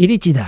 Iritsi 0.00 0.30
da. 0.32 0.46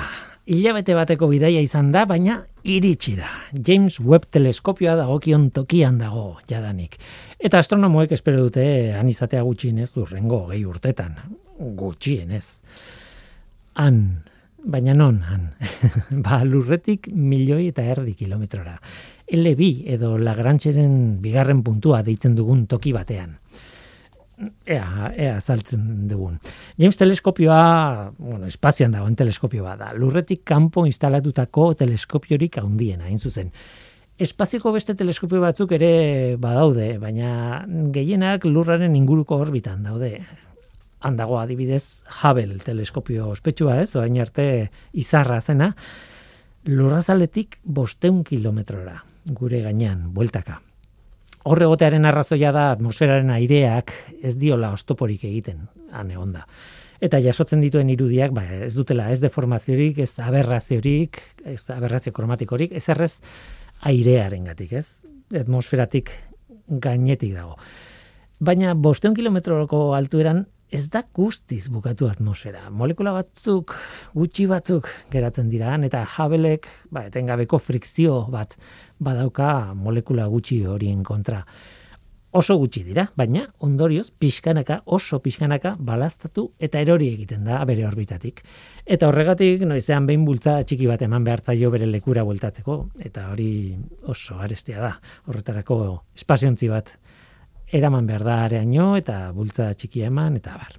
Hilabete 0.49 0.95
bateko 0.97 1.27
bidaia 1.29 1.60
izan 1.60 1.91
da, 1.93 2.06
baina 2.08 2.39
iritsi 2.65 3.12
da. 3.19 3.29
James 3.52 3.98
Webb 4.00 4.30
teleskopioa 4.32 4.94
dagokion 4.96 5.50
tokian 5.52 5.98
dago 6.00 6.38
jadanik. 6.48 6.96
Eta 7.36 7.60
astronomoek 7.60 8.14
espero 8.16 8.46
dute 8.46 8.64
han 8.96 9.11
izatea 9.12 9.43
gutxienez 9.45 9.91
durrengo 9.93 10.46
gehi 10.48 10.64
urtetan. 10.64 11.18
Gutxienez. 11.82 12.46
Han, 13.84 13.98
baina 14.64 14.96
non 14.96 15.20
han. 15.29 15.50
ba, 16.25 16.41
lurretik 16.48 17.11
milioi 17.12 17.66
eta 17.75 17.84
erdi 17.84 18.16
kilometrora. 18.25 18.79
LB 19.37 19.69
edo 19.98 20.14
Lagrancheren 20.16 20.96
bigarren 21.21 21.61
puntua 21.61 22.00
deitzen 22.09 22.41
dugun 22.41 22.64
toki 22.73 22.96
batean 22.96 23.37
ea, 24.66 25.12
ea 25.16 25.38
saltzen 25.40 26.09
dugun. 26.11 26.38
James 26.79 26.98
teleskopioa, 26.98 28.12
bueno, 28.18 28.46
espazioan 28.46 28.92
dagoen 28.92 29.16
teleskopio 29.16 29.64
da. 29.79 29.92
Lurretik 29.95 30.42
kanpo 30.45 30.86
instalatutako 30.86 31.73
teleskopiorik 31.82 32.59
handiena, 32.59 33.05
hain 33.05 33.18
zuzen. 33.18 33.52
Espazioko 34.23 34.73
beste 34.73 34.95
teleskopio 34.95 35.41
batzuk 35.42 35.73
ere 35.73 36.37
badaude, 36.38 36.98
baina 37.02 37.65
gehienak 37.95 38.45
lurraren 38.45 38.96
inguruko 38.96 39.41
orbitan 39.41 39.82
daude. 39.82 40.18
Handago 41.02 41.38
adibidez 41.40 42.02
Hubble 42.20 42.60
teleskopio 42.62 43.29
ospetsua 43.32 43.80
ez, 43.82 43.95
orain 43.96 44.20
arte 44.23 44.70
izarra 44.93 45.40
zena, 45.40 45.73
lurrazaletik 46.70 47.59
bosteun 47.65 48.23
kilometrora, 48.23 49.01
gure 49.27 49.65
gainean, 49.65 50.12
bueltaka. 50.15 50.60
Horregotearen 51.42 52.05
arrazoia 52.06 52.52
da 52.55 52.69
atmosferaren 52.70 53.30
aireak 53.34 53.91
ez 54.23 54.37
diola 54.38 54.70
ostoporik 54.77 55.24
egiten, 55.27 55.66
han 55.91 56.12
egonda. 56.15 56.45
Eta 57.02 57.18
jasotzen 57.18 57.62
dituen 57.65 57.91
irudiak, 57.91 58.30
ba, 58.30 58.45
ez 58.68 58.77
dutela 58.77 59.09
ez 59.10 59.18
deformaziorik, 59.24 59.98
ez 60.05 60.12
aberraziorik, 60.23 61.18
ez 61.42 61.65
aberrazio 61.74 62.15
kromatikorik, 62.15 62.77
ez 62.78 62.84
errez 62.95 63.16
airearen 63.90 64.47
gatik, 64.53 64.77
ez? 64.79 64.87
Atmosferatik 65.35 66.13
gainetik 66.69 67.35
dago. 67.35 67.57
Baina 68.39 68.77
bosteun 68.79 69.17
kilometroko 69.19 69.89
altueran 69.98 70.45
ez 70.73 70.87
da 70.89 71.03
guztiz 71.15 71.67
bukatu 71.69 72.07
atmosfera. 72.09 72.70
Molekula 72.73 73.13
batzuk, 73.13 73.75
gutxi 74.17 74.47
batzuk 74.48 74.89
geratzen 75.13 75.51
dira, 75.53 75.75
eta 75.85 76.01
jabelek, 76.15 76.69
ba, 76.91 77.05
etengabeko 77.11 77.61
frikzio 77.61 78.23
bat 78.33 78.57
badauka 79.05 79.75
molekula 79.75 80.27
gutxi 80.31 80.62
horien 80.67 81.03
kontra. 81.05 81.42
Oso 82.33 82.55
gutxi 82.56 82.81
dira, 82.81 83.03
baina 83.12 83.42
ondorioz 83.61 84.06
pixkanaka, 84.17 84.78
oso 84.97 85.19
pixkanaka 85.20 85.75
balaztatu 85.77 86.47
eta 86.56 86.81
erori 86.81 87.11
egiten 87.12 87.45
da 87.45 87.58
bere 87.69 87.84
orbitatik. 87.84 88.41
Eta 88.86 89.11
horregatik 89.11 89.67
noizean 89.69 90.06
behin 90.08 90.25
bultza 90.25 90.55
txiki 90.64 90.89
bat 90.89 91.05
eman 91.05 91.27
behartzaio 91.27 91.69
bere 91.75 91.91
lekura 91.91 92.25
bueltatzeko, 92.25 92.78
eta 93.05 93.27
hori 93.34 93.50
oso 94.08 94.39
arestia 94.41 94.80
da. 94.80 94.95
Horretarako 95.28 95.77
espaziontzi 96.17 96.73
bat 96.73 96.95
eraman 97.73 98.08
behar 98.08 98.25
da 98.25 98.39
areaino 98.47 98.95
eta 98.97 99.27
bultza 99.36 99.69
txiki 99.77 100.06
eman 100.08 100.41
eta 100.41 100.56
bar. 100.56 100.78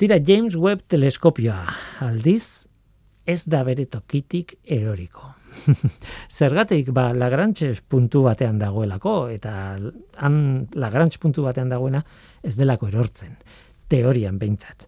Tira 0.00 0.20
James 0.20 0.56
Webb 0.56 0.84
teleskopioa 0.88 1.64
aldiz 2.04 2.66
ez 3.26 3.42
da 3.46 3.62
bere 3.64 3.86
tokitik 3.86 4.56
eroriko. 4.64 5.34
Zergatik 6.38 6.92
ba 6.94 7.10
Lagrange 7.12 7.72
puntu 7.88 8.22
batean 8.26 8.58
dagoelako 8.58 9.14
eta 9.34 9.54
han 10.18 10.36
Lagrange 10.74 11.18
puntu 11.20 11.42
batean 11.46 11.72
dagoena 11.72 12.04
ez 12.42 12.54
delako 12.56 12.88
erortzen 12.88 13.36
teorian 13.90 14.38
behintzat. 14.38 14.86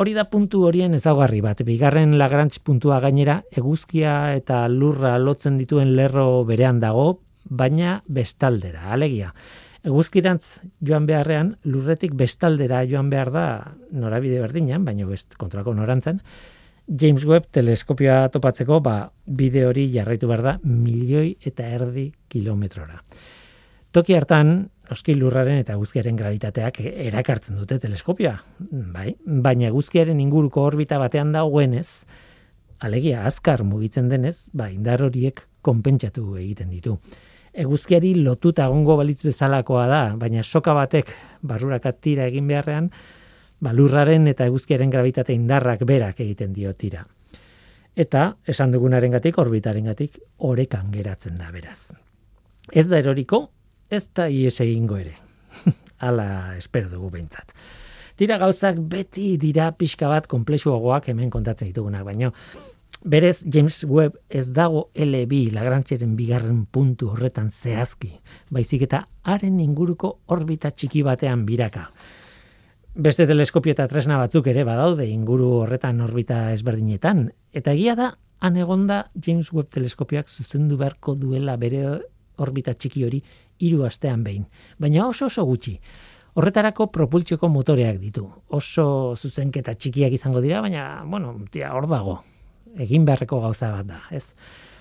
Hori 0.00 0.12
da 0.14 0.26
puntu 0.30 0.62
horien 0.68 0.94
ezaugarri 0.94 1.40
bat. 1.44 1.64
Bigarren 1.66 2.14
Lagrange 2.18 2.60
puntua 2.64 3.00
gainera 3.00 3.40
eguzkia 3.50 4.36
eta 4.36 4.62
lurra 4.68 5.16
lotzen 5.18 5.58
dituen 5.58 5.96
lerro 5.96 6.44
berean 6.48 6.78
dago, 6.80 7.20
baina 7.44 7.98
bestaldera. 8.06 8.92
Alegia, 8.94 9.32
Eguzkirantz 9.80 10.60
joan 10.84 11.06
beharrean, 11.08 11.54
lurretik 11.64 12.12
bestaldera 12.12 12.82
joan 12.84 13.08
behar 13.08 13.30
da 13.32 13.44
norabide 13.96 14.42
berdinean, 14.42 14.84
baina 14.84 15.06
best 15.08 15.38
kontrako 15.40 15.72
norantzen, 15.72 16.20
James 16.88 17.24
Webb 17.26 17.50
teleskopioa 17.54 18.28
topatzeko, 18.34 18.80
ba, 18.80 19.10
bide 19.26 19.66
hori 19.66 19.88
jarraitu 19.92 20.28
behar 20.30 20.42
da 20.42 20.54
milioi 20.64 21.36
eta 21.46 21.68
erdi 21.68 22.10
kilometrora. 22.28 23.00
Toki 23.92 24.14
hartan, 24.14 24.70
oski 24.90 25.14
lurraren 25.18 25.58
eta 25.62 25.74
eguzkiaren 25.74 26.18
gravitateak 26.18 26.80
erakartzen 26.82 27.58
dute 27.58 27.78
teleskopioa, 27.82 28.36
bai? 28.94 29.14
baina 29.24 29.68
eguzkiaren 29.70 30.20
inguruko 30.20 30.62
orbita 30.66 30.98
batean 30.98 31.32
dagoenez, 31.34 32.04
alegia 32.80 33.26
azkar 33.26 33.64
mugitzen 33.66 34.08
denez, 34.08 34.48
ba, 34.52 34.70
indar 34.70 35.02
horiek 35.02 35.42
konpentsatu 35.62 36.36
egiten 36.40 36.70
ditu 36.70 36.96
eguzkiari 37.52 38.14
lotuta 38.14 38.66
egongo 38.68 38.96
balitz 39.00 39.22
bezalakoa 39.24 39.86
da, 39.90 40.02
baina 40.18 40.44
soka 40.44 40.74
batek 40.76 41.10
barruraka 41.42 41.92
tira 41.92 42.28
egin 42.30 42.46
beharrean, 42.50 42.90
balurraren 43.60 44.26
eta 44.30 44.46
eguzkiaren 44.48 44.90
gravitate 44.90 45.34
indarrak 45.36 45.84
berak 45.88 46.20
egiten 46.20 46.52
dio 46.56 46.72
tira. 46.74 47.04
Eta, 47.96 48.36
esan 48.48 48.72
dugunaren 48.72 49.12
gatik, 49.12 49.38
orbitaren 49.38 49.90
gatik, 49.90 50.18
orekan 50.38 50.90
geratzen 50.94 51.36
da 51.36 51.50
beraz. 51.52 51.90
Ez 52.72 52.86
da 52.88 53.00
eroriko, 53.02 53.48
ez 53.90 54.06
da 54.14 54.28
ies 54.30 54.60
egingo 54.62 54.96
ere. 54.96 55.16
Hala 56.04 56.56
espero 56.56 56.88
dugu 56.88 57.10
behintzat. 57.16 57.52
Tira 58.16 58.36
gauzak 58.38 58.78
beti 58.92 59.34
dira 59.40 59.70
pixka 59.72 60.08
bat 60.08 60.28
komplexuagoak 60.30 61.08
hemen 61.10 61.30
kontatzen 61.32 61.70
ditugunak, 61.70 62.04
baino 62.04 62.32
Berez, 63.02 63.46
James 63.48 63.84
Webb 63.88 64.18
ez 64.28 64.50
dago 64.52 64.90
LB 64.94 65.54
Lagrancheren 65.54 66.18
bigarren 66.18 66.66
puntu 66.68 67.08
horretan 67.14 67.48
zehazki, 67.48 68.10
baizik 68.52 68.84
eta 68.84 69.06
haren 69.24 69.56
inguruko 69.64 70.18
orbita 70.28 70.68
txiki 70.70 71.00
batean 71.06 71.46
biraka. 71.48 71.86
Beste 72.90 73.22
teleskopio 73.22 73.70
eta 73.70 73.84
tresna 73.86 74.16
batzuk 74.18 74.48
ere 74.50 74.64
badaude 74.66 75.04
inguru 75.06 75.46
horretan 75.60 76.00
orbita 76.02 76.48
ezberdinetan, 76.50 77.28
eta 77.54 77.70
egia 77.70 77.94
da, 77.94 78.08
han 78.42 78.56
egonda 78.58 79.04
James 79.14 79.52
Webb 79.54 79.68
teleskopioak 79.70 80.26
zuzendu 80.28 80.74
beharko 80.80 81.14
duela 81.14 81.54
bere 81.56 81.84
orbita 82.42 82.74
txiki 82.74 83.04
hori 83.06 83.20
hiru 83.62 83.84
astean 83.86 84.24
behin, 84.24 84.48
baina 84.78 85.06
oso 85.06 85.28
oso 85.30 85.44
gutxi. 85.46 85.76
Horretarako 86.34 86.88
propultsioko 86.90 87.48
motoreak 87.48 88.00
ditu. 88.02 88.24
Oso 88.50 89.14
zuzenketa 89.14 89.74
txikiak 89.74 90.12
izango 90.18 90.42
dira, 90.42 90.60
baina, 90.60 91.04
bueno, 91.06 91.36
tia, 91.50 91.70
hor 91.74 91.86
dago, 91.90 92.16
egin 92.74 93.06
beharreko 93.06 93.38
gauza 93.44 93.70
bat 93.76 93.86
da, 93.86 94.00
ez? 94.10 94.32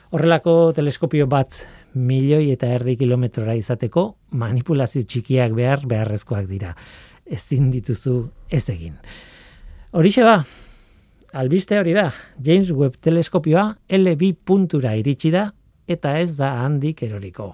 Horrelako 0.09 0.72
teleskopio 0.74 1.28
bat 1.30 1.53
milioi 1.94 2.50
eta 2.56 2.72
erdi 2.74 2.96
kilometrora 2.98 3.53
izateko 3.58 4.16
manipulazio 4.34 5.06
txikiak 5.06 5.53
behar 5.53 5.86
beharrezkoak 5.90 6.50
dira. 6.50 6.74
Ezin 7.29 7.69
dituzu 7.72 8.23
ez 8.50 8.66
egin. 8.73 8.95
Horixe 9.94 10.25
ba, 10.25 10.40
albiste 11.34 11.78
hori 11.79 11.94
da, 11.94 12.09
James 12.45 12.72
Webb 12.73 12.97
teleskopioa 13.06 13.67
LB 13.97 14.34
puntura 14.45 14.95
iritsi 14.97 15.31
da 15.34 15.50
eta 15.89 16.18
ez 16.19 16.35
da 16.38 16.56
handik 16.63 17.03
eroriko. 17.06 17.53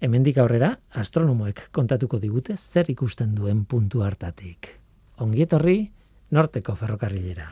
Hemendik 0.00 0.38
aurrera, 0.40 0.72
astronomoek 0.96 1.68
kontatuko 1.76 2.18
digute 2.18 2.56
zer 2.56 2.90
ikusten 2.90 3.34
duen 3.36 3.64
puntu 3.68 4.02
hartatik. 4.02 4.76
Ongietorri, 5.20 5.90
norteko 6.30 6.74
ferrokarrilera. 6.74 7.50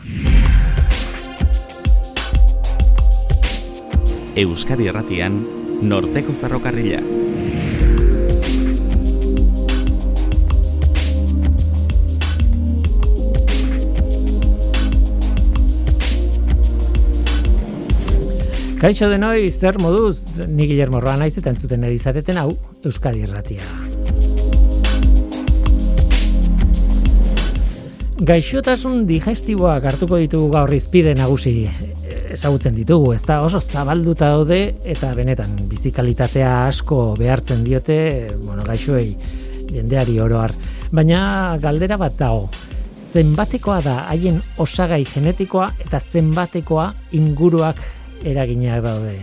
Euskadi 4.38 4.86
Erratian, 4.86 5.42
Norteko 5.82 6.32
Ferrokarrila. 6.32 7.00
Kaixo 18.78 19.08
denoi, 19.10 19.50
zer 19.50 19.74
moduz, 19.82 20.38
ni 20.46 20.68
Guillermo 20.70 21.00
Roa 21.02 21.16
naiz 21.18 21.32
eta 21.40 21.50
entzuten 21.50 21.82
edizareten 21.88 22.36
hau, 22.38 22.52
Euskadi 22.86 23.24
Erratia. 23.26 23.64
Gaixotasun 28.28 29.02
digestiboak 29.08 29.88
hartuko 29.90 30.20
ditugu 30.22 30.52
gaur 30.54 30.70
izpide 30.76 31.16
nagusi 31.18 31.56
ezagutzen 32.30 32.78
ditugu, 32.78 33.16
ez 33.16 33.24
da 33.26 33.40
oso 33.42 33.58
zabalduta 33.58 34.30
daude 34.30 34.60
eta 34.86 35.10
benetan 35.18 35.58
bizikalitatea 35.66 36.54
asko 36.68 37.16
behartzen 37.18 37.66
diote, 37.66 37.98
bueno, 38.44 38.62
gaixoei 38.62 39.10
jendeari 39.74 40.20
oroar. 40.22 40.54
Baina 40.94 41.58
galdera 41.58 41.98
bat 41.98 42.14
dago, 42.14 42.46
zenbatekoa 43.10 43.82
da 43.82 44.00
haien 44.12 44.38
osagai 44.62 45.02
genetikoa 45.10 45.72
eta 45.82 45.98
zenbatekoa 45.98 46.92
inguruak 47.18 47.82
eraginak 48.24 48.82
daude. 48.82 49.18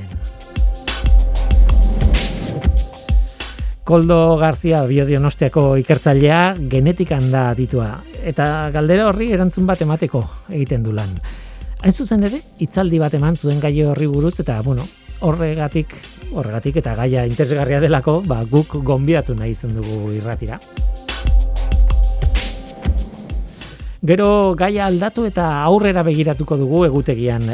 Koldo 3.85 4.35
Garzia 4.41 4.79
biodionostiako 4.89 5.75
ikertzailea 5.77 6.55
genetikan 6.71 7.27
da 7.29 7.51
ditua. 7.53 7.99
Eta 8.25 8.71
galdera 8.73 9.05
horri 9.11 9.29
erantzun 9.35 9.67
bat 9.69 9.83
emateko 9.85 10.23
egiten 10.49 10.81
du 10.81 10.95
lan. 10.95 11.11
Hain 11.83 11.93
zuzen 11.93 12.25
ere, 12.25 12.39
itzaldi 12.65 12.97
bat 12.97 13.13
eman 13.13 13.35
zuen 13.37 13.59
gai 13.61 13.75
horri 13.85 14.07
buruz, 14.09 14.39
eta, 14.41 14.57
bueno, 14.65 14.87
horregatik, 15.21 15.93
horregatik 16.33 16.79
eta 16.81 16.95
gaia 16.97 17.27
interesgarria 17.29 17.77
delako, 17.83 18.23
ba, 18.25 18.39
guk 18.49 18.73
gonbidatu 18.81 19.35
nahi 19.37 19.53
izan 19.53 19.77
dugu 19.77 20.09
irratira. 20.17 20.57
Gero 24.05 24.53
gaia 24.57 24.85
aldatu 24.85 25.23
eta 25.25 25.45
aurrera 25.65 26.03
begiratuko 26.05 26.57
dugu 26.57 26.83
egutegian. 26.85 27.47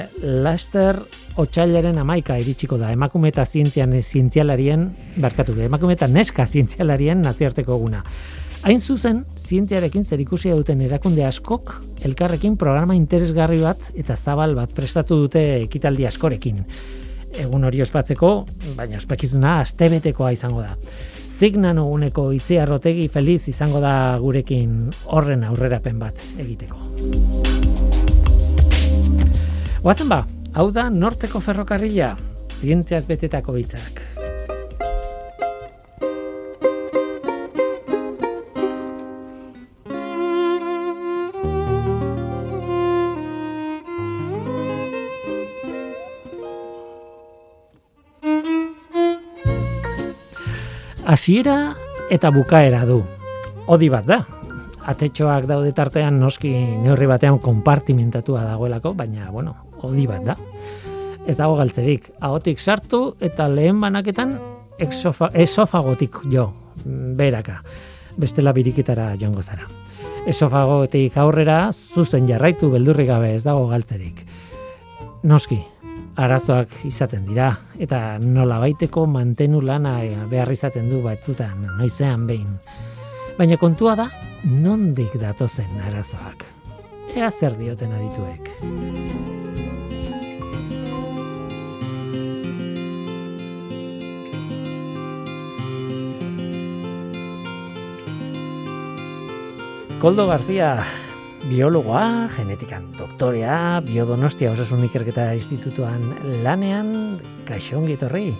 Laster 0.43 0.99
otxailaren 1.39 1.97
amaika 2.01 2.37
iritsiko 2.41 2.77
da 2.77 2.91
emakume 2.91 3.29
eta 3.31 3.45
zientzian 3.45 3.93
zientzialarien, 4.01 4.89
barkatu, 5.21 5.55
emakume 5.61 5.93
eta 5.93 6.07
neska 6.07 6.45
zientzialarien 6.45 7.21
naziarteko 7.21 7.77
guna. 7.77 8.03
Hain 8.61 8.81
zuzen, 8.81 9.23
zientziarekin 9.37 10.03
zerikusia 10.05 10.53
duten 10.55 10.81
erakunde 10.85 11.23
askok, 11.25 11.73
elkarrekin 12.05 12.57
programa 12.61 12.93
interesgarri 12.93 13.61
bat 13.61 13.87
eta 13.97 14.17
zabal 14.17 14.53
bat 14.55 14.73
prestatu 14.77 15.17
dute 15.23 15.41
ekitaldi 15.63 16.05
askorekin. 16.05 16.59
Egun 17.41 17.63
hori 17.63 17.81
ospatzeko, 17.81 18.29
baina 18.77 18.99
ospekizuna 18.99 19.61
astebetekoa 19.63 20.33
izango 20.35 20.61
da. 20.61 20.75
Zignan 21.41 21.79
uneko 21.81 22.27
itziarrotegi 22.35 23.07
feliz 23.09 23.47
izango 23.49 23.79
da 23.81 23.95
gurekin 24.21 24.91
horren 25.09 25.47
aurrerapen 25.47 25.97
bat 25.97 26.21
egiteko. 26.37 26.77
Oazen 29.81 30.11
ba, 30.11 30.19
hau 30.53 30.71
da 30.71 30.89
norteko 30.89 31.39
ferrokarrila, 31.39 32.15
zientziaz 32.61 33.05
betetako 33.09 33.57
hitzak. 33.59 34.01
hasiera 51.11 51.75
eta 52.09 52.31
bukaera 52.31 52.85
du. 52.87 53.01
Odi 53.67 53.89
bat 53.91 54.07
da. 54.07 54.21
Atetxoak 54.91 55.45
daude 55.49 55.73
tartean 55.75 56.17
noski 56.17 56.51
neurri 56.81 57.05
batean 57.09 57.37
konpartimentatua 57.43 58.45
dagoelako, 58.47 58.95
baina 58.97 59.29
bueno, 59.29 59.53
odi 59.87 60.07
bat 60.07 60.25
da. 60.25 60.37
Ez 61.27 61.37
dago 61.37 61.55
galtzerik, 61.59 62.09
ahotik 62.19 62.59
sartu 62.59 63.15
eta 63.21 63.47
lehen 63.49 63.79
banaketan 63.81 64.39
exofa, 64.81 65.29
esofagotik 65.33 66.23
jo, 66.31 66.49
beraka. 67.17 67.61
Bestela 68.17 68.53
birikitara 68.53 69.13
joango 69.19 69.43
zara. 69.43 69.67
Esofagotik 70.27 71.17
aurrera 71.17 71.71
zuzen 71.71 72.27
jarraitu 72.29 72.69
beldurri 72.73 73.05
gabe 73.05 73.35
ez 73.35 73.43
dago 73.43 73.67
galtzerik. 73.69 74.25
Noski, 75.23 75.59
arazoak 76.17 76.73
izaten 76.89 77.25
dira 77.27 77.51
eta 77.79 78.17
nola 78.19 78.59
baiteko 78.61 79.05
mantenu 79.07 79.61
lana 79.61 79.99
eh, 80.03 80.15
behar 80.29 80.51
izaten 80.51 80.89
du 80.89 81.01
batzutan 81.05 81.67
noizean 81.77 82.27
behin. 82.27 82.57
Baina 83.37 83.57
kontua 83.57 83.95
da 83.95 84.09
nondik 84.43 85.15
datozen 85.21 85.81
arazoak. 85.87 86.45
Ea 87.15 87.31
zer 87.31 87.57
dioten 87.59 87.91
adituek. 87.91 89.60
Koldo 100.01 100.25
García 100.25 100.81
biologoa, 101.45 102.27
genetikan 102.33 102.87
doktorea, 102.97 103.83
biodonostia 103.85 104.49
osasun 104.49 104.81
ikerketa 104.87 105.27
institutuan 105.37 106.01
lanean, 106.41 107.19
kaixo 107.45 107.77
ongi 107.77 107.99
torri. 108.01 108.31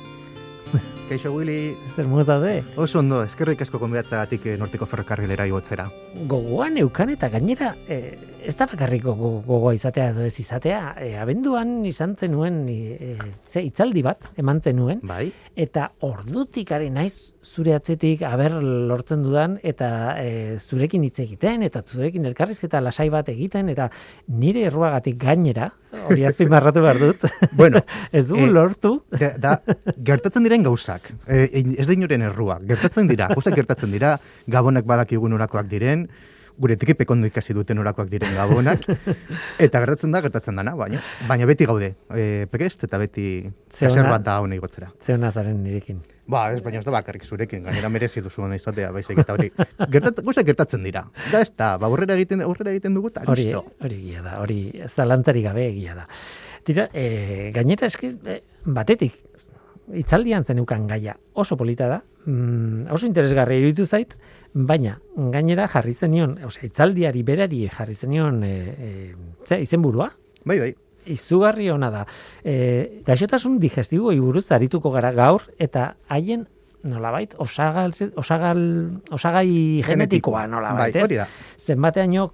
Kaixo 1.12 1.30
Willy. 1.36 1.76
Zer 1.94 2.08
muza 2.10 2.40
de? 2.42 2.64
Oso 2.82 3.04
ondo, 3.04 3.20
eskerrik 3.30 3.62
asko 3.62 3.78
konbidatzagatik 3.78 4.48
eh, 4.50 4.56
norteko 4.58 4.88
ferrokarrilera 4.90 5.46
igotzera. 5.46 5.86
Gogoan 6.32 6.80
eukan 6.82 7.14
eta 7.14 7.30
gainera, 7.30 7.76
e, 7.86 8.16
ez 8.42 8.56
da 8.58 8.66
bakarriko 8.72 9.14
gogoa 9.20 9.76
izatea 9.78 10.08
edo 10.16 10.26
ez 10.26 10.40
izatea, 10.42 10.96
e, 10.98 11.12
abenduan 11.22 11.84
izan 11.86 12.16
zenuen 12.18 12.64
e, 12.74 13.14
ze 13.46 13.62
itzaldi 13.68 14.02
bat 14.08 14.32
eman 14.34 14.64
zenuen, 14.66 15.06
bai. 15.06 15.28
eta 15.54 15.92
ordutik 16.10 16.74
ari 16.74 16.90
naiz 16.90 17.31
zure 17.42 17.74
atzetik 17.74 18.22
aber 18.28 18.60
lortzen 18.62 19.24
dudan 19.26 19.58
eta 19.66 19.90
e, 20.22 20.58
zurekin 20.60 21.04
hitz 21.08 21.18
egiten 21.24 21.64
eta 21.66 21.82
zurekin 21.82 22.26
elkarrizketa 22.30 22.82
lasai 22.82 23.10
bat 23.10 23.30
egiten 23.34 23.70
eta 23.74 23.90
nire 24.28 24.68
erruagatik 24.70 25.18
gainera 25.22 25.72
hori 26.08 26.26
azpimarratu 26.30 26.84
behar 26.86 27.00
dut 27.02 27.26
bueno, 27.62 27.82
ez 28.12 28.28
du 28.30 28.46
lortu 28.46 28.94
da, 29.12 29.58
gertatzen 29.98 30.46
diren 30.46 30.64
gauzak 30.68 31.12
e, 31.28 31.48
ez 31.78 31.88
da 31.88 31.98
inoren 31.98 32.28
errua 32.30 32.60
gertatzen 32.62 33.10
dira, 33.10 33.32
gauzak 33.34 33.58
gertatzen 33.58 33.92
dira 33.92 34.18
gabonak 34.48 34.86
badakigun 34.86 35.34
orakoak 35.40 35.68
diren 35.72 36.08
gure 36.62 36.78
tikipek 36.78 37.10
ondo 37.10 37.26
ikasi 37.26 37.56
duten 37.58 37.80
orakoak 37.82 38.10
diren 38.12 38.36
gabonak, 38.38 38.84
eta 39.66 39.82
gertatzen 39.82 40.14
da, 40.14 40.22
gertatzen 40.22 40.60
dana, 40.60 40.76
baina, 40.78 41.02
baina 41.26 41.48
beti 41.50 41.66
gaude, 41.66 41.94
e, 42.14 42.46
pekest, 42.52 42.86
eta 42.86 43.02
beti 43.02 43.28
zeser 43.72 44.06
bat 44.12 44.26
da 44.28 44.42
hona 44.44 44.60
igotzera. 44.60 44.92
Zeona 45.02 45.32
zaren 45.32 45.64
nirekin. 45.64 46.04
Ba, 46.30 46.44
ez 46.54 46.62
baina 46.64 46.80
ez 46.80 46.86
da 46.86 46.94
bakarrik 46.94 47.24
zurekin, 47.26 47.64
gainera 47.66 47.90
merezi 47.90 48.22
duzu 48.22 48.44
hona 48.46 48.56
izatea, 48.56 48.92
baizik 48.94 49.24
eta 49.24 49.34
hori. 49.34 49.50
Gertat, 49.94 50.22
gertatzen 50.46 50.84
dira. 50.86 51.06
Da 51.32 51.42
ez 51.42 51.50
da, 51.58 51.74
ba, 51.82 51.90
aurrera 51.90 52.16
egiten, 52.16 52.44
aurrera 52.46 52.72
egiten 52.72 52.94
dugu, 52.98 53.10
eta 53.10 53.26
hori, 53.32 53.48
hori 53.58 53.98
egia 53.98 54.22
da, 54.26 54.38
hori 54.44 54.60
zalantzari 54.88 55.42
gabe 55.44 55.66
egia 55.72 55.98
da. 55.98 56.06
Tira, 56.68 56.88
e, 56.94 57.50
gainera 57.56 57.90
eski, 57.90 58.14
e, 58.30 58.38
batetik, 58.66 59.18
itzaldian 59.98 60.46
zenukan 60.46 60.86
gaia 60.88 61.16
oso 61.34 61.58
polita 61.58 61.88
da, 61.90 62.00
mm, 62.26 62.92
oso 62.94 63.08
interesgarri 63.10 63.58
iruditu 63.60 63.88
zait, 63.88 64.16
baina 64.54 65.00
gainera 65.34 65.68
jarri 65.68 65.94
zenion, 65.94 66.38
osea, 66.46 66.70
itzaldiari 66.70 67.24
berari 67.28 67.66
jarri 67.68 67.96
zenion 67.96 68.44
e, 68.44 68.54
e, 69.50 69.62
izenburua. 69.62 70.12
Bai, 70.46 70.60
bai. 70.60 70.72
Izugarri 71.06 71.70
ona 71.74 71.90
da. 71.94 72.06
E, 72.44 73.02
gaixotasun 73.06 73.60
digestibo 73.60 74.12
iburuz 74.14 74.46
arituko 74.52 74.92
gara 74.92 75.12
gaur 75.18 75.48
eta 75.60 75.96
haien 76.10 76.46
nolabait 76.84 77.34
osagal 77.38 77.94
osagal 78.18 78.62
osagai 79.14 79.82
genetikoa 79.86 80.48
nolabait, 80.50 80.96
bai? 80.98 81.26
Zenbateaino 81.62 82.32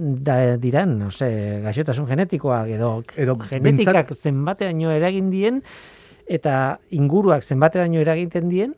da 0.00 0.56
diran, 0.56 0.96
no 0.98 1.10
sé, 1.10 1.28
gaixotasun 1.64 2.06
genetikoa 2.08 2.64
edo, 2.72 2.92
edo 3.16 3.36
genetikak 3.36 4.14
bintzat... 4.14 4.30
zenbateaino 4.30 4.94
eragin 4.94 5.28
dien 5.30 5.60
eta 6.30 6.78
inguruak 6.94 7.42
zenbateraino 7.42 8.00
eragiten 8.00 8.48
dien 8.48 8.74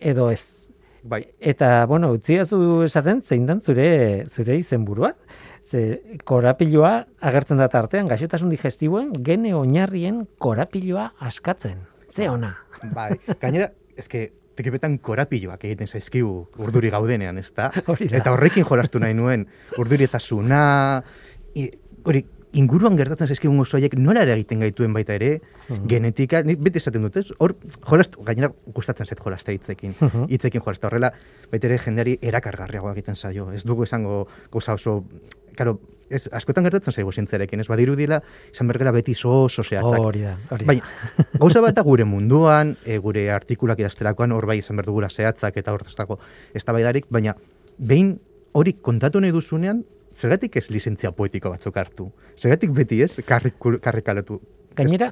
edo 0.00 0.30
ez. 0.30 0.70
Bai. 1.02 1.24
Eta, 1.40 1.86
bueno, 1.88 2.12
utziazu 2.12 2.82
esaten, 2.84 3.22
zein 3.24 3.46
dan 3.48 3.60
zure, 3.60 4.26
zure 4.28 4.56
izenburua. 4.60 5.14
Ze 5.70 6.18
korapiloa 6.26 7.04
agertzen 7.22 7.60
da 7.60 7.68
tartean, 7.70 8.08
gaixotasun 8.10 8.50
digestiboen, 8.50 9.12
gene 9.26 9.52
oinarrien 9.54 10.24
korapiloa 10.42 11.12
askatzen. 11.22 11.84
Ze 12.10 12.26
ona. 12.28 12.56
Bai, 12.94 13.12
gainera, 13.38 13.68
eske, 14.00 14.24
tekipetan 14.58 14.98
korapiloak 14.98 15.62
egiten 15.68 15.86
zaizkigu 15.86 16.32
urduri 16.58 16.90
gaudenean, 16.90 17.38
ez 17.38 17.52
da? 17.58 17.70
Eta 18.10 18.34
horrekin 18.34 18.66
jolastu 18.66 19.02
nahi 19.02 19.14
nuen, 19.14 19.46
urduri 19.78 20.08
eta 20.08 20.18
zuna, 20.18 20.64
hori, 22.02 22.24
inguruan 22.56 22.96
gertatzen 22.98 23.30
zaizkigun 23.30 23.60
osoiek 23.62 23.94
nola 23.98 24.24
ere 24.26 24.34
egiten 24.34 24.64
gaituen 24.64 24.94
baita 24.94 25.14
ere, 25.14 25.30
mhm. 25.68 25.86
genetika, 25.90 26.42
ni 26.46 26.56
beti 26.56 26.80
esaten 26.82 27.06
dut, 27.06 27.20
ez? 27.20 27.28
Hor, 27.38 27.54
jolastu, 27.86 28.24
gainera 28.26 28.50
gustatzen 28.74 29.06
zait 29.06 29.22
jolaste 29.22 29.54
hitzekin, 29.54 29.94
mhm. 29.98 30.26
hitzekin 30.32 30.64
jolastu. 30.64 30.88
Horrela, 30.90 31.12
baita 31.52 31.70
ere 31.70 31.78
jendeari 31.78 32.16
erakargarriago 32.32 32.90
egiten 32.94 33.16
zaio. 33.16 33.50
Ez 33.54 33.62
dugu 33.64 33.86
esango 33.86 34.24
goza 34.50 34.74
oso, 34.74 35.04
karo, 35.56 35.78
ez, 36.10 36.24
askotan 36.34 36.66
gertatzen 36.66 36.96
zaigu 36.96 37.12
zintzerekin, 37.12 37.62
ez 37.62 37.68
badiru 37.70 37.94
dila, 37.98 38.20
izan 38.50 38.70
bergera 38.70 38.92
beti 38.96 39.14
zo, 39.14 39.44
oso 39.46 39.62
zehatzak. 39.62 40.00
Hori 40.02 40.24
da, 40.26 40.34
hori 40.50 40.66
da. 40.66 40.72
Baina, 40.72 41.28
gauza 41.38 41.62
bat 41.64 41.78
gure 41.86 42.06
munduan, 42.08 42.74
e, 42.84 42.98
gure 42.98 43.28
artikulak 43.30 43.78
idazterakoan, 43.82 44.34
hor 44.34 44.48
bai 44.50 44.58
izan 44.58 44.80
berdugula 44.80 45.10
zehatzak 45.10 45.62
eta 45.62 45.72
hor 45.76 45.86
ez 46.54 46.64
da 46.64 46.74
baina 46.74 47.36
behin 47.78 48.18
hori 48.52 48.74
kontatu 48.82 49.20
nahi 49.20 49.32
duzunean, 49.32 49.84
zergatik 50.20 50.56
ez 50.60 50.68
lizentzia 50.68 51.10
poetiko 51.16 51.52
batzuk 51.52 51.76
hartu? 51.80 52.10
Zergatik 52.36 52.72
beti 52.76 53.00
ez 53.06 53.12
karrikalatu 53.24 54.40
Gainera, 54.76 55.10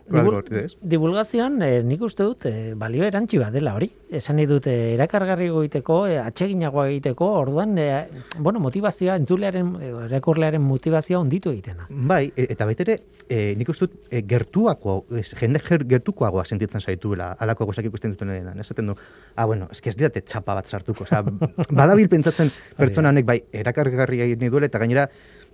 divulgazioan 0.80 1.62
eh, 1.66 1.80
nik 1.82 2.02
uste 2.06 2.22
dut 2.22 2.46
eh, 2.46 2.74
balio 2.78 3.04
erantzi 3.04 3.40
bat 3.40 3.52
dela 3.52 3.74
hori. 3.74 3.88
Esan 4.14 4.38
dut 4.48 4.68
eh, 4.70 4.94
erakargarri 4.94 5.48
egiteko, 5.50 5.96
eh, 6.06 6.18
atseginagoa 6.22 6.86
egiteko, 6.92 7.26
orduan, 7.40 7.74
eh, 7.82 8.06
bueno, 8.38 8.60
motivazioa, 8.62 9.16
entzulearen, 9.18 9.72
erekurlearen 10.06 10.62
motivazioa 10.62 11.20
onditu 11.20 11.50
egiten 11.50 11.82
da. 11.82 11.88
Bai, 11.90 12.32
e, 12.36 12.46
eta 12.54 12.68
betere, 12.70 12.98
eh, 13.28 13.54
nik 13.58 13.72
uste 13.74 13.88
dut 13.88 13.98
eh, 14.10 14.22
gertuako, 14.28 15.00
jende 15.40 15.62
gertukoagoa 15.90 16.44
sentitzen 16.46 16.80
zaituela, 16.80 17.32
alako 17.38 17.66
gozak 17.72 17.90
ikusten 17.90 18.14
duten 18.14 18.30
edenan. 18.36 18.60
Esaten 18.62 18.92
du, 18.92 18.96
ah, 19.34 19.46
bueno, 19.46 19.68
ez 19.72 19.82
ez 19.82 19.96
didate 19.96 20.22
txapa 20.22 20.54
bat 20.54 20.66
sartuko. 20.66 21.04
Osa, 21.04 21.24
badabil 21.82 22.08
pentsatzen 22.08 22.52
pertsona 22.78 23.10
honek, 23.10 23.26
bai, 23.26 23.40
erakargarri 23.52 24.22
egin 24.28 24.48
duela, 24.48 24.70
eta 24.70 24.78
gainera, 24.78 25.08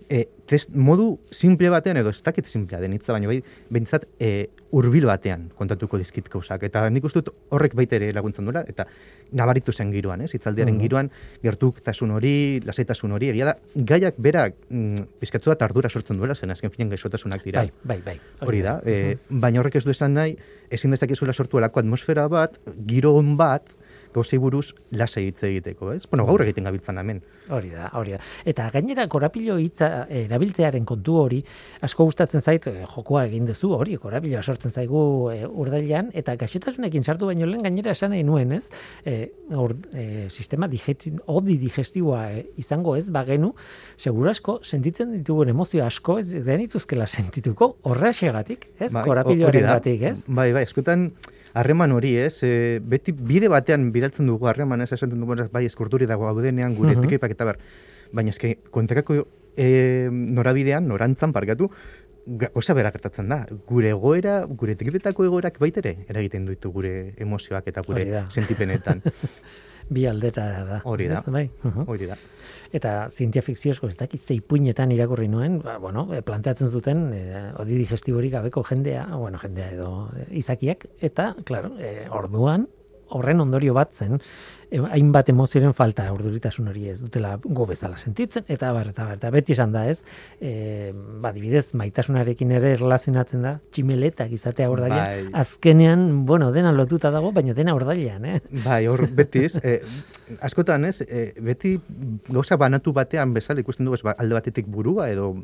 e, 0.08 0.25
test 0.46 0.70
modu 0.75 1.18
simple 1.30 1.70
batean 1.73 1.99
edo 2.00 2.11
ez 2.11 2.20
dakit 2.23 2.46
simplea 2.46 2.80
den 2.80 2.92
hitza 2.96 3.14
baina 3.14 3.28
bai 3.30 3.40
beintzat 3.73 4.06
e, 4.18 4.49
hurbil 4.75 5.06
batean 5.08 5.49
kontatuko 5.58 5.99
dizkit 6.00 6.28
gauzak 6.32 6.64
eta 6.68 6.84
nik 6.90 7.04
uste 7.04 7.23
dut 7.23 7.34
horrek 7.54 7.76
baita 7.78 7.96
ere 7.96 8.12
laguntzen 8.16 8.44
duela 8.44 8.64
eta 8.68 8.87
nabaritu 9.34 9.73
zen 9.73 9.92
giroan, 9.92 10.25
ez? 10.25 10.32
Hitzaldiaren 10.34 10.75
mm 10.75 10.82
giroan 10.84 11.08
gertuktasun 11.42 12.11
hori, 12.12 12.61
lasaitasun 12.66 13.14
hori, 13.16 13.30
egia 13.32 13.52
da 13.52 13.54
gaiak 13.75 14.18
berak 14.18 14.56
mm, 14.68 15.06
pizkatzu 15.23 15.52
da 15.52 15.64
ardura 15.64 15.88
sortzen 15.88 16.18
duela 16.20 16.34
zen 16.34 16.50
azken 16.52 16.73
finean 16.75 16.90
gaixotasunak 16.92 17.44
dira. 17.46 17.62
Bai, 17.62 17.73
bai, 17.84 18.00
bai. 18.04 18.18
Hori 18.44 18.61
da, 18.66 18.80
e, 18.84 19.16
baina 19.30 19.62
horrek 19.62 19.78
ez 19.80 19.84
du 19.87 19.94
esan 19.94 20.18
nahi 20.18 20.37
ezin 20.75 20.92
dezakezuela 20.92 21.32
sortu 21.32 21.58
alako 21.58 21.80
atmosfera 21.80 22.26
bat, 22.28 22.58
giro 22.87 23.14
on 23.16 23.37
bat, 23.40 23.70
gauzei 24.14 24.38
buruz 24.38 24.73
lasa 24.90 25.21
hitz 25.21 25.42
egiteko, 25.47 25.92
ez? 25.94 26.04
Bueno, 26.11 26.26
gaur 26.28 26.44
egiten 26.44 26.68
gabiltzan 26.68 26.99
hemen. 27.00 27.21
Hori 27.52 27.71
da, 27.75 27.90
hori 27.99 28.14
da. 28.14 28.21
Eta 28.49 28.68
gainera 28.73 29.06
korapilo 29.11 29.56
hitza 29.61 29.88
eh, 30.06 30.25
erabiltzearen 30.25 30.87
kontu 30.88 31.18
hori 31.21 31.40
asko 31.85 32.06
gustatzen 32.09 32.40
zait 32.40 32.68
eh, 32.71 32.85
jokoa 32.94 33.26
egin 33.28 33.49
duzu 33.49 33.73
hori 33.76 33.99
korapiloa 34.00 34.42
sortzen 34.42 34.73
zaigu 34.73 35.02
e, 35.33 35.40
urdailean 35.47 36.11
eta 36.16 36.37
gaixotasunekin 36.40 37.04
sartu 37.04 37.28
baino 37.30 37.49
lehen 37.49 37.64
gainera 37.66 37.92
esan 37.92 38.14
nahi 38.14 38.25
nuen, 38.26 38.54
ez? 38.56 38.68
E, 39.04 39.16
or, 39.54 39.75
sistema 40.33 40.68
digestin, 40.71 41.18
odi 41.30 41.56
digestiboa 41.61 42.23
izango 42.61 42.94
ez 42.97 43.09
bagenu, 43.14 43.52
seguru 43.99 44.30
asko 44.30 44.59
sentitzen 44.62 45.12
ditugun 45.18 45.52
emozio 45.52 45.85
asko 45.85 46.18
ez 46.23 46.28
denituzkela 46.47 47.06
sentituko 47.06 47.75
horrexegatik, 47.90 48.71
ez? 48.78 48.92
Bai, 48.94 49.04
Korapiloaren 49.06 49.68
batik, 49.68 50.02
ez? 50.11 50.18
Bai, 50.28 50.50
bai, 50.56 50.64
eskutan 50.68 51.11
harreman 51.54 51.94
hori, 51.94 52.16
ez? 52.18 52.42
E, 52.42 52.80
beti 52.82 53.14
bide 53.14 53.49
batean 53.49 53.90
bidaltzen 53.94 54.28
dugu 54.30 54.50
harreman, 54.50 54.82
ez 54.84 54.92
esaten 54.92 55.20
dugu, 55.23 55.37
bai, 55.52 55.64
eskurduri 55.70 56.08
dago 56.11 56.26
gaudenean 56.26 56.75
gure 56.75 56.96
uh 56.96 57.00
-huh. 57.00 57.30
eta 57.30 57.44
bar. 57.44 57.58
Baina 58.12 58.30
eske 58.30 58.58
kontakako 58.70 59.26
e, 59.56 60.08
norabidean, 60.11 60.87
norantzan 60.88 61.32
parkatu, 61.32 61.70
osa 62.54 62.75
bera 62.75 62.90
gertatzen 62.90 63.28
da. 63.28 63.46
Gure 63.66 63.90
egoera, 63.90 64.44
gure 64.46 64.75
tekipetako 64.75 65.25
egoerak 65.25 65.58
baitere 65.58 66.06
eragiten 66.08 66.46
ditu 66.46 66.70
gure 66.73 67.14
emozioak 67.16 67.66
eta 67.66 67.82
gure 67.82 68.25
sentipenetan. 68.28 69.02
Bi 69.94 70.06
aldera 70.06 70.64
da. 70.64 70.80
Hori 70.84 71.08
da. 71.08 71.23
Bai? 71.26 71.50
Hori 71.87 72.06
da 72.06 72.16
eta 72.74 73.08
zientzia 73.10 73.42
fikziozko 73.46 73.88
ez 73.90 73.96
dakit 74.00 74.22
zeipuinetan 74.22 74.92
irakurri 74.94 75.28
nuen, 75.30 75.60
ba, 75.62 75.76
bueno, 75.82 76.08
e, 76.14 76.22
planteatzen 76.26 76.70
zuten 76.70 77.04
e, 77.14 77.22
odi 77.62 77.78
digestiborik 77.84 78.34
gabeko 78.34 78.64
jendea, 78.66 79.06
bueno, 79.14 79.38
jendea 79.42 79.70
edo 79.76 79.90
e, 80.18 80.26
izakiak, 80.40 80.88
eta, 81.04 81.32
claro, 81.46 81.74
e, 81.78 82.08
orduan, 82.10 82.66
horren 83.14 83.40
ondorio 83.44 83.75
bat 83.76 83.94
zen, 83.94 84.21
hainbat 84.83 85.28
emozioren 85.30 85.75
falta 85.76 86.06
urduritasun 86.12 86.68
hori 86.71 86.88
ez 86.90 86.97
dutela 87.00 87.35
go 87.44 87.66
bezala 87.68 87.99
sentitzen 88.00 88.47
eta 88.50 88.73
bar 88.75 88.90
eta 88.90 89.06
bar 89.06 89.18
eta 89.21 89.30
beti 89.35 89.54
izan 89.54 89.73
da, 89.75 89.85
ez? 89.90 90.00
Eh, 90.40 90.90
ba 91.23 91.30
adibidez, 91.30 91.75
maitasunarekin 91.78 92.50
ere 92.59 92.73
erlazionatzen 92.78 93.44
da 93.44 93.54
tximeletak 93.71 94.33
izatea 94.35 94.71
ordaila. 94.71 95.02
Bai. 95.04 95.26
Azkenean, 95.44 96.25
bueno, 96.26 96.50
dena 96.52 96.73
lotuta 96.75 97.12
dago, 97.14 97.33
baina 97.37 97.54
dena 97.54 97.75
ordailean, 97.76 98.25
eh? 98.25 98.40
Bai, 98.64 98.85
hor 98.90 99.06
beti, 99.14 99.47
eh, 99.62 99.78
askotan, 100.40 100.88
ez? 100.90 101.00
Eh, 101.06 101.33
beti 101.44 101.76
gauza 102.28 102.59
banatu 102.61 102.94
batean 102.97 103.35
bezala 103.37 103.62
ikusten 103.62 103.87
dugu, 103.87 104.00
ba, 104.04 104.16
alde 104.18 104.38
batetik 104.38 104.66
burua 104.71 105.11
edo 105.12 105.35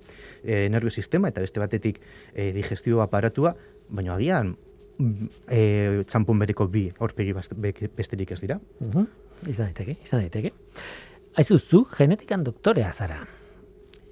eh, 0.43 0.69
nervio 0.71 0.91
sistema 0.91 1.31
eta 1.31 1.45
beste 1.45 1.63
batetik 1.63 2.01
eh, 2.35 2.51
digestio 2.57 3.03
aparatua, 3.05 3.55
baina 3.91 4.15
agian 4.15 4.57
e, 5.49 5.61
txampun 6.07 6.39
beriko 6.39 6.67
bi 6.71 6.87
aurpegi 6.99 7.35
besterik 7.97 8.33
ez 8.37 8.41
dira. 8.41 8.61
Uh 8.81 9.07
Izan 9.49 9.71
daiteke, 9.71 9.97
izan 10.05 10.21
daiteke. 10.21 10.51
Aizu 11.41 11.57
zu 11.59 11.87
genetikan 11.97 12.43
doktorea 12.45 12.93
zara. 12.93 13.23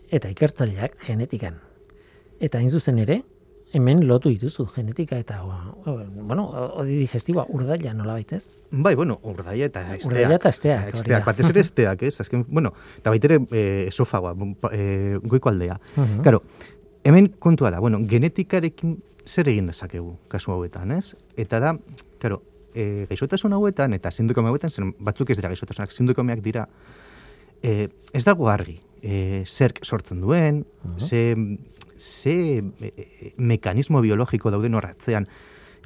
Eta 0.09 0.31
ikertzaileak 0.33 0.95
genetikan. 1.05 1.59
Eta 2.41 2.63
hain 2.63 2.71
zuzen 2.71 2.99
ere, 3.03 3.19
hemen 3.77 4.07
lotu 4.09 4.31
dituzu 4.33 4.65
genetika 4.73 5.19
eta 5.21 5.43
bueno, 5.85 6.47
odi 6.81 6.97
digestiboa 7.03 7.45
urdaila 7.53 7.93
nola 7.97 8.15
baitez? 8.17 8.47
Bai, 8.71 8.95
bueno, 8.97 9.19
urdaila 9.23 9.69
eta 9.69 9.83
esteak. 9.97 10.09
Urdaila 10.09 10.39
eta 10.39 10.53
esteak. 10.55 10.95
Esteak, 10.95 11.27
batez 11.27 11.49
ere 11.51 11.65
esteak, 11.67 12.07
ez? 12.09 12.15
Azken, 12.25 12.47
bueno, 12.49 12.73
eta 13.01 13.13
baitere 13.13 13.41
e, 13.51 13.67
esofagoa, 13.91 14.33
e, 14.73 15.19
goiko 15.25 15.53
aldea. 15.53 15.79
Uh 15.97 16.09
Claro, 16.23 16.43
hemen 17.05 17.29
kontua 17.39 17.71
da, 17.71 17.81
bueno, 17.81 18.01
genetikarekin 18.09 18.97
zer 19.29 19.49
egin 19.53 19.69
dezakegu 19.69 20.17
kasu 20.33 20.53
hauetan, 20.55 20.93
ez? 20.97 21.13
Eta 21.37 21.61
da, 21.61 21.75
claro, 22.23 22.41
e, 22.75 23.07
gaixotasun 23.11 23.55
hauetan 23.57 23.95
eta 23.97 24.13
sindikome 24.15 24.51
hauetan, 24.51 24.73
zen 24.73 24.95
batzuk 25.05 25.31
ez 25.31 25.39
dira 25.39 25.51
gaixotasunak, 25.53 25.93
sindikomeak 25.95 26.43
dira, 26.45 26.67
e, 27.63 27.89
ez 28.17 28.25
dago 28.25 28.49
argi, 28.51 28.79
e, 29.03 29.45
zer 29.47 29.75
sortzen 29.83 30.21
duen, 30.25 30.65
uh 30.85 30.91
-huh. 30.91 31.09
ze, 31.09 31.37
ze 31.97 32.63
e, 32.81 33.33
mekanismo 33.37 34.01
biologiko 34.01 34.51
dauden 34.51 34.75
horratzean 34.75 35.29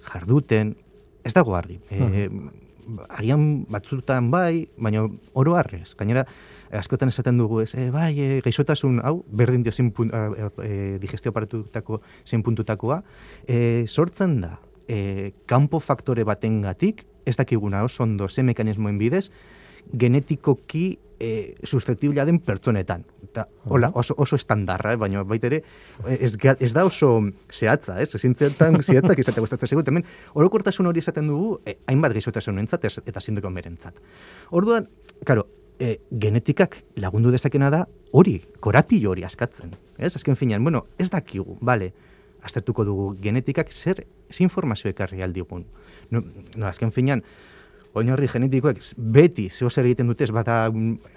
jarduten, 0.03 0.77
ez 1.25 1.33
dago 1.35 1.55
argi. 1.57 1.81
E, 1.91 2.29
agian 3.09 3.65
batzutan 3.71 4.31
bai, 4.31 4.69
baina 4.77 5.07
oro 5.39 5.55
harrez. 5.57 5.95
Gainera, 5.95 6.27
askotan 6.73 7.13
esaten 7.13 7.39
dugu 7.39 7.61
ez, 7.63 7.75
e, 7.75 7.91
bai, 7.93 8.13
e, 8.19 8.41
gaixotasun, 8.45 9.01
hau, 9.05 9.23
berdin 9.29 9.63
dio 9.63 9.73
zin 9.73 9.93
e, 9.93 10.99
digestio 11.03 11.31
aparatutako 11.31 12.01
zein 12.25 12.43
puntutakoa, 12.43 13.03
e, 13.47 13.85
sortzen 13.87 14.41
da, 14.41 14.59
e, 14.89 15.33
kanpo 15.47 15.81
faktore 15.81 16.25
baten 16.25 16.63
gatik, 16.63 17.07
ez 17.27 17.37
dakiguna 17.37 17.85
oso 17.85 18.03
ondo 18.03 18.29
ze 18.29 18.43
mekanismoen 18.43 18.99
bidez, 18.99 19.31
genetikoki 19.93 20.99
e, 21.23 21.55
susceptiblea 21.63 22.25
den 22.27 22.41
pertsonetan. 22.43 23.05
Eta, 23.23 23.47
hola, 23.71 23.93
oso, 23.95 24.15
oso 24.19 24.37
estandarra, 24.37 24.93
eh? 24.93 24.99
baina 25.01 25.23
baita 25.25 25.49
ere, 25.49 25.63
ez, 26.19 26.35
ez 26.37 26.73
da 26.75 26.85
oso 26.85 27.15
zehatza, 27.49 28.01
ez? 28.03 28.11
Zehatzen 28.19 28.83
zehatzak 28.83 29.23
izatea 29.23 29.45
gustatzen 29.45 29.71
zegoet. 29.71 29.89
Hemen, 29.89 30.05
orokortasun 30.35 30.91
hori 30.91 31.01
esaten 31.01 31.31
dugu, 31.31 31.61
eh, 31.65 31.79
hainbat 31.87 32.15
gizotasun 32.19 32.59
entzat, 32.61 32.85
eta 33.07 33.23
zindeko 33.23 33.51
merentzat. 33.55 34.03
Orduan, 34.51 34.91
karo, 35.25 35.47
e, 35.83 35.99
genetikak 36.11 36.83
lagundu 36.97 37.33
dezakena 37.35 37.71
da 37.75 37.87
hori, 38.13 38.39
korapilo 38.61 39.11
hori 39.13 39.25
askatzen. 39.27 39.75
Ez, 39.99 40.15
azken 40.17 40.39
finean, 40.39 40.63
bueno, 40.63 40.87
ez 40.99 41.09
dakigu, 41.11 41.57
bale, 41.61 41.91
aztertuko 42.43 42.85
dugu 42.87 43.09
genetikak 43.23 43.73
zer, 43.73 44.05
zer 44.31 44.45
informazio 44.47 44.91
ekarri 44.91 45.23
aldigun. 45.23 45.67
No, 46.11 46.23
no, 46.57 46.67
azken 46.69 46.93
finean, 46.95 47.25
oinarri 47.99 48.29
genetikoek 48.31 48.81
beti 48.97 49.49
zeo 49.51 49.69
zer 49.71 49.87
egiten 49.89 50.09
dute 50.09 50.25
ez 50.25 50.33
bada 50.33 50.65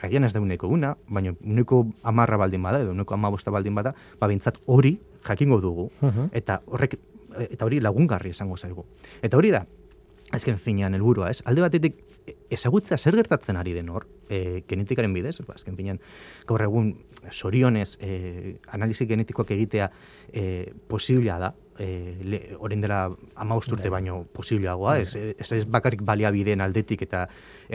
agian 0.04 0.28
ez 0.28 0.34
da 0.36 0.42
uneko 0.44 0.68
una, 0.68 0.96
baina 1.08 1.32
uneko 1.40 1.86
amarra 2.04 2.40
baldin 2.42 2.66
bada, 2.66 2.82
edo 2.84 2.92
uneko 2.92 3.16
amabosta 3.16 3.54
baldin 3.54 3.76
bada, 3.78 3.94
ba 4.20 4.28
bintzat 4.28 4.60
hori 4.66 4.98
jakingo 5.26 5.62
dugu, 5.62 5.90
eta 6.34 6.60
horrek 6.66 6.98
eta 7.50 7.66
hori 7.68 7.82
lagungarri 7.84 8.32
esango 8.32 8.58
zaigu. 8.58 8.86
Eta 9.24 9.38
hori 9.38 9.52
da, 9.52 9.66
azken 10.36 10.60
finean 10.62 10.94
helburua, 10.98 11.30
ez? 11.34 11.42
Alde 11.46 11.64
batetik 11.66 12.00
ezagutza 12.54 12.98
zer 12.98 13.18
gertatzen 13.18 13.58
ari 13.60 13.74
den 13.76 13.90
hor, 13.90 14.08
e, 14.30 14.64
genetikaren 14.70 15.14
bidez, 15.14 15.38
ba, 15.48 15.56
azken 15.58 15.78
finean, 15.78 16.00
gaur 16.48 16.64
egun 16.66 16.94
sorionez 17.32 17.96
e, 18.02 18.56
analizi 18.76 19.08
genetikoak 19.10 19.52
egitea 19.56 19.90
e, 20.32 20.46
posiblia 20.90 21.40
da, 21.42 21.54
e, 21.80 22.56
orain 22.60 22.82
dela 22.82 23.00
ama 23.36 23.56
usturte 23.56 23.90
bai. 23.90 24.02
baino 24.02 24.26
posibleagoa, 24.34 24.98
ez, 25.00 25.16
ez, 25.16 25.52
ez 25.52 25.64
bakarrik 25.66 26.02
baliabideen 26.06 26.62
aldetik 26.62 27.02
eta 27.06 27.26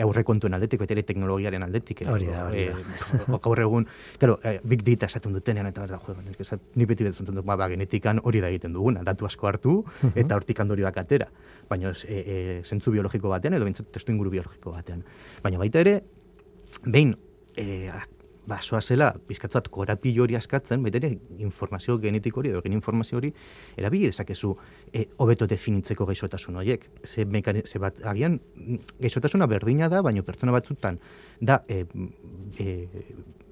aurrekontuen 0.01 0.53
aldetik, 0.53 0.81
eta 0.81 0.95
ere 0.95 1.03
teknologiaren 1.07 1.63
aldetik. 1.63 2.03
Hori 2.09 2.29
da, 2.29 2.45
hori 2.47 2.67
da. 2.69 3.39
gaur 3.45 3.63
egun, 3.65 3.87
claro, 4.19 4.39
eh, 4.43 4.59
big 4.63 4.83
data 4.87 5.09
esaten 5.11 5.33
dutenean, 5.37 5.69
eta 5.71 5.85
berda, 5.85 5.99
jo, 6.05 6.15
ni 6.75 6.87
beti 6.89 7.07
betzen 7.07 7.29
dut, 7.29 7.43
ba, 7.45 7.57
ba, 7.59 7.69
genetikan 7.71 8.21
hori 8.23 8.41
da 8.43 8.51
egiten 8.51 8.73
duguna, 8.77 9.03
datu 9.07 9.27
asko 9.29 9.51
hartu, 9.51 9.75
eta 10.13 10.37
hortik 10.37 10.63
handorioak 10.63 10.97
atera. 11.03 11.29
Baina, 11.69 11.93
e, 12.07 12.21
e, 12.21 12.39
zentzu 12.63 12.93
biologiko 12.93 13.29
batean, 13.31 13.57
edo 13.59 13.67
bintzat 13.67 13.91
testu 13.93 14.13
inguru 14.13 14.33
biologiko 14.33 14.73
batean. 14.75 15.05
Baina 15.43 15.61
baita 15.61 15.83
ere, 15.83 15.99
behin, 16.85 17.15
e, 17.55 17.91
ba, 18.51 18.59
soa 18.61 18.81
zela, 18.81 19.11
bizkatzat 19.29 19.69
korapilo 19.71 20.25
hori 20.25 20.35
askatzen, 20.35 20.83
ere 20.91 21.11
informazio 21.39 21.97
genetiko 22.03 22.41
hori, 22.41 22.51
edo 22.51 22.61
gen 22.65 22.75
informazio 22.75 23.19
hori, 23.21 23.31
erabili 23.79 24.09
dezakezu 24.11 24.51
e, 24.91 25.05
hobeto 25.23 25.47
definitzeko 25.47 26.07
gaixotasun 26.09 26.59
horiek. 26.59 26.87
Ze, 27.07 27.25
mekane, 27.25 27.63
ze 27.65 27.79
bat, 27.79 28.01
agian, 28.11 28.39
gaixotasuna 28.99 29.47
berdina 29.51 29.89
da, 29.93 30.01
baina 30.03 30.25
pertsona 30.27 30.55
batzutan, 30.57 30.99
da, 31.39 31.61
e, 31.69 31.85
e, 32.59 32.67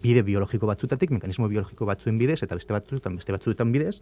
bide 0.03 0.23
biologiko 0.27 0.67
batzutatik, 0.67 1.11
mekanismo 1.15 1.47
biologiko 1.51 1.87
batzuen 1.87 2.19
bidez, 2.19 2.41
eta 2.43 2.59
beste 2.59 2.75
batzuetan, 2.75 3.17
beste 3.19 3.35
batzuetan 3.35 3.71
bidez, 3.75 3.99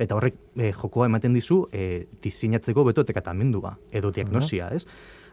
eta 0.00 0.16
horrek 0.16 0.40
e, 0.56 0.72
jokoa 0.72 1.08
ematen 1.12 1.36
dizu, 1.36 1.62
e, 1.72 2.06
diseinatzeko 2.24 2.88
beto 2.88 3.04
tekatamendua, 3.08 3.76
edo 3.92 4.12
diagnosia, 4.16 4.72
ez? 4.76 4.84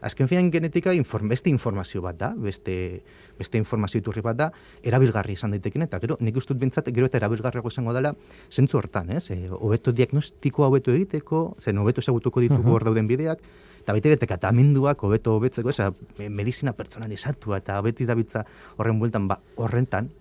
Azken 0.06 0.28
fian 0.30 0.50
genetika 0.52 0.94
inform, 0.94 1.28
beste 1.28 1.50
informazio 1.50 2.00
bat 2.02 2.16
da, 2.18 2.30
beste, 2.38 3.02
beste 3.38 3.58
informazio 3.58 4.00
iturri 4.00 4.22
bat 4.24 4.38
da, 4.38 4.48
erabilgarri 4.86 5.34
izan 5.34 5.54
daitekin, 5.54 5.84
eta 5.86 6.00
gero, 6.02 6.16
nik 6.20 6.36
ustut 6.38 6.58
bintzat, 6.60 6.88
gero 6.94 7.08
eta 7.10 7.18
erabilgarriago 7.20 7.72
izango 7.72 7.94
dela, 7.96 8.14
zentzu 8.50 8.78
hortan, 8.78 9.10
ez? 9.16 9.30
E, 9.34 9.38
hobeto 9.50 9.94
diagnostiko 9.96 10.66
hobeto 10.66 10.94
egiteko, 10.94 11.46
zen 11.60 11.82
hobeto 11.82 12.04
esagutuko 12.04 12.44
ditugu 12.44 12.76
hor 12.76 12.86
dauden 12.86 13.08
bideak, 13.10 13.42
eta 13.80 13.94
baita 13.96 14.12
ere 14.12 14.20
tekatamenduak 14.22 15.02
hobeto 15.06 15.36
hobetzeko, 15.38 15.74
ez, 15.74 16.28
medizina 16.30 16.74
personalizatua, 16.76 17.60
eta 17.64 17.80
beti 17.86 18.06
dabitza 18.06 18.46
horren 18.76 19.02
bueltan, 19.02 19.26
ba, 19.30 19.40
horrentan, 19.56 20.12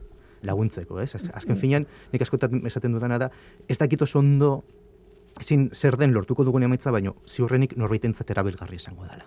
laguntzeko, 0.46 1.00
ez? 1.02 1.12
Azken 1.34 1.58
finean, 1.58 1.88
nik 2.12 2.22
askotan 2.22 2.62
esaten 2.70 2.94
dudana 2.94 3.18
da, 3.22 3.32
ez 3.68 3.80
dakit 3.82 4.02
oso 4.06 4.20
ondo 4.22 4.60
ezin 5.40 5.70
zer 5.74 5.98
den 6.00 6.14
lortuko 6.16 6.46
dugun 6.48 6.64
emaitza, 6.64 6.92
baino 6.92 7.16
ziurrenik 7.28 7.76
norbaitentzat 7.78 8.30
erabilgarri 8.32 8.80
izango 8.80 9.08
dela. 9.10 9.26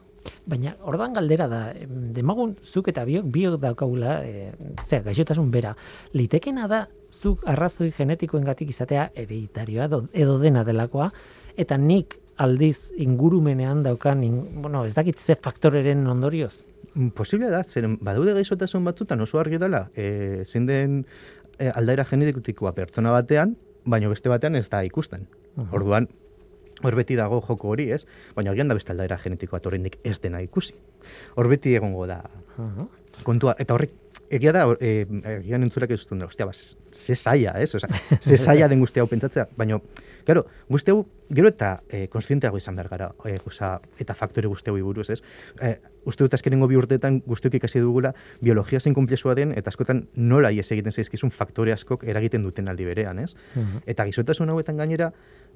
Baina, 0.48 0.74
ordan 0.88 1.12
galdera 1.16 1.48
da, 1.48 1.60
demagun 2.16 2.54
zuk 2.64 2.88
eta 2.92 3.04
biok, 3.08 3.28
biok 3.32 3.58
daukagula, 3.60 4.18
e, 4.24 4.52
zera, 4.86 5.02
gaixotasun 5.10 5.50
bera, 5.52 5.74
litekena 6.16 6.68
da, 6.68 6.86
zuk 7.12 7.44
arrazoi 7.48 7.90
genetikoengatik 7.96 8.72
izatea 8.72 9.10
hereditarioa 9.14 9.88
edo 10.12 10.38
dena 10.40 10.64
delakoa, 10.64 11.10
eta 11.56 11.78
nik 11.80 12.18
aldiz 12.38 12.92
ingurumenean 12.96 13.82
daukan, 13.82 14.22
bueno, 14.62 14.84
ez 14.86 14.94
dakit 14.94 15.18
ze 15.18 15.36
faktoreren 15.36 16.06
ondorioz? 16.06 16.66
Mm, 16.94 17.10
posible 17.16 17.50
da, 17.50 17.64
zeren 17.64 17.98
badaude 18.00 18.34
gaixotasun 18.36 18.84
batzutan 18.86 19.20
oso 19.20 19.40
argi 19.40 19.58
dela, 19.58 19.88
e, 19.94 20.44
zein 20.46 20.66
den 20.66 21.02
e, 21.58 21.68
aldaera 21.68 22.06
genetikoa 22.08 22.72
pertsona 22.76 23.12
batean, 23.12 23.56
baino 23.84 24.10
beste 24.12 24.30
batean 24.30 24.56
ez 24.56 24.68
da 24.70 24.84
ikusten. 24.86 25.26
Orduan, 25.72 26.08
hor 26.82 26.94
beti 26.94 27.16
dago 27.18 27.40
joko 27.42 27.72
hori, 27.74 27.90
ez? 27.94 28.04
Baina 28.36 28.52
agian 28.54 28.68
da 28.70 28.76
beste 28.78 28.94
aldaera 28.94 29.18
genetikoa 29.22 29.60
torrendik 29.64 29.98
ez 30.06 30.18
dena 30.22 30.42
ikusi. 30.44 30.76
Hor 31.36 31.48
beti 31.50 31.74
egongo 31.74 32.06
da. 32.06 32.22
Kontua, 33.26 33.56
eta 33.58 33.74
horrek, 33.74 33.94
egia 34.30 34.52
da, 34.54 34.64
e, 34.78 35.06
egian 35.38 35.64
entzurak 35.66 35.90
ez 35.94 36.04
dut, 36.04 36.22
ostia, 36.22 36.46
bas, 36.46 36.76
ze 36.92 37.16
saia, 37.16 37.54
ez? 37.58 37.74
Osa, 37.74 37.88
ze 38.20 38.36
saia 38.38 38.68
den 38.68 38.80
guzti 38.80 39.00
hau 39.00 39.06
pentsatzea, 39.10 39.48
baina, 39.56 39.80
claro, 40.26 40.44
guzti 40.68 40.92
hau, 40.92 41.00
gero 41.34 41.50
eta 41.50 41.78
e, 41.88 42.06
konstienteago 42.12 42.60
izan 42.60 42.76
behar 42.78 42.90
gara, 42.92 43.08
e, 43.24 43.38
osa, 43.46 43.78
eta 43.98 44.14
faktore 44.14 44.48
guzti 44.48 44.70
hau 44.70 44.78
buruz, 44.84 45.08
ez? 45.10 45.22
E, 45.60 45.78
uste 46.08 46.24
dut 46.24 46.34
azkenengo 46.36 46.68
bi 46.70 46.78
urteetan 46.78 47.20
guztiok 47.26 47.58
ikasi 47.58 47.82
dugula 47.84 48.14
biologia 48.40 48.80
zein 48.80 48.94
komplexua 48.96 49.34
den 49.36 49.52
eta 49.58 49.72
askotan 49.72 50.06
nola 50.14 50.50
ies 50.54 50.70
egiten 50.72 50.94
zaizkizun 50.94 51.32
faktore 51.34 51.74
askok 51.74 52.06
eragiten 52.08 52.46
duten 52.46 52.68
aldi 52.68 52.86
berean, 52.88 53.18
ez? 53.20 53.34
Eta 53.86 54.06
gizotasun 54.08 54.48
hauetan 54.54 54.80
gainera, 54.80 55.10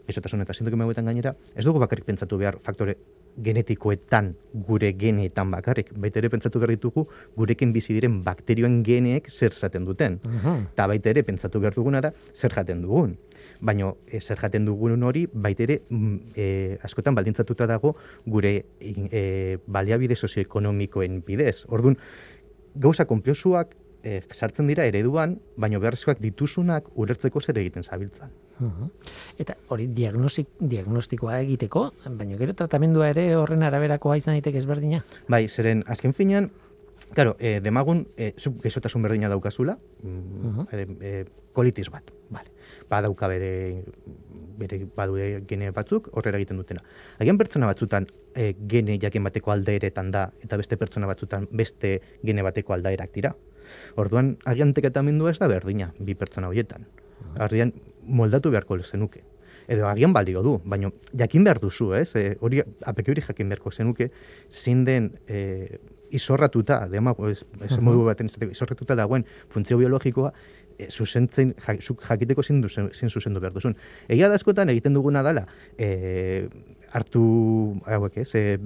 gizotasun 0.07 0.45
eta 0.45 0.55
sintoke 0.55 0.81
hauetan 0.83 1.09
gainera, 1.09 1.35
ez 1.55 1.65
dugu 1.65 1.83
bakarrik 1.83 2.05
pentsatu 2.05 2.39
behar 2.39 2.59
faktore 2.63 2.97
genetikoetan 3.41 4.35
gure 4.67 4.93
geneetan 4.99 5.51
bakarrik. 5.51 5.93
Baita 5.97 6.21
ere 6.21 6.29
pentsatu 6.33 6.61
behar 6.61 6.75
ditugu 6.75 7.07
gurekin 7.37 7.73
bizi 7.73 7.95
diren 7.97 8.21
bakterioen 8.25 8.83
geneek 8.85 9.31
zer 9.31 9.53
zaten 9.53 9.87
duten. 9.89 10.19
Eta 10.73 10.87
baita 10.91 11.11
ere 11.11 11.23
pentsatu 11.25 11.61
behar 11.61 11.75
duguna 11.75 12.03
da 12.05 12.13
zer 12.35 12.53
jaten 12.53 12.83
dugun. 12.83 13.17
Baina 13.61 13.93
e, 14.07 14.21
zer 14.21 14.39
jaten 14.39 14.67
dugun 14.69 15.03
hori 15.03 15.27
baita 15.33 15.65
ere 15.65 15.81
e, 16.37 16.79
askotan 16.83 17.15
baldintzatuta 17.15 17.67
dago 17.67 17.97
gure 18.27 18.55
e, 18.81 19.57
baliabide 19.67 20.17
sozioekonomikoen 20.17 21.23
bidez. 21.27 21.65
Orduan, 21.69 21.97
gauza 22.75 23.05
konpiosuak 23.05 23.77
e, 24.02 24.21
sartzen 24.32 24.66
dira 24.71 24.85
ereduan, 24.88 25.38
baina 25.56 25.80
beharrezkoak 25.82 26.21
dituzunak 26.23 26.88
urertzeko 26.94 27.40
zer 27.40 27.59
egiten 27.62 27.82
zabiltzan. 27.82 28.32
Eta 29.42 29.56
hori 29.75 29.88
diagnostik, 29.90 30.52
diagnostikoa 30.61 31.40
egiteko, 31.42 31.88
baina 32.06 32.37
gero 32.38 32.54
tratamendua 32.54 33.09
ere 33.11 33.32
horren 33.37 33.64
araberakoa 33.66 34.18
izan 34.21 34.37
daiteke 34.38 34.61
ezberdina? 34.62 35.02
Bai, 35.28 35.49
zeren 35.49 35.82
azken 35.90 36.14
finean, 36.14 36.50
Claro, 37.12 37.37
eh, 37.40 37.61
demagun, 37.61 38.06
eh, 38.16 38.32
zuk 38.38 38.62
gesotasun 38.62 39.02
berdina 39.02 39.28
daukazula, 39.28 39.76
mm, 40.02 40.66
eh, 40.73 41.25
kolitis 41.52 41.90
bat, 41.90 42.11
vale. 42.30 42.50
Ba 42.88 43.02
dauka 43.02 43.28
bere, 43.28 43.85
bere 44.56 44.87
badu 44.97 45.18
gene 45.47 45.71
batzuk, 45.71 46.09
horrela 46.12 46.38
egiten 46.38 46.56
dutena. 46.56 46.82
Agian 47.18 47.38
pertsona 47.38 47.66
batzutan 47.66 48.06
eh, 48.35 48.54
gene 48.66 48.99
jakin 48.99 49.25
bateko 49.25 49.52
aldaeretan 49.52 50.11
da, 50.11 50.30
eta 50.40 50.56
beste 50.56 50.76
pertsona 50.76 51.06
batzutan 51.06 51.49
beste 51.50 52.00
gene 52.25 52.42
bateko 52.42 52.73
aldaerak 52.73 53.12
dira. 53.12 53.35
Orduan, 53.97 54.37
agian 54.45 54.75
teketamendua 54.75 55.31
ez 55.31 55.38
da 55.38 55.49
berdina, 55.49 55.93
bi 55.99 56.14
pertsona 56.19 56.49
horietan. 56.52 56.87
Agian, 57.41 57.73
moldatu 58.02 58.50
beharko 58.50 58.79
zenuke. 58.83 59.23
Edo 59.69 59.87
agian 59.87 60.12
balio 60.12 60.43
du, 60.43 60.57
baina 60.64 60.91
jakin 61.14 61.45
behar 61.45 61.61
duzu, 61.62 61.93
ez? 61.95 62.14
E, 62.19 62.37
hori, 62.41 62.62
apeke 62.87 63.12
hori 63.12 63.23
jakin 63.23 63.49
beharko 63.52 63.71
zenuke, 63.71 64.11
zein 64.50 64.85
den 64.85 65.13
e, 65.28 65.78
izorratuta, 66.13 66.80
dema, 66.93 67.15
ez, 67.30 67.45
ez 67.65 67.78
modu 67.80 68.04
baten 68.04 68.28
izorratuta 68.50 68.97
dagoen 68.99 69.25
funtzio 69.52 69.78
biologikoa, 69.78 70.32
e, 70.76 70.89
zuzentzen, 70.91 71.54
jakiteko 71.63 72.43
zein, 72.43 72.63
zein 72.69 73.11
zuzendu 73.11 73.41
behar 73.41 73.54
duzun. 73.54 73.76
Egia 74.08 74.28
da 74.28 74.39
askotan 74.41 74.73
egiten 74.75 74.99
duguna 74.99 75.23
dela, 75.23 75.47
e, 75.78 76.49
hartu, 76.93 77.23
hauek 77.87 78.19
ez, 78.25 78.30
e, 78.35 78.58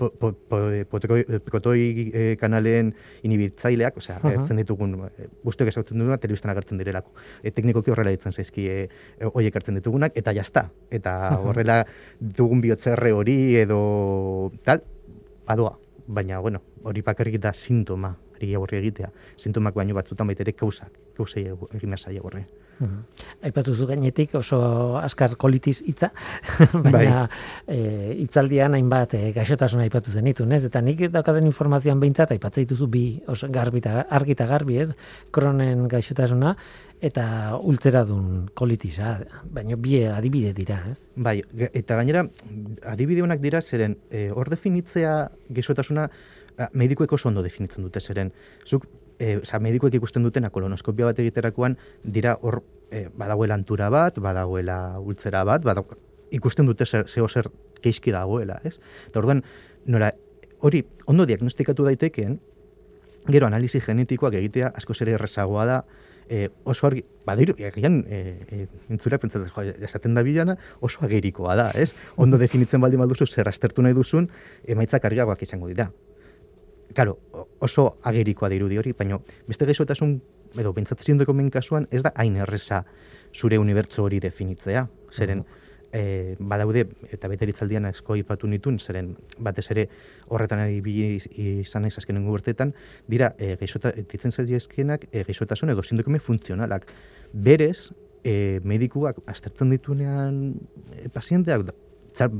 potokoi 0.00 1.84
eh, 2.12 2.36
kanalen 2.40 2.94
inibitzaileak, 3.22 3.96
osea, 3.96 4.18
uh 4.22 4.30
-huh. 4.30 4.56
ditugun, 4.56 4.94
eh, 5.06 5.28
guztiok 5.44 5.68
esauten 5.68 5.98
duguna, 5.98 6.18
telebistan 6.18 6.50
agertzen 6.50 6.78
direlako. 6.78 7.12
E, 7.42 7.50
teknikoki 7.50 7.90
horrela 7.90 8.10
ditzen 8.10 8.32
zaizki 8.32 8.68
e, 8.68 8.88
horiek 9.32 9.54
hartzen 9.56 9.74
ditugunak, 9.74 10.16
eta 10.16 10.32
jazta. 10.32 10.70
Eta 10.90 11.38
horrela 11.38 11.84
dugun 12.20 12.60
bihotzerre 12.60 13.12
hori 13.12 13.56
edo 13.56 14.52
tal, 14.64 14.82
badoa. 15.46 15.78
Baina, 16.06 16.40
bueno, 16.40 16.62
hori 16.82 17.02
bakarrik 17.02 17.38
da 17.38 17.52
sintoma, 17.52 18.16
hori 18.58 18.76
egitea. 18.76 19.10
Sintomak 19.36 19.74
baino 19.74 19.94
batzutan 19.94 20.26
baitere 20.26 20.52
kausak, 20.52 20.90
kausei 21.16 21.46
egin 21.74 21.96
zaila 21.96 22.44
horre. 22.80 22.88
-hmm. 22.88 23.04
Aipatu 23.42 23.74
zu 23.74 23.86
gainetik 23.86 24.34
oso 24.34 24.96
askar 24.98 25.36
kolitis 25.36 25.82
hitza, 25.86 26.10
baina 26.92 27.28
bai. 27.66 27.76
e, 27.76 28.14
itzaldian 28.24 28.74
hainbat 28.74 29.14
e, 29.14 29.32
gaixotasuna 29.32 29.82
aipatu 29.82 30.10
zenitu, 30.10 30.44
ez? 30.52 30.64
Eta 30.64 30.80
nik 30.80 31.10
daukaten 31.10 31.46
informazioan 31.46 32.00
behintzat 32.00 32.32
aipatzen 32.32 32.64
dituzu 32.64 32.86
bi 32.86 33.22
oso 33.26 33.48
garbi 33.48 33.78
eta 33.78 34.06
argi 34.10 34.32
eta 34.32 34.46
garbi, 34.46 34.78
ez? 34.78 34.90
Kronen 35.30 35.88
gaixotasuna 35.88 36.56
eta 37.00 37.56
ultzeradun 37.56 38.50
kolitisa, 38.54 39.20
baina 39.44 39.76
bi 39.76 40.04
adibide 40.04 40.52
dira, 40.52 40.82
ez? 40.90 41.10
Bai, 41.16 41.42
eta 41.72 41.96
gainera 41.96 42.26
adibide 42.84 43.22
honak 43.22 43.40
dira 43.40 43.60
zeren 43.60 43.96
e, 44.10 44.28
hor 44.30 44.50
definitzea 44.50 45.30
gaixotasuna 45.48 46.10
medikueko 46.72 47.14
oso 47.14 47.28
ondo 47.28 47.42
definitzen 47.42 47.84
dute 47.86 48.00
zeren. 48.00 48.32
Zuk 48.66 48.86
e, 49.20 49.36
oza, 49.38 49.60
medikuek 49.60 49.94
ikusten 50.00 50.24
dutena 50.24 50.50
kolonoskopia 50.50 51.10
bat 51.10 51.18
egiterakoan 51.22 51.76
dira 52.02 52.38
hor 52.40 52.62
e, 52.90 53.06
badagoela 53.14 53.58
antura 53.60 53.90
bat, 53.92 54.18
badagoela 54.18 54.98
ultzera 54.98 55.44
bat, 55.44 55.62
badago, 55.66 55.98
ikusten 56.34 56.66
dute 56.66 56.86
zer, 56.86 57.06
zeo 57.06 57.28
zer 57.28 57.50
keizki 57.84 58.14
dagoela, 58.16 58.58
ez? 58.64 58.78
Eta 59.08 59.20
orduan, 59.20 59.44
nora, 59.86 60.10
hori 60.64 60.82
ondo 61.06 61.26
diagnostikatu 61.28 61.84
daitekeen, 61.86 62.38
gero 63.30 63.46
analizi 63.46 63.82
genetikoak 63.84 64.38
egitea 64.40 64.72
asko 64.80 64.96
ere 65.04 65.18
errezagoa 65.18 65.66
da, 65.68 65.80
e, 66.30 66.48
oso 66.64 66.88
argi, 66.88 67.04
badiru, 67.26 67.54
egian, 67.60 68.00
e, 68.08 68.20
e, 68.48 68.66
intzura 68.88 69.20
pentsatzen, 69.20 69.52
jo, 69.52 69.84
esaten 69.84 70.16
da 70.16 70.24
bilana, 70.24 70.56
oso 70.80 71.04
agerikoa 71.04 71.58
da, 71.60 71.72
ez? 71.76 71.92
Ondo 72.16 72.40
definitzen 72.40 72.80
baldin 72.80 73.04
balduzu, 73.04 73.28
zer 73.28 73.52
astertu 73.52 73.84
nahi 73.84 73.96
duzun, 73.96 74.30
emaitzak 74.64 75.04
argiagoak 75.10 75.44
izango 75.44 75.68
dira 75.68 75.90
claro, 76.94 77.18
oso 77.58 77.98
agerikoa 78.02 78.48
da 78.48 78.58
irudi 78.58 78.78
hori, 78.78 78.92
baina 78.96 79.20
beste 79.48 79.66
gaixotasun 79.66 80.20
edo 80.58 80.72
pentsatzen 80.74 81.18
dut 81.18 81.28
komen 81.28 81.50
kasuan 81.50 81.86
ez 81.90 82.02
da 82.02 82.12
hain 82.16 82.36
erresa 82.36 82.84
zure 83.34 83.58
unibertso 83.58 84.04
hori 84.04 84.20
definitzea. 84.20 84.86
Zeren 85.14 85.44
e, 85.92 86.36
badaude 86.38 86.86
eta 87.12 87.28
beteritzaldian 87.30 87.86
asko 87.90 88.16
ipatu 88.18 88.48
nitun, 88.50 88.78
zeren 88.78 89.14
batez 89.38 89.68
ere 89.70 89.86
horretan 90.28 90.64
bi 90.82 90.96
izan 91.62 91.86
naiz 91.86 91.96
azkenengo 91.98 92.34
urteetan, 92.34 92.74
dira 93.08 93.34
e, 93.38 93.54
gaixota 93.60 93.92
ditzen 93.94 94.32
zaizkienak 94.32 95.08
e, 95.10 95.24
gaixotasun 95.28 95.74
edo 95.74 95.82
sindrome 95.82 96.18
funtzionalak. 96.18 96.86
Berez, 97.32 97.90
e, 98.24 98.60
medikuak 98.64 99.22
aztertzen 99.30 99.70
ditunean 99.70 100.42
e, 100.96 101.08
pazienteak 101.12 101.66
txar, 102.14 102.30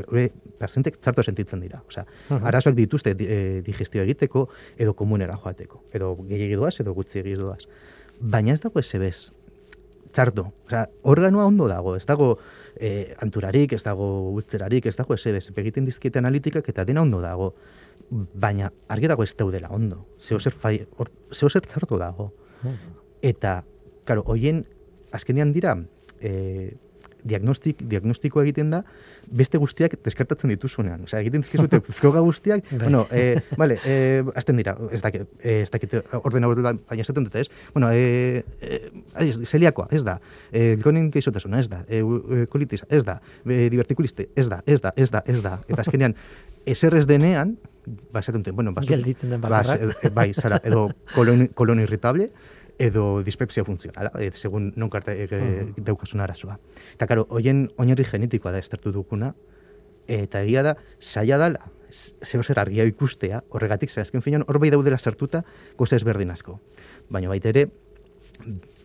persentek 0.60 0.98
txarto 1.00 1.22
sentitzen 1.22 1.60
dira. 1.60 1.82
Osea, 1.88 2.06
uh 2.30 2.40
arazoak 2.50 2.76
dituzte 2.76 3.14
e, 3.18 3.60
digestio 3.66 4.02
egiteko 4.02 4.48
edo 4.78 4.94
komunera 4.94 5.36
joateko. 5.36 5.84
Edo 5.92 6.14
gehiagi 6.22 6.58
doaz 6.60 6.78
edo 6.80 6.94
gutzi 6.94 7.20
egi 7.20 7.36
doaz. 7.38 7.64
Baina 8.20 8.52
ez 8.52 8.60
dago 8.60 8.80
ez 8.80 9.30
txarto. 10.12 10.46
Osea, 10.66 10.86
organoa 11.02 11.46
ondo 11.46 11.68
dago. 11.68 11.94
Ez 11.96 12.06
dago 12.06 12.38
e, 12.76 13.14
anturarik, 13.22 13.72
ez 13.72 13.82
dago 13.84 14.32
utzerarik, 14.34 14.86
ez 14.86 14.96
dago 14.96 15.14
ez 15.14 15.24
ebez. 15.26 15.46
Egiten 15.56 15.86
dizkiete 15.86 16.18
analitikak 16.18 16.68
eta 16.68 16.84
dena 16.84 17.02
ondo 17.02 17.20
dago. 17.22 17.54
Baina 18.10 18.72
argi 18.88 19.10
dago 19.10 19.24
ez 19.24 19.34
daudela 19.38 19.70
ondo. 19.70 20.04
Zeo 20.20 20.40
zer, 20.40 20.52
fai, 20.52 20.80
or, 20.98 21.10
zer 21.32 21.66
txarto 21.66 21.98
dago. 21.98 22.32
Eta, 23.22 23.60
karo, 24.04 24.24
hoien 24.26 24.64
azkenean 25.12 25.52
dira, 25.52 25.76
e, 26.20 26.74
diagnostik, 27.24 27.82
diagnostiko 27.90 28.42
egiten 28.42 28.70
da, 28.72 28.82
beste 29.30 29.58
guztiak 29.58 29.96
deskartatzen 30.04 30.50
dituzunean. 30.52 31.04
Osea, 31.06 31.20
egiten 31.20 31.44
dizkizute 31.44 31.80
froga 32.00 32.22
guztiak, 32.24 32.64
bai. 32.70 32.80
bueno, 32.82 33.06
eh, 33.10 33.40
vale, 33.60 33.78
eh, 33.84 34.22
azten 34.34 34.60
dira, 34.60 34.76
ez 34.92 35.02
dakit, 35.02 35.26
eh, 35.42 35.60
ez 35.62 35.70
dakit 35.70 35.98
orden 36.20 36.44
hau 36.44 36.54
baina 36.54 37.00
esaten 37.00 37.24
dute, 37.24 37.40
ez? 37.44 37.50
Bueno, 37.74 37.90
eh, 37.92 38.44
eh, 38.60 39.32
zeliakoa, 39.44 39.88
ez 39.90 40.04
da, 40.04 40.18
eh, 40.52 40.76
gonin 40.82 41.10
keizotasuna, 41.10 41.60
ez 41.60 41.68
da, 41.68 41.84
eh, 41.88 42.02
kolitis, 42.50 42.84
ez 42.88 43.04
da, 43.04 43.20
eh, 43.46 43.68
divertikuliste, 43.70 44.30
ez 44.36 44.48
da, 44.48 44.62
ez 44.66 44.80
da, 44.80 44.92
ez 44.96 45.10
da, 45.10 45.22
ez 45.26 45.42
da, 45.42 45.58
eta 45.68 45.82
azkenean, 45.84 46.16
ezer 46.66 46.94
ez 46.94 47.06
denean, 47.06 47.56
ba, 48.12 48.20
esaten 48.20 48.42
dute, 48.42 48.54
bueno, 48.54 48.72
ba, 48.72 48.82
Gelditzen 48.86 49.30
den 49.30 49.40
ba, 49.40 49.62
eh, 49.74 50.10
bai, 50.14 50.32
zara, 50.34 50.60
edo 50.64 50.88
kolon, 51.14 51.48
kolon 51.54 51.80
irritable, 51.80 52.30
edo 52.80 53.22
dispepsia 53.22 53.62
funtzionala, 53.64 54.08
e, 54.16 54.30
segun 54.32 54.72
non 54.74 54.88
karte 54.88 55.12
e, 55.12 55.26
mm 55.28 55.84
daukasun 55.84 56.22
arazoa. 56.24 56.56
Eta 56.96 57.06
karo, 57.06 57.26
hoien 57.28 57.68
oinarri 57.76 58.06
genetikoa 58.08 58.54
da 58.54 58.62
estertu 58.62 58.92
dukuna, 58.92 59.34
eta 60.08 60.40
egia 60.40 60.62
da, 60.64 60.74
saia 60.98 61.36
dala, 61.38 61.68
zeo 61.92 62.42
zer 62.42 62.58
argia 62.62 62.86
ikustea, 62.88 63.42
horregatik, 63.50 63.92
zer 63.92 64.06
azken 64.06 64.24
finan, 64.24 64.46
hor 64.48 64.58
bai 64.62 64.72
daudela 64.72 64.98
sartuta, 64.98 65.44
goza 65.76 66.00
ezberdin 66.00 66.32
asko. 66.32 66.56
Baina 67.12 67.28
baita 67.28 67.52
ere, 67.52 67.66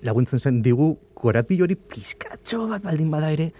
laguntzen 0.03 0.43
zen 0.43 0.59
digu, 0.65 0.91
korapil 1.15 1.63
hori 1.63 1.79
pizkatxo 1.79 2.67
bat 2.67 2.83
baldin 2.83 3.09
bada 3.15 3.31
ere, 3.31 3.51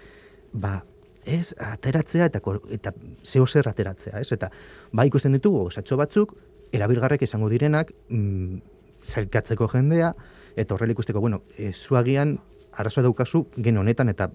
ba, 0.52 0.82
ez, 1.24 1.54
ateratzea 1.56 2.28
eta, 2.28 2.44
eta 2.76 2.92
zeo 3.24 3.48
zer 3.48 3.72
ateratzea, 3.72 4.20
ez? 4.20 4.30
Eta, 4.36 4.52
ba, 4.92 5.08
ikusten 5.08 5.32
ditugu, 5.32 5.64
osatxo 5.72 5.96
batzuk, 5.96 6.36
erabilgarrek 6.76 7.24
izango 7.24 7.48
direnak, 7.48 7.94
mm, 8.10 8.75
zelkatzeko 9.06 9.68
jendea, 9.72 10.12
eta 10.56 10.74
horrela 10.74 10.96
ikusteko, 10.96 11.20
bueno, 11.20 11.42
e, 11.56 11.72
zuagian, 11.72 12.38
arazoa 12.76 13.06
daukazu, 13.06 13.46
gen 13.56 13.78
honetan, 13.80 14.10
eta 14.12 14.30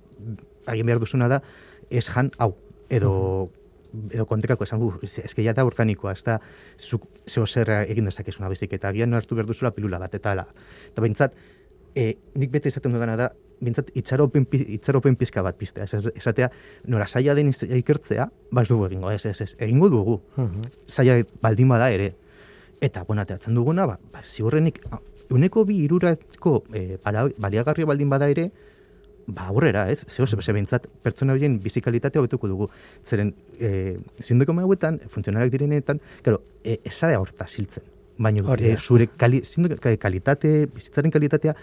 agin 0.67 0.89
behar 0.89 1.01
duzuna 1.03 1.27
da, 1.29 1.41
ez 1.89 2.07
jan, 2.07 2.31
hau, 2.39 2.53
edo, 2.89 3.13
edo 4.13 4.25
kontekako 4.29 4.65
esan, 4.65 4.81
uh, 4.81 4.95
ezke 5.03 5.45
da 5.53 5.65
organikoa, 5.67 6.15
ez 6.15 6.23
da, 6.23 6.39
zuk 6.79 7.07
zeo 7.27 7.45
zer 7.45 7.69
egin 7.83 8.07
dezakezuna 8.09 8.49
bezik, 8.49 8.73
eta 8.73 8.89
agian 8.89 9.13
hartu 9.13 9.35
behar 9.35 9.49
duzula 9.49 9.73
pilula 9.75 9.99
bat, 9.99 10.15
eta 10.15 10.31
ala. 10.31 10.47
Eta 10.91 11.03
behintzat, 11.03 11.35
e, 11.95 12.13
nik 12.35 12.51
bete 12.51 12.71
izaten 12.71 12.95
dudana 12.95 13.17
da, 13.19 13.31
bintzat 13.61 13.91
itxaropen, 13.97 14.47
itxaropen 14.51 15.15
pizka 15.19 15.43
bat 15.45 15.57
piztea. 15.57 15.85
Ez, 15.85 16.11
esatea, 16.15 16.49
nora 16.89 17.07
saia 17.07 17.35
den 17.37 17.51
ikertzea, 17.51 18.27
baz 18.51 18.67
dugu 18.69 18.87
egingo, 18.89 19.11
ez, 19.13 19.23
ez, 19.29 19.37
ez, 19.45 19.51
egingo 19.59 19.91
dugu. 19.93 20.19
Uh 20.37 20.49
Saia 20.87 21.21
baldin 21.41 21.69
bada 21.69 21.91
ere. 21.93 22.13
Eta, 22.81 23.03
bueno, 23.05 23.21
ateratzen 23.21 23.53
duguna, 23.53 23.85
ba, 23.85 23.99
ba 24.11 24.23
ziurrenik, 24.25 24.81
uneko 25.29 25.63
bi 25.69 25.77
iruratko 25.85 26.55
e, 26.73 26.97
baliagarria 27.05 27.85
baldin 27.85 28.09
bada 28.09 28.29
ere, 28.33 28.47
ba, 29.27 29.47
aurrera, 29.53 29.85
ez? 29.93 30.01
Zeo, 30.09 30.25
ze, 30.25 30.39
ze 30.41 30.55
bintzat, 30.57 30.87
pertsona 31.03 31.35
horien 31.37 31.59
bizikalitatea 31.61 32.23
hobetuko 32.23 32.49
dugu. 32.49 32.69
Zeren, 33.05 33.35
e, 33.59 33.97
zindoko 34.19 34.55
mauetan, 34.57 34.97
funtzionalak 35.13 35.53
direnetan, 35.53 36.01
claro, 36.25 36.41
e, 36.63 36.79
esarea 36.83 37.21
horta 37.21 37.47
siltzen. 37.47 37.85
Baina, 38.17 38.43
e, 38.57 38.75
zure 38.77 39.07
kali, 39.07 39.43
kalitate, 40.01 40.65
bizitzaren 40.73 41.13
kalitatea, 41.13 41.55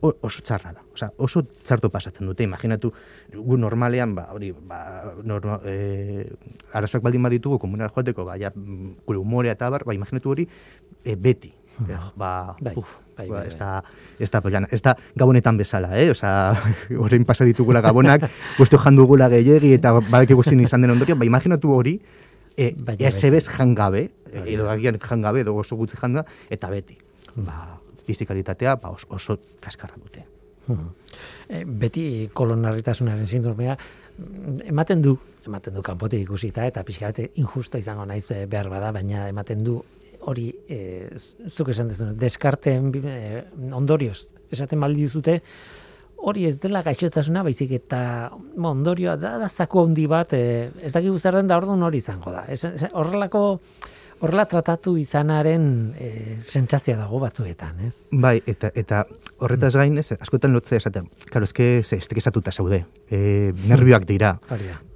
oso 0.00 0.42
txarra 0.42 0.72
da. 0.72 0.82
Osa, 0.94 1.10
oso 1.18 1.42
txarto 1.64 1.90
pasatzen 1.90 2.26
dute. 2.28 2.44
Imaginatu, 2.46 2.90
gu 3.34 3.58
normalean, 3.58 4.14
ba, 4.14 4.28
hori, 4.34 4.52
ba, 4.52 4.80
norma, 5.26 5.60
e, 5.66 6.26
arazoak 6.72 7.02
baldin 7.04 7.24
baditugu, 7.26 7.58
komunera 7.62 7.90
joateko, 7.94 8.26
ba, 8.28 8.38
ja, 8.40 8.52
gure 8.54 9.18
humorea 9.18 9.56
eta 9.56 9.70
bar, 9.70 9.86
ba, 9.88 9.96
imaginatu 9.96 10.34
hori, 10.34 10.48
e, 11.04 11.16
beti. 11.16 11.52
Eh, 11.86 11.98
ba, 12.18 12.56
bai, 12.60 12.72
uf, 12.74 12.96
bai, 13.16 13.28
ba, 13.28 13.36
bai, 13.36 13.46
ez, 13.46 13.56
da, 13.58 13.82
ez, 14.18 14.30
da, 14.32 14.40
ez 14.74 14.80
da 14.82 14.96
gabonetan 15.14 15.58
bezala, 15.60 15.92
eh? 15.98 16.08
Osa, 16.10 16.30
horrein 16.98 17.26
pasa 17.28 17.46
ditugula 17.46 17.82
gabonak, 17.84 18.26
guztu 18.58 18.80
jandugula 18.82 19.28
gehiagi, 19.30 19.76
eta 19.78 19.94
badaki 20.00 20.34
guztin 20.38 20.64
izan 20.64 20.82
den 20.82 20.96
ondorio, 20.96 21.16
ba, 21.18 21.28
imaginatu 21.28 21.74
hori, 21.76 21.98
e, 22.58 22.72
ez 22.98 23.14
ebez 23.24 23.46
jangabe, 23.46 24.08
edo 24.44 24.70
agian 24.70 24.98
jangabe, 24.98 25.46
edo 25.46 25.54
oso 25.56 25.78
gutzi 25.78 25.98
janda, 26.00 26.26
eta 26.50 26.70
beti. 26.72 26.98
Hmm. 27.36 27.46
Ba, 27.46 27.77
fizikalitatea 28.08 28.76
ba, 28.82 28.92
oso, 28.96 29.08
oso 29.14 29.38
kaskarra 29.60 30.00
dute. 30.00 30.24
Hmm. 30.68 30.90
E, 31.48 31.62
beti 31.64 32.04
kolonarritasunaren 32.36 33.26
sindromea 33.26 33.76
ematen 34.68 35.02
du, 35.02 35.14
ematen 35.46 35.76
du 35.76 35.84
kanpotik 35.86 36.24
ikusita 36.26 36.66
eta 36.68 36.82
pixka 36.84 37.12
bate 37.12 37.30
injusto 37.40 37.78
izango 37.80 38.04
naiz 38.08 38.26
behar 38.28 38.68
bada, 38.72 38.92
baina 38.92 39.28
ematen 39.30 39.64
du 39.64 39.78
hori 40.28 40.48
e, 40.68 41.08
zuk 41.48 41.70
esan 41.72 41.92
dezun, 41.92 42.14
deskarten 42.20 42.90
e, 43.00 43.18
ondorioz, 43.72 44.26
esaten 44.52 44.80
baldi 44.82 45.06
duzute, 45.06 45.38
hori 46.18 46.48
ez 46.48 46.56
dela 46.60 46.82
gaixotasuna, 46.82 47.44
baizik 47.46 47.72
eta 47.78 48.00
ondorioa 48.58 49.14
da, 49.20 49.36
da 49.40 49.48
zaku 49.48 49.84
handi 49.86 50.08
bat, 50.10 50.34
e, 50.34 50.68
ez 50.82 50.92
dakik 50.92 51.16
zer 51.20 51.38
den 51.38 51.50
da 51.50 51.60
orduan 51.60 51.86
hori 51.86 52.02
izango 52.02 52.34
da. 52.34 52.44
horrelako 52.92 53.44
horrela 54.20 54.44
tratatu 54.50 54.96
izanaren 54.98 55.64
e, 55.98 56.10
sentsazioa 56.40 56.98
dago 56.98 57.20
batzuetan, 57.22 57.78
ez? 57.86 57.94
Bai, 58.12 58.38
eta 58.50 58.70
eta 58.78 59.02
horretaz 59.44 59.74
gain, 59.76 59.98
ez, 60.00 60.12
askotan 60.18 60.54
lotzea 60.54 60.80
esaten. 60.82 61.08
Claro, 61.30 61.46
eske 61.48 61.82
ze 61.84 62.00
estekesatuta 62.02 62.52
zaude. 62.52 62.84
Eh, 63.10 63.52
nervioak 63.68 64.06
dira. 64.08 64.38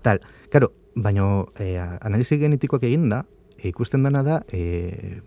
Tal. 0.02 0.20
Claro, 0.50 0.72
baino 0.94 1.52
eh 1.58 1.78
analisi 1.78 2.38
genetikoak 2.38 2.84
egin 2.84 3.08
da, 3.08 3.24
e, 3.56 3.68
ikusten 3.68 4.02
dana 4.02 4.22
da, 4.22 4.42
eh 4.52 5.20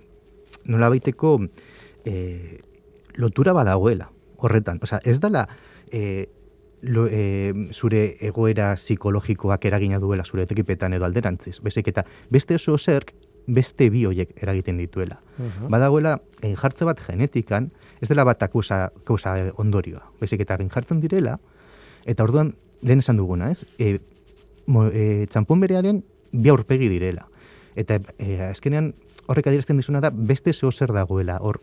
nola 0.65 0.89
baiteko 0.89 1.39
eh 2.05 2.59
lotura 3.15 3.53
badagoela 3.53 4.11
horretan. 4.37 4.79
Osea, 4.81 5.01
ez 5.03 5.19
dala 5.19 5.47
eh 5.91 6.29
Lo, 6.85 7.07
e, 7.09 7.71
zure 7.73 8.17
egoera 8.21 8.75
psikologikoak 8.75 9.63
eragina 9.65 9.97
duela 9.97 10.23
zure 10.23 10.43
etekipetan 10.43 10.93
edo 10.93 11.05
alderantziz. 11.05 11.57
Bezik 11.63 11.87
eta 11.87 12.03
beste 12.29 12.59
oso 12.59 12.77
zerk 12.77 13.15
beste 13.47 13.89
bi 13.89 14.05
hoiek 14.05 14.31
eragiten 14.41 14.77
dituela. 14.77 15.19
Uh 15.37 15.69
Badagoela, 15.69 16.19
jartze 16.41 16.85
bat 16.85 16.99
genetikan, 16.99 17.71
ez 18.01 18.09
dela 18.09 18.23
bat 18.23 18.41
akusa, 18.43 18.85
akusa 19.03 19.35
ondorioa. 19.57 20.03
Bezik 20.21 20.41
eta 20.41 20.57
jartzen 20.57 21.01
direla, 21.01 21.39
eta 22.05 22.23
orduan, 22.23 22.55
lehen 22.81 22.99
esan 22.99 23.17
duguna, 23.17 23.51
ez? 23.51 23.65
E, 23.79 23.99
mo, 24.67 24.87
e, 24.87 25.25
txampon 25.29 25.59
berearen 25.59 26.03
bi 26.31 26.49
aurpegi 26.49 26.89
direla. 26.89 27.27
Eta 27.75 27.99
e, 28.17 28.39
azkenean, 28.49 28.93
horrek 29.27 29.47
adierazten 29.47 29.77
dizuna 29.77 30.01
da, 30.01 30.11
beste 30.11 30.53
zeo 30.53 30.71
zer 30.71 30.93
dagoela, 30.93 31.39
hor 31.41 31.59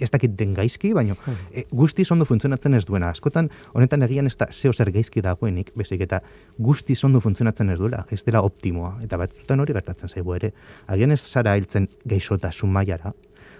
ez 0.00 0.10
dakit 0.10 0.36
den 0.38 0.54
gaizki, 0.54 0.92
baina 0.94 1.14
hmm. 1.14 1.50
e, 1.52 1.64
guzti 1.70 2.04
ondo 2.10 2.24
funtzionatzen 2.28 2.74
ez 2.74 2.84
duena. 2.88 3.10
Askotan, 3.10 3.50
honetan 3.72 4.02
egian 4.08 4.26
ez 4.26 4.36
da 4.36 4.48
zeo 4.50 4.72
zer 4.72 4.92
gaizki 4.92 5.22
dagoenik, 5.24 5.72
bezik 5.76 6.00
eta 6.06 6.22
guzti 6.58 6.96
ondo 7.04 7.20
funtzionatzen 7.20 7.70
ez 7.70 7.78
duela, 7.78 8.06
ez 8.10 8.22
dela 8.24 8.42
optimoa. 8.42 8.96
Eta 9.04 9.18
batzutan 9.20 9.60
hori 9.60 9.76
gertatzen 9.76 10.08
zaigu 10.08 10.34
ere. 10.34 10.52
Agian 10.86 11.12
ez 11.12 11.20
zara 11.20 11.56
hiltzen 11.56 11.88
gaixotasun 12.08 12.72
mailara, 12.72 13.14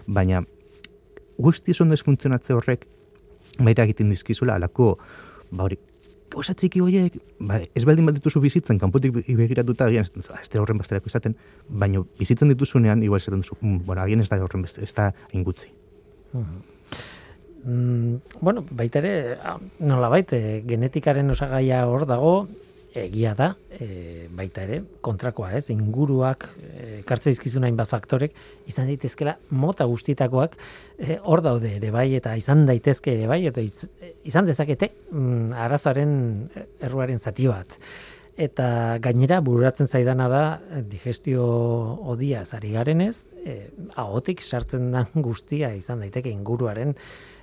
baina 0.07 0.43
guzti 1.39 1.75
ondo 1.81 1.95
ez 1.95 2.03
funtzionatze 2.03 2.55
horrek 2.55 2.87
baita 3.59 3.85
egiten 3.85 4.11
dizkizula, 4.13 4.57
alako, 4.57 4.97
ba 5.53 5.67
hori, 5.67 5.79
gauza 6.33 6.55
txiki 6.57 6.81
horiek, 6.81 7.19
ba, 7.41 7.61
ez 7.77 7.85
baldin 7.89 8.09
bat 8.09 8.17
dituzu 8.17 8.41
bizitzen, 8.45 8.81
kanpotik 8.81 9.15
begiratuta, 9.27 9.91
agian, 9.91 10.09
ez 10.41 10.49
da 10.53 10.63
horren 10.63 10.81
basterako 10.81 11.13
izaten, 11.13 11.37
baina 11.69 12.05
bizitzen 12.19 12.53
dituzunean, 12.53 13.05
igual 13.05 13.21
esaten 13.21 13.45
duzu, 13.45 13.59
mm, 13.61 13.85
bueno, 13.87 14.03
agian 14.05 14.25
ez 14.25 14.31
da 14.33 14.41
horren 14.43 14.65
beste, 14.65 14.83
ez 14.83 14.93
da 14.97 15.13
ingutzi. 15.37 15.73
Mm, 16.33 18.17
bueno, 18.41 18.65
baita 18.71 18.99
ere, 18.99 19.39
nola 19.79 20.09
baita, 20.11 20.37
eh, 20.37 20.63
genetikaren 20.67 21.31
osagaia 21.31 21.85
hor 21.87 22.07
dago, 22.11 22.35
egia 22.95 23.33
da, 23.35 23.55
e, 23.73 24.29
baita 24.37 24.65
ere, 24.67 24.83
kontrakoa 25.01 25.53
ez, 25.57 25.71
inguruak, 25.73 26.49
e, 26.61 27.01
kartze 27.09 27.33
izkizuna 27.33 27.71
inbat 27.71 27.89
faktorek, 27.89 28.35
izan 28.69 28.91
daitezkela 28.91 29.37
mota 29.51 29.87
guztitakoak 29.89 30.59
hor 31.23 31.43
daude 31.45 31.77
ere 31.79 31.91
bai, 31.95 32.11
eta 32.19 32.35
izan 32.37 32.67
daitezke 32.69 33.15
ere 33.15 33.31
bai, 33.31 33.41
eta 33.49 33.65
izan 33.65 34.49
dezakete 34.49 34.91
mm, 35.11 35.55
arazoaren 35.65 36.15
erruaren 36.81 37.19
zati 37.19 37.49
bat. 37.49 37.79
Eta 38.41 38.97
gainera 39.05 39.43
bururatzen 39.45 39.87
zaidana 39.87 40.29
da 40.33 40.43
digestio 40.89 41.45
odia 42.15 42.47
zari 42.47 42.71
garenez, 42.73 43.27
e, 43.45 43.69
ahotik 44.01 44.41
sartzen 44.41 44.91
da 44.95 45.05
guztia 45.27 45.75
izan 45.77 46.01
daiteke 46.01 46.33
inguruaren 46.33 46.95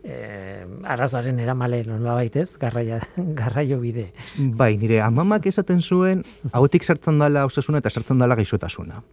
e, 0.04 0.65
arazoaren 0.89 1.39
eramale 1.39 1.84
nola 1.86 2.15
baitez, 2.17 2.58
garraia, 2.58 2.99
garraio 3.41 3.80
bide. 3.84 4.10
Bai, 4.38 4.75
nire 4.82 5.02
amamak 5.06 5.45
esaten 5.52 5.82
zuen, 5.82 6.25
ahotik 6.52 6.84
sartzen 6.84 7.21
dala 7.21 7.45
osasuna 7.45 7.84
eta 7.84 7.93
sartzen 7.93 8.19
dala 8.19 8.38
gaixotasuna. 8.39 9.04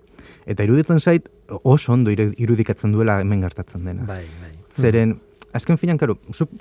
Eta 0.46 0.64
iruditzen 0.64 1.00
zait, 1.02 1.28
oso 1.62 1.92
ondo 1.92 2.12
irudikatzen 2.14 2.92
duela 2.94 3.20
hemen 3.20 3.42
gertatzen 3.42 3.84
dena. 3.84 4.06
Bai, 4.06 4.24
bai. 4.40 4.52
Zeren, 4.76 5.16
azken 5.56 5.78
finan, 5.78 5.98
karo, 5.98 6.18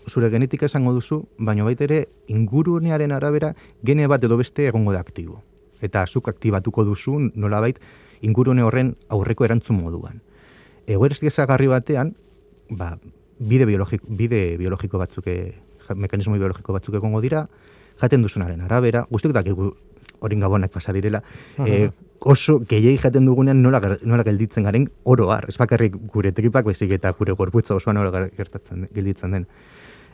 zure 0.09 0.29
genetika 0.33 0.65
esango 0.69 0.93
duzu, 0.95 1.21
baina 1.37 1.65
baita 1.67 1.85
ere, 1.85 1.99
ingurunearen 2.31 3.11
arabera, 3.11 3.53
gene 3.83 4.07
bat 4.07 4.23
edo 4.23 4.37
beste 4.39 4.67
egongo 4.67 4.93
da 4.95 5.01
aktibo. 5.03 5.41
Eta 5.83 6.05
zuk 6.07 6.29
aktibatuko 6.31 6.85
duzu, 6.87 7.17
nolabait, 7.35 7.79
ingurune 8.21 8.63
horren 8.63 8.95
aurreko 9.09 9.45
erantzun 9.45 9.81
moduan. 9.81 10.21
Egoerestik 10.87 11.29
ezagarri 11.31 11.67
batean, 11.67 12.15
ba, 12.69 12.95
bide, 13.39 13.65
biologiko, 13.65 14.07
bide 14.09 14.43
biologiko 14.57 15.01
batzuk, 15.01 15.29
mekanismo 15.95 16.37
biologiko 16.39 16.73
batzuk 16.73 16.95
egongo 17.01 17.21
dira, 17.21 17.45
jaten 18.01 18.23
duzunaren 18.25 18.61
arabera, 18.65 19.05
guztiok 19.11 19.35
dakigu 19.35 19.73
horin 20.25 20.43
gabonak 20.43 20.73
pasa 20.73 20.93
direla, 20.95 21.21
e, 21.65 21.89
oso 22.19 22.59
gehiagi 22.65 22.97
jaten 23.03 23.25
dugunean 23.29 23.61
nola, 23.61 23.81
nola 24.03 24.25
gelditzen 24.25 24.65
garen 24.65 24.89
oro 25.03 25.29
har, 25.31 25.45
ez 25.49 25.57
bakarrik 25.61 25.97
gure 26.11 26.31
tripak 26.35 26.65
bezik 26.65 26.91
eta 26.97 27.13
gure 27.17 27.35
gorputza 27.37 27.75
osoa 27.75 27.93
nola 27.93 28.27
gertatzen 28.37 28.87
gelditzen 28.93 29.35
den. 29.37 29.49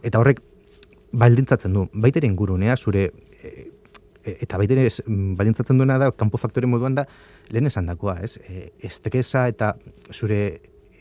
Eta 0.04 0.20
horrek 0.20 0.42
baldintzatzen 1.12 1.74
du, 1.76 1.86
baitere 1.94 2.28
ingurunea 2.28 2.76
zure 2.78 3.10
e, 3.44 3.70
eta 4.24 4.60
baitere 4.62 4.90
baldintzatzen 5.08 5.80
duena 5.80 5.98
da 6.02 6.12
kanpo 6.12 6.40
faktore 6.42 6.70
moduan 6.70 6.96
da 6.96 7.08
lehen 7.50 7.68
esan 7.68 7.88
dakoa, 7.90 8.20
ez? 8.24 8.38
E, 8.44 8.72
estekesa 8.90 9.48
eta 9.52 9.74
zure 10.12 10.42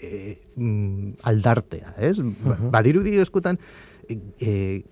e, 0.01 0.39
mm, 0.57 1.21
aldartea, 1.31 1.95
ez? 1.99 2.19
Ba, 2.45 2.57
badirudi 2.79 3.19
eskutan, 3.23 3.61
e, 4.09 4.83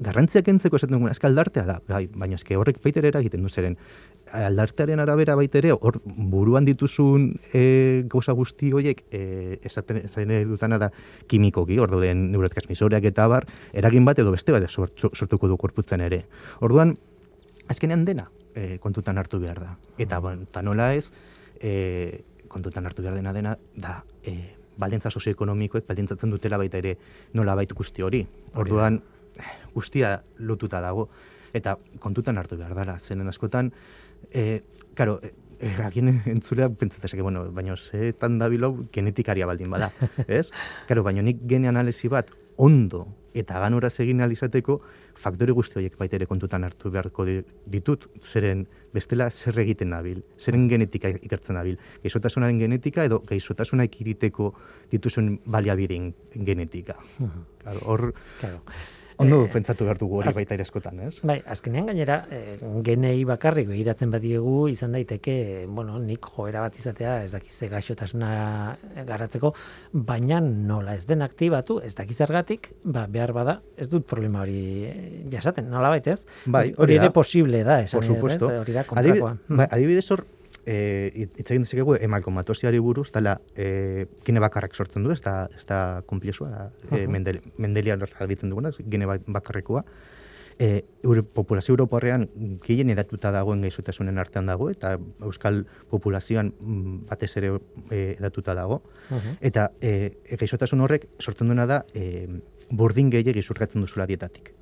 garrantziak 0.00 0.48
entzeko 0.48 0.78
esaten 0.78 0.96
dugu, 0.96 1.10
ezka 1.12 1.28
aldartea 1.28 1.66
da, 1.68 1.76
bai, 1.88 2.06
baina 2.16 2.38
ezke 2.38 2.56
horrek 2.56 2.80
baiter 2.82 3.04
egiten 3.10 3.44
du 3.44 3.50
zeren, 3.52 3.76
aldartearen 4.32 5.02
arabera 5.02 5.36
baitere, 5.36 5.72
hor 5.72 6.00
buruan 6.04 6.64
dituzun 6.64 7.28
e, 7.52 8.04
gauza 8.10 8.32
guzti 8.36 8.72
horiek, 8.72 9.04
e, 9.12 9.58
esaten, 9.66 10.00
esaten 10.06 10.32
dutana 10.48 10.78
da 10.80 10.90
kimikoki, 11.28 11.78
hor 11.78 11.92
duen 11.92 12.30
neurotransmisoreak 12.32 13.10
eta 13.12 13.28
bar, 13.28 13.46
eragin 13.76 14.08
bat 14.08 14.18
edo 14.22 14.32
beste 14.32 14.56
bat 14.56 14.68
sortuko 14.70 15.50
du 15.50 15.58
korputzen 15.60 16.00
ere. 16.06 16.24
Orduan, 16.64 16.96
azkenean 17.68 18.06
dena 18.08 18.30
e, 18.54 18.78
kontutan 18.80 19.20
hartu 19.20 19.40
behar 19.42 19.60
da. 19.60 19.74
Eta, 19.98 20.22
eta 20.32 20.64
nola 20.64 20.94
ez, 20.96 21.10
e, 21.60 22.24
kontutan 22.48 22.88
hartu 22.88 23.04
behar 23.04 23.20
dena 23.20 23.36
dena, 23.36 23.56
da, 23.76 24.00
e, 24.24 24.56
balentza 24.80 25.10
sozioekonomikoek 25.10 25.84
baldintzatzen 25.84 26.30
dutela 26.32 26.56
baita 26.56 26.78
ere 26.80 26.96
nola 27.36 27.54
baitu 27.58 27.76
guzti 27.76 28.02
hori. 28.06 28.22
Orduan, 28.56 29.02
guztia 29.74 30.22
lotuta 30.38 30.80
dago. 30.80 31.08
Eta 31.52 31.76
kontutan 31.98 32.38
hartu 32.38 32.56
behar 32.56 32.74
dara, 32.74 32.98
zenen 33.00 33.28
askotan, 33.28 33.72
e, 34.30 34.62
karo, 34.94 35.18
e, 35.22 35.32
Agin 35.84 36.22
entzulea 36.24 36.70
pentsatezake, 36.72 37.20
bueno, 37.20 37.44
baina 37.52 37.74
zetan 37.76 38.38
dabilau 38.40 38.86
genetikaria 38.92 39.46
baldin 39.46 39.68
bada, 39.70 39.90
ez? 40.26 40.50
Karo, 40.88 41.02
baina 41.04 41.22
nik 41.22 41.42
gene 41.48 41.68
analisi 41.68 42.08
bat 42.08 42.30
ondo 42.56 43.06
eta 43.34 43.60
ganora 43.62 43.88
egin 44.02 44.20
alizateko 44.24 44.80
faktore 45.20 45.52
guzti 45.54 45.78
horiek 45.78 45.96
baita 45.98 46.16
ere 46.18 46.26
kontutan 46.26 46.64
hartu 46.66 46.90
beharko 46.90 47.24
ditut, 47.70 48.08
zeren 48.22 48.66
bestela 48.92 49.28
zer 49.30 49.58
egiten 49.62 49.92
nabil, 49.94 50.22
zeren 50.38 50.66
genetika 50.68 51.12
ikertzen 51.12 51.54
nabil, 51.54 51.76
gaizotasunaren 52.02 52.58
genetika 52.58 53.04
edo 53.06 53.20
gaizotasuna 53.28 53.86
ikiriteko 53.86 54.52
dituzun 54.90 55.36
baliabidin 55.46 56.10
genetika. 56.34 56.96
Hor, 57.84 58.10
claro. 58.40 58.64
Ondo 59.20 59.42
e, 59.44 59.50
pentsatu 59.52 59.84
behar 59.84 59.98
dugu 60.00 60.20
hori 60.20 60.32
baita 60.34 60.56
eskotan, 60.64 61.00
ez? 61.06 61.20
Bai, 61.26 61.38
azkenean 61.54 61.90
gainera, 61.90 62.22
e, 62.32 62.56
genei 62.86 63.18
bakarrik 63.28 63.68
behiratzen 63.68 64.10
badiegu 64.12 64.54
izan 64.72 64.96
daiteke, 64.96 65.66
bueno, 65.68 65.98
nik 66.00 66.24
joera 66.36 66.64
bat 66.64 66.78
izatea, 66.80 67.18
ez 67.26 67.32
dakize 67.34 67.68
gaixotasuna 67.72 68.30
garatzeko, 69.08 69.52
baina 69.92 70.40
nola 70.40 70.96
ez 70.96 71.04
den 71.08 71.22
aktibatu, 71.26 71.80
ez 71.84 71.92
dakiz 71.98 72.20
argatik, 72.24 72.72
ba, 72.84 73.06
behar 73.10 73.34
bada, 73.36 73.60
ez 73.76 73.90
dut 73.92 74.08
problema 74.08 74.44
hori 74.46 74.60
eh, 74.88 74.98
jasaten, 75.32 75.68
nola 75.70 75.92
baita 75.92 76.16
ez? 76.16 76.24
Bai, 76.46 76.70
hori, 76.76 76.96
ere 76.96 77.12
posible 77.14 77.64
da, 77.66 77.82
esan 77.84 78.04
ez, 78.04 78.42
hori 78.50 78.76
da 78.76 78.88
kontrakoa. 78.88 79.36
Bai, 79.48 79.68
adibidez 79.68 80.06
hor, 80.14 80.24
eh 80.66 81.26
itzegin 81.38 81.64
dezakegu 81.64 81.96
emakomatosiari 81.96 82.78
buruz 82.78 83.10
dela 83.12 83.40
eh 83.56 84.06
gene 84.24 84.40
bakarrak 84.40 84.74
sortzen 84.74 85.04
du 85.04 85.12
ez 85.12 85.20
da 85.20 85.48
ez 85.56 85.64
da 85.66 86.02
konplexua 86.06 86.48
da 86.50 86.70
e, 86.96 87.06
mendel, 87.06 87.40
mendelia 87.56 87.96
argitzen 88.18 88.50
duguna 88.50 88.72
gene 88.86 89.06
ba, 89.06 89.18
bakarrekoa. 89.26 89.84
Eh 90.58 90.84
populazio 91.32 91.72
europarrean 91.72 92.28
gehien 92.60 92.90
edatuta 92.90 93.30
dagoen 93.32 93.62
gaixotasunen 93.62 94.18
artean 94.18 94.46
dago 94.46 94.68
eta 94.70 94.98
euskal 95.22 95.64
populazioan 95.88 96.52
mm, 96.60 96.96
batez 97.08 97.36
ere 97.36 97.58
e, 97.90 98.16
edatuta 98.18 98.54
dago. 98.54 98.82
Eta 99.40 99.70
eh 99.80 100.36
gaixotasun 100.38 100.80
horrek 100.80 101.08
sortzen 101.18 101.48
duena 101.48 101.66
da 101.66 101.84
eh 101.94 102.28
burdin 102.70 103.10
gehiegi 103.10 103.42
zurgatzen 103.42 103.80
duzula 103.80 104.06
dietatik. 104.06 104.52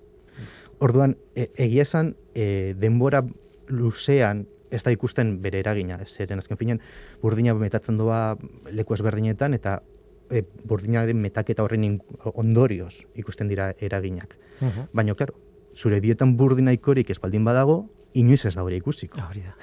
Orduan, 0.78 1.16
e, 1.34 1.48
egia 1.58 1.82
esan, 1.82 2.14
e, 2.34 2.74
denbora 2.78 3.24
luzean 3.68 4.46
ez 4.70 4.82
da 4.84 4.92
ikusten 4.92 5.38
bere 5.42 5.60
eragina, 5.64 5.98
zeren 6.06 6.38
azken 6.38 6.58
finen 6.60 6.80
burdina 7.22 7.54
metatzen 7.54 7.98
doa 7.98 8.36
leku 8.70 8.94
ezberdinetan 8.94 9.54
eta 9.54 9.78
e, 10.30 10.42
burdinaren 10.68 11.20
metaketa 11.20 11.64
horren 11.64 11.98
ondorioz 12.34 12.94
ikusten 13.14 13.48
dira 13.48 13.72
eraginak. 13.80 14.36
Uh 14.60 14.88
Baina, 14.92 15.14
claro, 15.14 15.34
zure 15.74 16.00
dietan 16.00 16.36
burdina 16.36 16.72
ikorik 16.74 17.10
espaldin 17.10 17.44
badago, 17.44 17.86
inoiz 18.14 18.44
ez 18.44 18.54
da 18.54 18.64
hori 18.64 18.80
ikusiko. 18.80 19.20
Hori 19.28 19.44
da. 19.46 19.54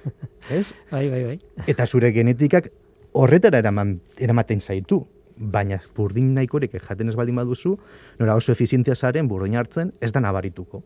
ez? 0.58 0.72
Bai, 0.90 1.08
bai, 1.10 1.24
bai. 1.24 1.38
Eta 1.70 1.86
zure 1.86 2.12
genetikak 2.12 2.70
horretara 3.12 3.62
eraman, 3.62 3.98
eramaten 4.18 4.60
zaitu. 4.60 5.04
Baina 5.40 5.78
burdin 5.96 6.34
nahikorik 6.36 6.74
jaten 6.84 7.08
ez 7.08 7.14
baldin 7.16 7.38
baduzu, 7.38 7.78
nora 8.18 8.34
oso 8.36 8.52
efizientia 8.52 8.92
zaren 8.94 9.28
burdin 9.28 9.56
hartzen 9.56 9.94
ez 10.04 10.10
da 10.12 10.20
nabarituko. 10.20 10.82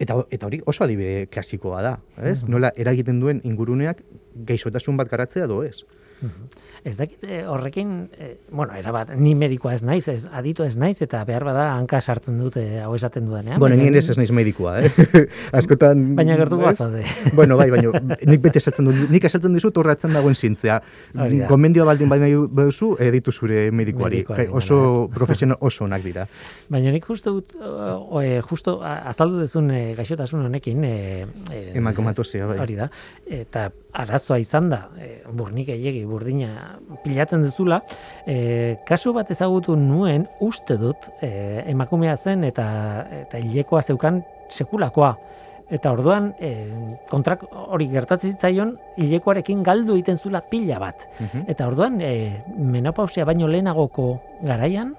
Eta, 0.00 0.16
eta 0.32 0.48
hori 0.48 0.62
oso 0.70 0.84
adibide 0.86 1.26
klasikoa 1.28 1.82
da, 1.84 1.94
ez? 2.24 2.46
Nola 2.48 2.70
eragiten 2.80 3.20
duen 3.20 3.42
inguruneak 3.44 4.00
gaixotasun 4.48 4.96
bat 4.96 5.10
garatzea 5.10 5.48
do 5.50 5.60
ez. 5.66 5.82
Ez 6.84 6.96
dakit 6.96 7.24
eh, 7.28 7.42
horrekin, 7.46 8.08
e, 8.16 8.30
bueno, 8.50 8.74
era 8.78 8.92
bat, 8.92 9.12
ni 9.16 9.34
medikoa 9.36 9.74
ez 9.76 9.82
naiz, 9.84 10.06
ez 10.08 10.24
aditu 10.32 10.64
ez 10.64 10.76
naiz, 10.80 10.96
eta 11.04 11.20
behar 11.28 11.44
bada 11.44 11.66
hanka 11.74 12.00
sartzen 12.00 12.38
dute 12.40 12.62
hau 12.80 12.94
esaten 12.96 13.26
dudanean. 13.28 13.60
Bueno, 13.60 13.76
nien 13.76 13.94
ez 13.96 14.06
ez 14.08 14.16
naiz 14.16 14.30
medikoa, 14.32 14.78
eh? 14.80 15.24
Askotan... 15.60 16.14
Baina 16.16 16.38
gertu 16.40 16.56
guazode. 16.60 17.04
bueno, 17.38 17.58
bai, 17.60 17.68
baina 17.72 17.92
nik 18.00 18.40
bete 18.44 18.62
esatzen 18.62 18.88
du, 18.88 18.94
nik 19.12 19.26
esatzen 19.28 19.56
dizut 19.56 19.76
horretzen 19.76 20.16
dagoen 20.16 20.34
zintzea. 20.34 20.80
Gomendioa 21.50 21.86
baldin 21.90 22.08
baina 22.12 22.30
duzu, 22.30 22.94
editu 23.00 23.32
zure 23.32 23.68
medikoari. 23.70 24.24
oso 24.50 24.80
profesional 25.18 25.58
oso 25.60 25.84
onak 25.84 26.04
dira. 26.06 26.26
Baina 26.72 26.94
nik 26.94 27.04
justo, 27.06 27.36
o, 27.60 28.22
justo 28.48 28.78
azaldu 28.84 29.44
dezun 29.44 29.70
e, 29.70 29.82
gaixotasun 29.98 30.48
honekin... 30.48 30.84
E, 30.84 31.26
e, 31.50 31.62
Eman 31.76 31.94
bai. 31.94 32.58
Hori 32.58 32.76
da. 32.78 32.88
Eta 33.26 33.68
arazoa 33.92 34.38
izan 34.38 34.70
da, 34.70 34.84
e, 34.98 35.22
burnik 35.36 35.70
egegi, 35.74 36.04
burdina 36.08 36.76
pilatzen 37.04 37.42
duzula, 37.46 37.80
e, 38.26 38.78
kasu 38.86 39.12
bat 39.16 39.30
ezagutu 39.30 39.76
nuen 39.76 40.26
uste 40.40 40.76
dut 40.80 41.10
e, 41.20 41.64
emakumea 41.70 42.16
zen 42.16 42.44
eta 42.48 42.68
eta 43.22 43.40
hilekoa 43.42 43.82
zeukan 43.82 44.22
sekulakoa. 44.50 45.16
Eta 45.70 45.92
orduan, 45.94 46.32
e, 46.42 46.50
kontrak 47.10 47.44
hori 47.50 47.86
gertatzen 47.92 48.32
zitzaion, 48.32 48.72
hilekoarekin 48.98 49.62
galdu 49.62 49.94
egiten 49.94 50.18
zula 50.18 50.40
pila 50.42 50.80
bat. 50.82 51.06
Mhm. 51.20 51.44
Eta 51.52 51.68
orduan, 51.70 52.00
e, 52.02 52.42
menopausia 52.58 53.24
baino 53.24 53.46
lehenagoko 53.46 54.08
garaian, 54.42 54.96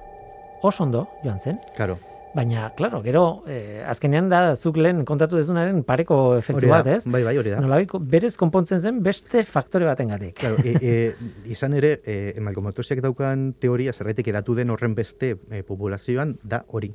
oso 0.62 0.84
ondo 0.84 1.08
joan 1.26 1.40
zen. 1.40 1.60
Claro. 1.76 1.98
Baina, 2.34 2.70
claro, 2.78 3.02
gero, 3.04 3.44
eh, 3.48 3.84
azkenean 3.88 4.30
da, 4.32 4.56
zuk 4.56 4.78
lehen 4.80 5.04
kontatu 5.06 5.36
dezunaren 5.36 5.82
pareko 5.84 6.38
efektu 6.38 6.70
bat, 6.72 6.88
ez? 6.88 7.02
Bai, 7.06 7.24
bai, 7.28 7.36
hori 7.38 7.52
da. 7.52 7.60
Nolabiko, 7.64 8.00
berez 8.00 8.38
konpontzen 8.40 8.80
zen 8.80 9.02
beste 9.04 9.44
faktore 9.44 9.90
baten 9.90 10.14
gatik. 10.14 10.38
Claro, 10.40 10.62
e, 10.64 10.78
e, 10.80 10.94
izan 11.56 11.76
ere, 11.76 11.98
e, 12.06 12.34
emalkomotosiak 12.40 13.04
daukan 13.04 13.52
teoria, 13.60 13.92
zerretik 13.92 14.32
edatu 14.32 14.56
den 14.56 14.72
horren 14.72 14.96
beste 14.96 15.36
e, 15.50 15.64
populazioan, 15.68 16.38
da 16.44 16.64
hori. 16.68 16.94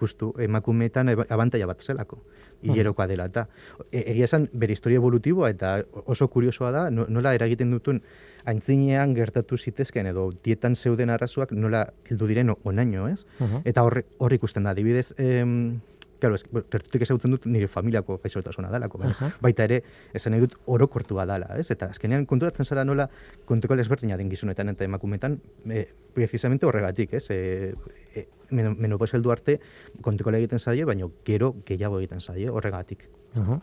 Justu, 0.00 0.30
emakumeetan 0.40 1.12
abantaia 1.28 1.66
bat 1.68 1.82
zelako 1.84 2.22
hilerokoa 2.62 3.06
dela 3.08 3.26
eta 3.28 3.46
e, 3.90 4.02
egia 4.12 4.28
esan 4.28 4.46
bere 4.52 4.72
historia 4.76 5.00
evolutiboa 5.00 5.50
eta 5.52 5.74
oso 6.04 6.28
kuriosoa 6.32 6.70
da 6.72 6.82
nola 6.90 7.34
eragiten 7.36 7.70
dutun 7.72 8.00
aintzinean 8.44 9.14
gertatu 9.14 9.58
zitezken 9.58 10.06
edo 10.06 10.30
dietan 10.44 10.76
zeuden 10.76 11.10
arazoak 11.10 11.52
nola 11.52 11.86
heldu 12.08 12.26
diren 12.30 12.54
onaino, 12.64 13.08
ez? 13.08 13.24
Eta 13.64 13.82
hor 13.82 14.02
hor 14.18 14.32
ikusten 14.32 14.64
da, 14.64 14.74
adibidez, 14.76 15.12
em, 15.18 15.80
Claro, 16.20 16.34
es 16.34 16.44
que 16.44 17.02
ezagutzen 17.02 17.32
dut 17.32 17.46
nire 17.48 17.66
familiako 17.66 18.18
gaixotasuna 18.22 18.68
dalako, 18.70 18.98
baina 19.00 19.30
baita 19.40 19.64
ere 19.64 19.80
esan 20.14 20.36
dut 20.38 20.54
orokortua 20.68 21.24
dala, 21.26 21.48
ez? 21.56 21.70
Eta 21.72 21.88
azkenean 21.94 22.26
konturatzen 22.28 22.68
zara 22.68 22.84
nola 22.84 23.08
kontuko 23.48 23.74
lesberdina 23.74 24.18
den 24.20 24.28
gizunetan 24.28 24.68
eta 24.68 24.84
emakumetan, 24.84 25.38
e, 25.64 25.86
precisamente 26.14 26.68
horregatik, 26.68 27.14
ez? 27.16 27.24
E, 27.32 27.72
e, 28.14 28.26
menopausia 28.50 29.16
heldu 29.16 29.32
arte 29.32 29.56
kontuko 30.04 30.34
egiten 30.36 30.60
zaie, 30.60 30.84
baina 30.84 31.08
gero 31.24 31.54
gehiago 31.64 31.98
egiten 31.98 32.20
zaie 32.20 32.50
horregatik. 32.50 33.08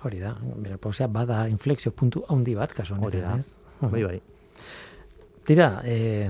hori 0.04 0.20
da, 0.20 0.34
menopausia 0.56 1.08
bada 1.08 1.48
inflexio 1.50 1.92
puntu 1.92 2.24
handi 2.28 2.56
bat 2.56 2.74
kasu 2.74 2.96
honetan, 2.96 3.40
ez? 3.40 3.60
Bai, 3.82 4.04
bai. 4.04 4.22
Tira, 5.48 5.82
eh, 5.86 6.30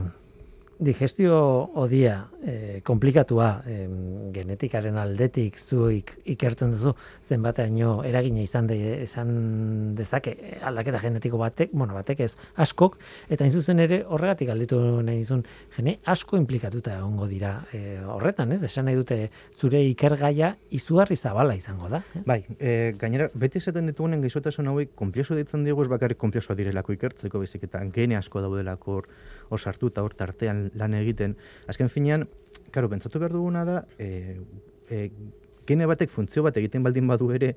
digestio 0.79 1.37
odia 1.75 2.27
e, 2.43 2.81
komplikatua 2.85 3.63
e, 3.65 3.87
genetikaren 4.33 4.97
aldetik 5.01 5.57
zuik 5.57 6.13
ikertzen 6.33 6.71
duzu 6.75 6.93
zenbateaino 7.25 8.03
eragina 8.05 8.43
izan 8.43 8.67
de, 8.69 8.77
izan 9.03 9.31
dezake 9.97 10.35
aldaketa 10.61 11.01
genetiko 11.01 11.39
batek, 11.41 11.73
bueno, 11.73 11.95
batek 11.97 12.21
ez 12.27 12.31
askok 12.55 12.97
eta 13.29 13.45
in 13.47 13.51
zuzen 13.51 13.81
ere 13.81 14.03
horregatik 14.05 14.51
alditu 14.53 14.79
nahi 15.01 15.23
dizun 15.23 15.43
gene 15.75 15.97
asko 16.05 16.37
implikatuta 16.37 16.97
egongo 16.99 17.27
dira 17.27 17.55
e, 17.73 17.97
horretan, 18.05 18.53
ez? 18.53 18.61
Esan 18.67 18.85
nahi 18.89 18.99
dute 18.99 19.19
zure 19.57 19.81
ikergaia 19.89 20.53
izugarri 20.69 21.17
zabala 21.17 21.55
izango 21.57 21.89
da. 21.89 22.03
Eh? 22.15 22.23
Bai, 22.27 22.43
e, 22.59 22.93
gainera 22.99 23.31
beti 23.33 23.57
esaten 23.63 23.89
ditugunen 23.89 24.21
gaixotasun 24.21 24.69
hauek 24.73 24.93
konplexu 24.95 25.35
ditzen 25.37 25.65
diegu 25.65 25.81
ez 25.81 25.89
bakarrik 25.89 26.21
konplexua 26.21 26.55
direlako 26.55 26.93
ikertzeko 26.93 27.41
bizik 27.41 27.65
eta 27.67 27.81
gene 27.93 28.17
asko 28.21 28.45
daudelako 28.45 28.99
hor 28.99 29.09
sartu 29.55 29.87
eta 29.93 30.03
hor 30.03 30.13
tartean 30.13 30.67
lan 30.75 30.93
egiten. 30.99 31.37
Azken 31.71 31.87
finean, 31.89 32.27
karo, 32.75 32.89
pentsatu 32.91 33.19
behar 33.23 33.31
duguna 33.31 33.63
da, 33.63 33.85
e, 33.97 34.35
e, 34.91 35.07
gene 35.67 35.87
batek 35.89 36.11
funtzio 36.13 36.43
bat 36.45 36.57
egiten 36.59 36.85
baldin 36.85 37.07
badu 37.09 37.29
ere, 37.35 37.51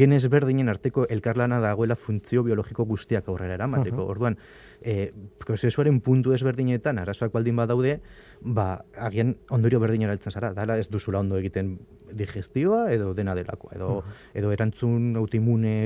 gene 0.00 0.16
ezberdinen 0.20 0.70
arteko 0.70 1.06
elkarlana 1.10 1.58
dagoela 1.62 1.96
funtzio 1.98 2.44
biologiko 2.46 2.86
guztiak 2.88 3.28
aurrera 3.28 3.56
eramateko. 3.58 4.04
Uh 4.04 4.14
Orduan, 4.14 4.38
e, 4.80 5.10
prozesuaren 5.42 5.98
puntu 6.04 6.32
ezberdinetan 6.36 7.02
arazoak 7.02 7.34
baldin 7.34 7.58
badaude, 7.58 7.98
ba, 8.40 8.68
agian 9.08 9.34
ondorio 9.50 9.82
berdin 9.82 10.06
eraltzen 10.06 10.34
zara, 10.34 10.52
dala 10.54 10.78
ez 10.78 10.88
duzula 10.92 11.20
ondo 11.24 11.38
egiten 11.42 11.76
digestioa 12.14 12.86
edo 12.94 13.12
dena 13.18 13.34
delakoa, 13.36 13.74
edo, 13.76 14.02
edo 14.34 14.54
erantzun 14.54 15.16
autoimune 15.18 15.76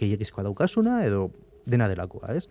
gehiagizkoa 0.00 0.48
daukasuna, 0.48 1.02
edo 1.06 1.28
dena 1.68 1.88
delakoa, 1.92 2.34
ez? 2.34 2.48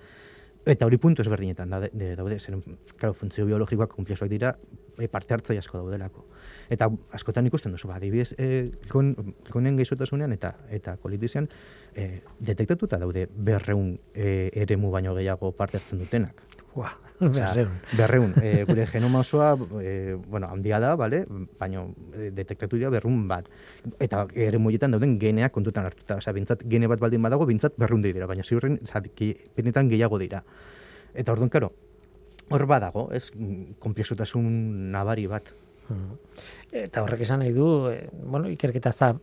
Eta 0.68 0.86
hori 0.86 0.98
puntu 1.00 1.24
ezberdinetan 1.24 1.70
daude, 1.72 1.90
daude 2.20 2.40
zen, 2.40 2.60
claro, 2.98 3.14
funtzio 3.14 3.46
biologikoak 3.48 3.94
konplexoak 3.96 4.30
dira, 4.30 4.54
e, 5.00 5.08
parte 5.08 5.34
hartzai 5.34 5.58
asko 5.58 5.80
daudelako. 5.80 6.26
Eta 6.70 6.90
askotan 7.16 7.48
ikusten 7.48 7.72
duzu, 7.72 7.88
ba, 7.88 7.96
adibidez, 7.98 8.34
e, 8.38 8.70
kon, 8.92 9.14
konen 9.50 9.80
gaizotasunean 9.80 10.36
eta 10.36 10.54
eta 10.76 10.98
kolitizean, 11.02 11.48
e, 11.96 12.22
detektatuta 12.52 13.00
daude 13.00 13.28
berreun 13.32 13.96
e, 14.14 14.50
eremu 14.66 14.92
baino 14.92 15.16
gehiago 15.16 15.54
parte 15.56 15.80
hartzen 15.80 16.04
dutenak. 16.04 16.44
Ua, 16.80 16.90
berreun. 17.20 17.74
berreun. 17.98 18.34
E, 18.40 18.64
gure 18.70 18.86
genoma 18.88 19.20
osoa, 19.26 19.52
e, 19.84 20.16
bueno, 20.16 20.48
handia 20.48 20.80
da, 20.80 20.94
bale? 20.96 21.26
baina 21.60 21.84
e, 22.16 22.30
detektatu 22.36 22.80
dira 22.80 22.92
berrun 22.94 23.26
bat. 23.28 23.50
Eta 24.00 24.24
ere 24.48 24.62
muietan 24.64 24.96
dauden 24.96 25.18
geneak 25.20 25.52
kontutan 25.56 25.90
hartuta. 25.90 26.22
Osa, 26.24 26.32
bintzat, 26.36 26.64
gene 26.72 26.88
bat 26.88 27.04
baldin 27.04 27.26
badago, 27.26 27.48
bintzat 27.50 27.76
berrun 27.80 28.06
dira, 28.06 28.30
baina 28.30 28.48
ziurren, 28.48 28.80
benetan 29.58 29.92
gehiago 29.92 30.20
dira. 30.22 30.44
Eta 31.14 31.36
orduan, 31.36 31.52
karo, 31.52 31.74
hor 32.50 32.66
badago, 32.70 33.10
ez, 33.12 33.28
komplexutasun 33.84 34.48
nabari 34.96 35.28
bat. 35.28 35.52
Eta 36.70 37.02
horrek 37.02 37.24
esan 37.26 37.42
nahi 37.42 37.54
du, 37.54 37.66
e, 37.90 38.10
bueno, 38.14 38.50
ikerketa 38.54 38.92
za, 38.94 39.16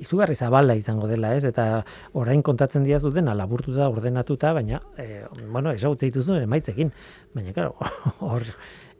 izugarri 0.00 0.34
zabala 0.34 0.74
izango 0.78 1.08
dela, 1.10 1.34
ez? 1.36 1.44
Eta 1.44 1.84
orain 2.16 2.40
kontatzen 2.42 2.86
diaz 2.86 3.02
dena 3.12 3.34
laburtuta, 3.36 3.90
ordenatuta, 3.92 4.54
baina, 4.56 4.80
e, 4.96 5.24
bueno, 5.52 5.74
esagutze 5.76 6.08
dituzu 6.08 6.38
emaitzekin. 6.40 6.92
Baina, 7.34 7.52
claro, 7.52 7.76
hor 8.30 8.48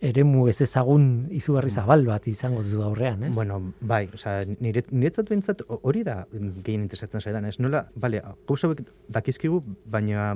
eremu 0.04 0.44
ez 0.50 0.58
ezagun 0.60 1.06
izugarri 1.32 1.70
zabal 1.70 2.04
bat 2.04 2.26
izango 2.28 2.62
zu 2.62 2.82
aurrean, 2.84 3.24
ez? 3.30 3.34
Bueno, 3.34 3.62
bai, 3.80 4.04
osea, 4.12 4.42
nire 4.60 4.82
niretzat 4.90 5.32
bentzat 5.32 5.64
hori 5.80 6.04
da 6.04 6.18
gehien 6.34 6.84
interesatzen 6.84 7.24
zaidan, 7.24 7.48
ez? 7.48 7.56
Nola, 7.64 7.86
vale, 7.94 8.20
gauza 8.46 8.74
dakizkigu, 9.08 9.62
baina 9.86 10.34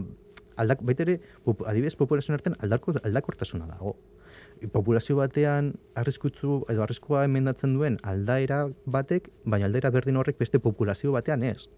aldak 0.61 0.81
baitere 0.85 1.19
adibidez 1.45 1.95
populazioen 2.01 2.39
artean 2.39 2.57
aldako 2.65 2.97
aldakortasuna 3.05 3.69
dago 3.69 3.95
populazio 4.69 5.17
batean 5.17 5.73
arriskutzu 5.97 6.61
edo 6.73 6.83
arriskua 6.85 7.25
emendatzen 7.25 7.73
duen 7.75 7.99
aldaera 8.07 8.61
batek, 8.85 9.31
baina 9.45 9.69
aldaera 9.69 9.91
berdin 9.95 10.19
horrek 10.21 10.39
beste 10.39 10.61
populazio 10.61 11.13
batean 11.13 11.43
ez. 11.47 11.69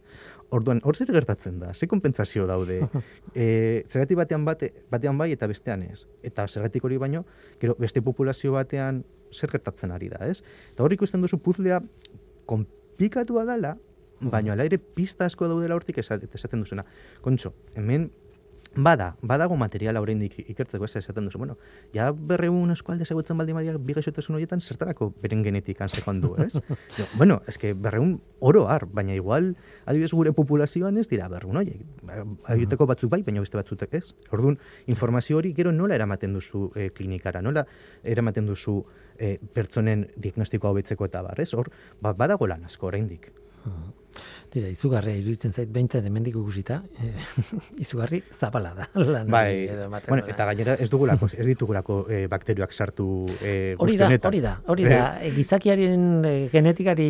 Orduan, 0.51 0.81
hor 0.85 0.97
zer 0.97 1.13
gertatzen 1.15 1.61
da? 1.61 1.73
Ze 1.75 1.87
konpentsazio 1.87 2.47
daude? 2.47 2.83
E, 3.33 3.85
zergatik 3.89 4.19
batean 4.19 4.45
bate, 4.45 4.69
batean 4.93 5.17
bai 5.19 5.31
eta 5.33 5.47
bestean 5.49 5.83
ez. 5.87 6.05
Eta 6.23 6.45
zergatik 6.49 6.85
hori 6.85 6.99
baino, 7.01 7.25
gero 7.61 7.77
beste 7.81 8.03
populazio 8.03 8.53
batean 8.53 9.03
zer 9.33 9.51
gertatzen 9.51 9.93
ari 9.95 10.11
da, 10.13 10.21
ez? 10.29 10.43
Eta 10.75 10.85
hor 10.85 10.93
ikusten 10.93 11.23
duzu 11.25 11.39
puzlea 11.41 11.81
konpikatua 12.47 13.47
dela, 13.49 13.77
baina 14.21 14.53
ala 14.53 14.67
ere 14.69 14.79
pista 14.79 15.25
asko 15.27 15.49
daudela 15.49 15.75
hortik 15.79 15.99
esaten 15.99 16.61
duzuna. 16.61 16.85
Kontxo, 17.25 17.55
hemen 17.75 18.11
Bada, 18.75 19.17
badago 19.21 19.57
materiala 19.61 20.01
oraindik 20.01 20.39
ikertzeko 20.49 20.87
ez 20.87 20.97
esaten 20.97 21.27
duzu. 21.29 21.39
Bueno, 21.39 21.59
ja 21.93 22.11
berreun 22.13 22.71
eskualde 22.73 23.05
segutzen 23.05 23.37
baldin 23.37 23.59
badia 23.59 23.75
bi 23.77 23.93
gaixotasun 23.93 24.39
horietan 24.39 24.61
zertarako 24.61 25.11
beren 25.21 25.43
genetik 25.45 25.83
sekondu, 25.89 26.35
ez? 26.41 26.55
jo, 26.97 27.05
bueno, 27.19 27.43
eske 27.47 27.75
berreun 27.75 28.21
oro 28.41 28.65
har, 28.69 28.87
baina 28.87 29.15
igual 29.15 29.55
adibidez 29.85 30.13
gure 30.13 30.33
populazioan 30.33 30.97
ez 30.97 31.07
dira 31.09 31.29
berreun 31.29 31.61
horiek. 31.61 31.85
Aiuteko 32.49 32.87
batzuk 32.87 33.11
bai, 33.11 33.23
baina 33.23 33.45
beste 33.45 33.61
batzutek 33.61 33.95
ez. 34.01 34.15
Orduan, 34.31 34.59
informazio 34.87 35.37
hori 35.37 35.53
gero 35.53 35.73
nola 35.73 35.95
eramaten 35.95 36.33
duzu 36.33 36.71
e, 36.75 36.89
klinikara, 36.97 37.43
nola 37.43 37.67
eramaten 38.03 38.49
duzu 38.49 38.81
e, 39.19 39.37
pertsonen 39.53 40.09
diagnostikoa 40.17 40.73
hobetzeko 40.73 41.11
eta 41.11 41.23
bar, 41.23 41.41
ez? 41.41 41.53
Hor, 41.53 41.69
ba, 42.01 42.15
badago 42.17 42.49
lan 42.49 42.65
asko 42.65 42.89
oraindik. 42.89 43.33
Dira, 44.53 44.69
izugarria 44.69 45.17
iruditzen 45.17 45.55
zait 45.55 45.71
behintzen 45.73 46.05
hemendik 46.05 46.35
ikusita, 46.37 46.83
e, 47.01 47.13
izugarri 47.85 48.23
zapala 48.33 48.75
da. 48.77 48.89
Lan 49.15 49.31
bai, 49.33 49.69
bueno, 50.09 50.27
eta 50.29 50.49
gainera 50.51 50.77
ez 50.77 50.91
dugulako, 50.93 51.31
ez 51.33 51.47
ditugulako 51.49 52.03
e, 52.13 52.27
bakterioak 52.33 52.75
sartu 52.77 53.07
e, 53.41 53.75
hori 53.79 53.97
da, 53.97 54.11
hori 54.13 54.43
da, 54.45 54.57
hori 54.75 54.89
da, 54.89 55.01
e, 55.23 55.33
gizakiaren 55.37 56.05
genetikari 56.53 57.09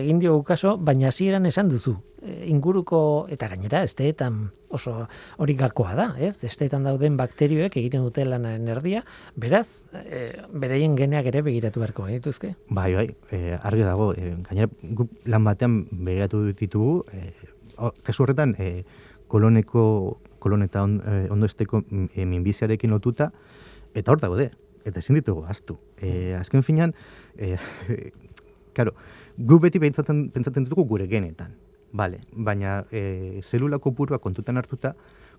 egin 0.00 0.18
diogu 0.22 0.42
kaso, 0.48 0.76
baina 0.78 1.12
hasieran 1.12 1.46
esan 1.46 1.70
duzu, 1.70 1.94
inguruko 2.24 3.26
eta 3.32 3.48
gainera 3.52 3.82
esteetan 3.84 4.48
oso 4.74 4.94
hori 5.38 5.54
gakoa 5.58 5.94
da, 5.94 6.06
ez? 6.18 6.36
Esteetan 6.46 6.86
dauden 6.86 7.18
bakterioek 7.18 7.76
egiten 7.78 8.02
dute 8.04 8.24
lanaren 8.26 8.68
erdia, 8.72 9.04
beraz, 9.36 9.86
e, 10.02 10.26
bereien 10.50 10.96
geneak 10.98 11.28
ere 11.30 11.44
begiratu 11.46 11.82
beharko 11.82 12.08
gaituzke. 12.08 12.54
Bai, 12.68 12.90
bai, 12.96 13.06
e, 13.30 13.58
argi 13.60 13.86
dago, 13.86 14.10
e, 14.14 14.34
gainera 14.48 14.70
guk 14.98 15.14
lan 15.30 15.46
batean 15.46 15.78
begiratu 15.92 16.44
ditugu, 16.52 17.04
e, 17.12 17.32
kasu 18.02 18.24
horretan 18.24 18.56
e, 18.58 18.84
koloneko 19.28 19.86
koloneta 20.42 20.82
on, 20.84 20.98
e, 21.00 21.22
ondo 21.32 21.46
esteko 21.46 21.84
e, 21.90 22.26
minbiziarekin 22.26 22.92
lotuta 22.92 23.30
eta 23.94 24.12
hor 24.12 24.20
dago 24.20 24.36
de, 24.40 24.50
eta 24.84 25.00
ezin 25.00 25.20
ditugu 25.20 25.46
astu. 25.48 25.78
E, 26.00 26.34
azken 26.40 26.66
finean, 26.66 26.96
e, 27.38 27.56
Claro, 28.74 28.96
gu 29.38 29.60
beti 29.62 29.78
pentsatzen, 29.78 30.28
pentsatzen 30.34 30.66
ditugu 30.66 30.84
gure 30.90 31.06
genetan. 31.10 31.54
Bale, 31.94 32.24
baina 32.34 32.80
e, 32.90 33.40
zelula 33.46 33.78
kopurua 33.78 34.18
kontutan 34.18 34.58
hartuta, 34.58 34.96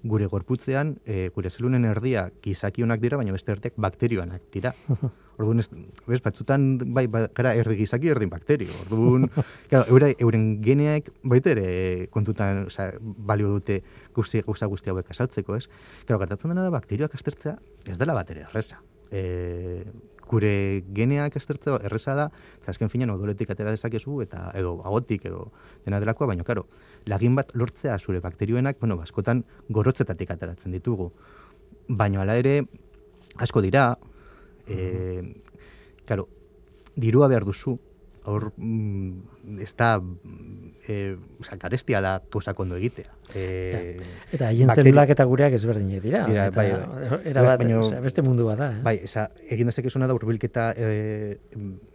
gure 0.08 0.30
gorputzean, 0.32 0.94
e, 1.04 1.28
gure 1.36 1.50
zelunen 1.50 1.84
erdia 1.90 2.30
gizakionak 2.46 3.02
dira, 3.02 3.20
baina 3.20 3.36
beste 3.36 3.52
erdiak 3.52 3.76
bakterioanak 3.76 4.46
dira. 4.54 4.72
Orduan, 5.36 5.60
ez, 5.60 5.68
bez, 6.08 6.22
batzutan, 6.24 6.70
bai, 6.96 7.10
ba, 7.12 7.26
gara, 7.36 7.52
erdi 7.60 7.76
gizaki, 7.82 8.08
erdin 8.14 8.32
bakterio. 8.32 8.72
Orduan, 8.86 9.28
eure, 9.82 10.14
euren 10.24 10.48
geneak, 10.64 11.12
baita 11.28 11.52
ere, 11.52 11.68
kontutan, 12.14 12.70
oza, 12.72 12.88
balio 13.02 13.52
dute 13.58 13.82
guzti, 14.16 14.40
guzti, 14.48 14.72
guzti 14.72 14.94
hauek 14.94 15.12
asaltzeko, 15.12 15.60
ez? 15.60 15.66
Gara, 16.08 16.22
gertatzen 16.24 16.56
dena 16.56 16.70
da, 16.70 16.72
bakterioak 16.78 17.20
astertzea, 17.20 17.58
ez 17.92 18.00
dela 18.00 18.16
bat 18.16 18.32
ere, 18.32 18.48
erreza. 18.48 18.80
E, 19.12 19.84
gure 20.30 20.84
geneak 20.96 21.36
estertzea 21.40 21.80
erresa 21.88 22.16
da, 22.18 22.28
eta 22.62 22.74
azken 22.74 22.90
finean 22.90 23.14
odoletik 23.14 23.52
atera 23.54 23.74
dezakezu, 23.76 24.20
eta 24.26 24.50
edo 24.58 24.78
agotik, 24.86 25.26
edo 25.30 25.50
dena 25.86 26.00
delakoa, 26.04 26.30
baina, 26.34 26.44
karo, 26.48 26.66
lagin 27.06 27.36
bat 27.36 27.54
lortzea 27.54 27.98
zure 28.00 28.22
bakterioenak, 28.24 28.80
bueno, 28.80 29.00
askotan 29.02 29.44
gorotzetatik 29.70 30.32
ateratzen 30.36 30.76
ditugu. 30.76 31.12
Baina, 31.88 32.24
ala 32.24 32.38
ere, 32.42 32.62
asko 33.38 33.62
dira, 33.62 33.92
e, 34.68 35.22
karo, 36.06 36.28
dirua 36.96 37.28
behar 37.28 37.46
duzu, 37.46 37.78
hor 38.26 38.52
mm, 38.58 39.60
ez 39.62 39.72
da 39.78 40.02
e, 40.88 41.16
oza, 41.40 41.58
karestia 41.62 42.02
da 42.02 42.16
gauza 42.32 42.54
kondo 42.58 42.78
egitea. 42.80 43.12
E, 43.34 43.44
eta 44.34 44.50
haien 44.50 44.72
zelulak 44.74 45.14
eta 45.14 45.26
gureak 45.30 45.54
ezberdinak 45.58 46.02
dira. 46.04 46.24
dira 46.30 46.48
eta, 46.50 46.58
bai, 46.58 46.72
bai. 46.74 47.20
Era 47.32 47.46
bat, 47.46 47.62
baino, 47.62 47.82
oza, 47.86 48.02
beste 48.04 48.26
mundu 48.26 48.48
bat 48.50 48.62
da. 48.62 48.72
Ez? 48.78 48.84
Bai, 48.86 48.96
eza, 49.08 49.28
egin 49.50 49.70
dezake 49.72 49.94
da 49.94 50.18
urbilketa 50.18 50.72
e, 50.76 51.38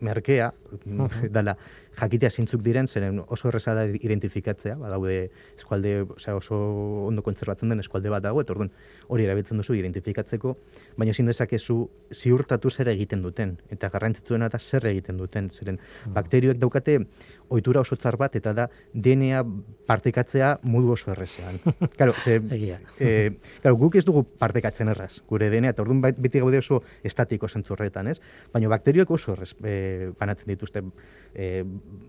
merkea, 0.01 0.53
uh 0.71 0.79
-huh. 0.87 1.29
dala, 1.31 1.57
jakitea 1.99 2.31
zintzuk 2.31 2.63
diren, 2.63 2.89
zeren 2.89 3.21
oso 3.27 3.49
erreza 3.51 3.75
da 3.75 3.85
identifikatzea, 3.87 4.77
badaude 4.81 5.17
eskualde, 5.57 5.95
osea, 6.17 6.37
oso 6.39 6.59
ondo 7.09 7.23
kontzerbatzen 7.27 7.73
den 7.73 7.83
eskualde 7.83 8.13
bat 8.13 8.25
dago, 8.25 8.41
eta 8.45 8.55
orduan 8.55 8.71
hori 9.09 9.27
erabiltzen 9.27 9.61
duzu 9.61 9.75
identifikatzeko, 9.79 10.55
baina 11.01 11.15
ezin 11.17 11.31
dezakezu 11.31 11.79
ziurtatu 12.15 12.71
zer 12.71 12.93
egiten 12.95 13.23
duten, 13.27 13.57
eta 13.71 13.91
garrantzitsuena 13.91 14.49
da 14.49 14.59
zer 14.59 14.87
egiten 14.93 15.19
duten, 15.21 15.51
zeren 15.51 15.81
bakterioek 16.15 16.61
daukate 16.63 17.01
ohitura 17.51 17.83
oso 17.83 17.97
txar 17.99 18.17
bat, 18.17 18.37
eta 18.39 18.53
da 18.57 18.67
DNA 18.95 19.43
partekatzea 19.91 20.53
modu 20.71 20.95
oso 20.95 21.11
errezean. 21.13 21.59
claro, 21.99 22.15
ze, 22.23 22.39
e, 22.99 23.11
claro, 23.61 23.77
guk 23.81 23.99
ez 23.99 24.05
dugu 24.07 24.25
partekatzen 24.41 24.91
erraz, 24.95 25.21
gure 25.29 25.51
DNA, 25.51 25.75
eta 25.75 25.85
orduan 25.85 26.01
beti 26.01 26.43
gaude 26.43 26.63
oso 26.63 26.83
estatiko 27.07 27.49
zentzurretan, 27.49 28.11
ez? 28.13 28.19
Baina 28.55 28.71
bakterioek 28.73 29.11
oso 29.11 29.35
errez 29.35 29.53
e, 29.65 30.11
banatzen 30.19 30.53
dituzte 30.55 30.85
e, 31.35 31.65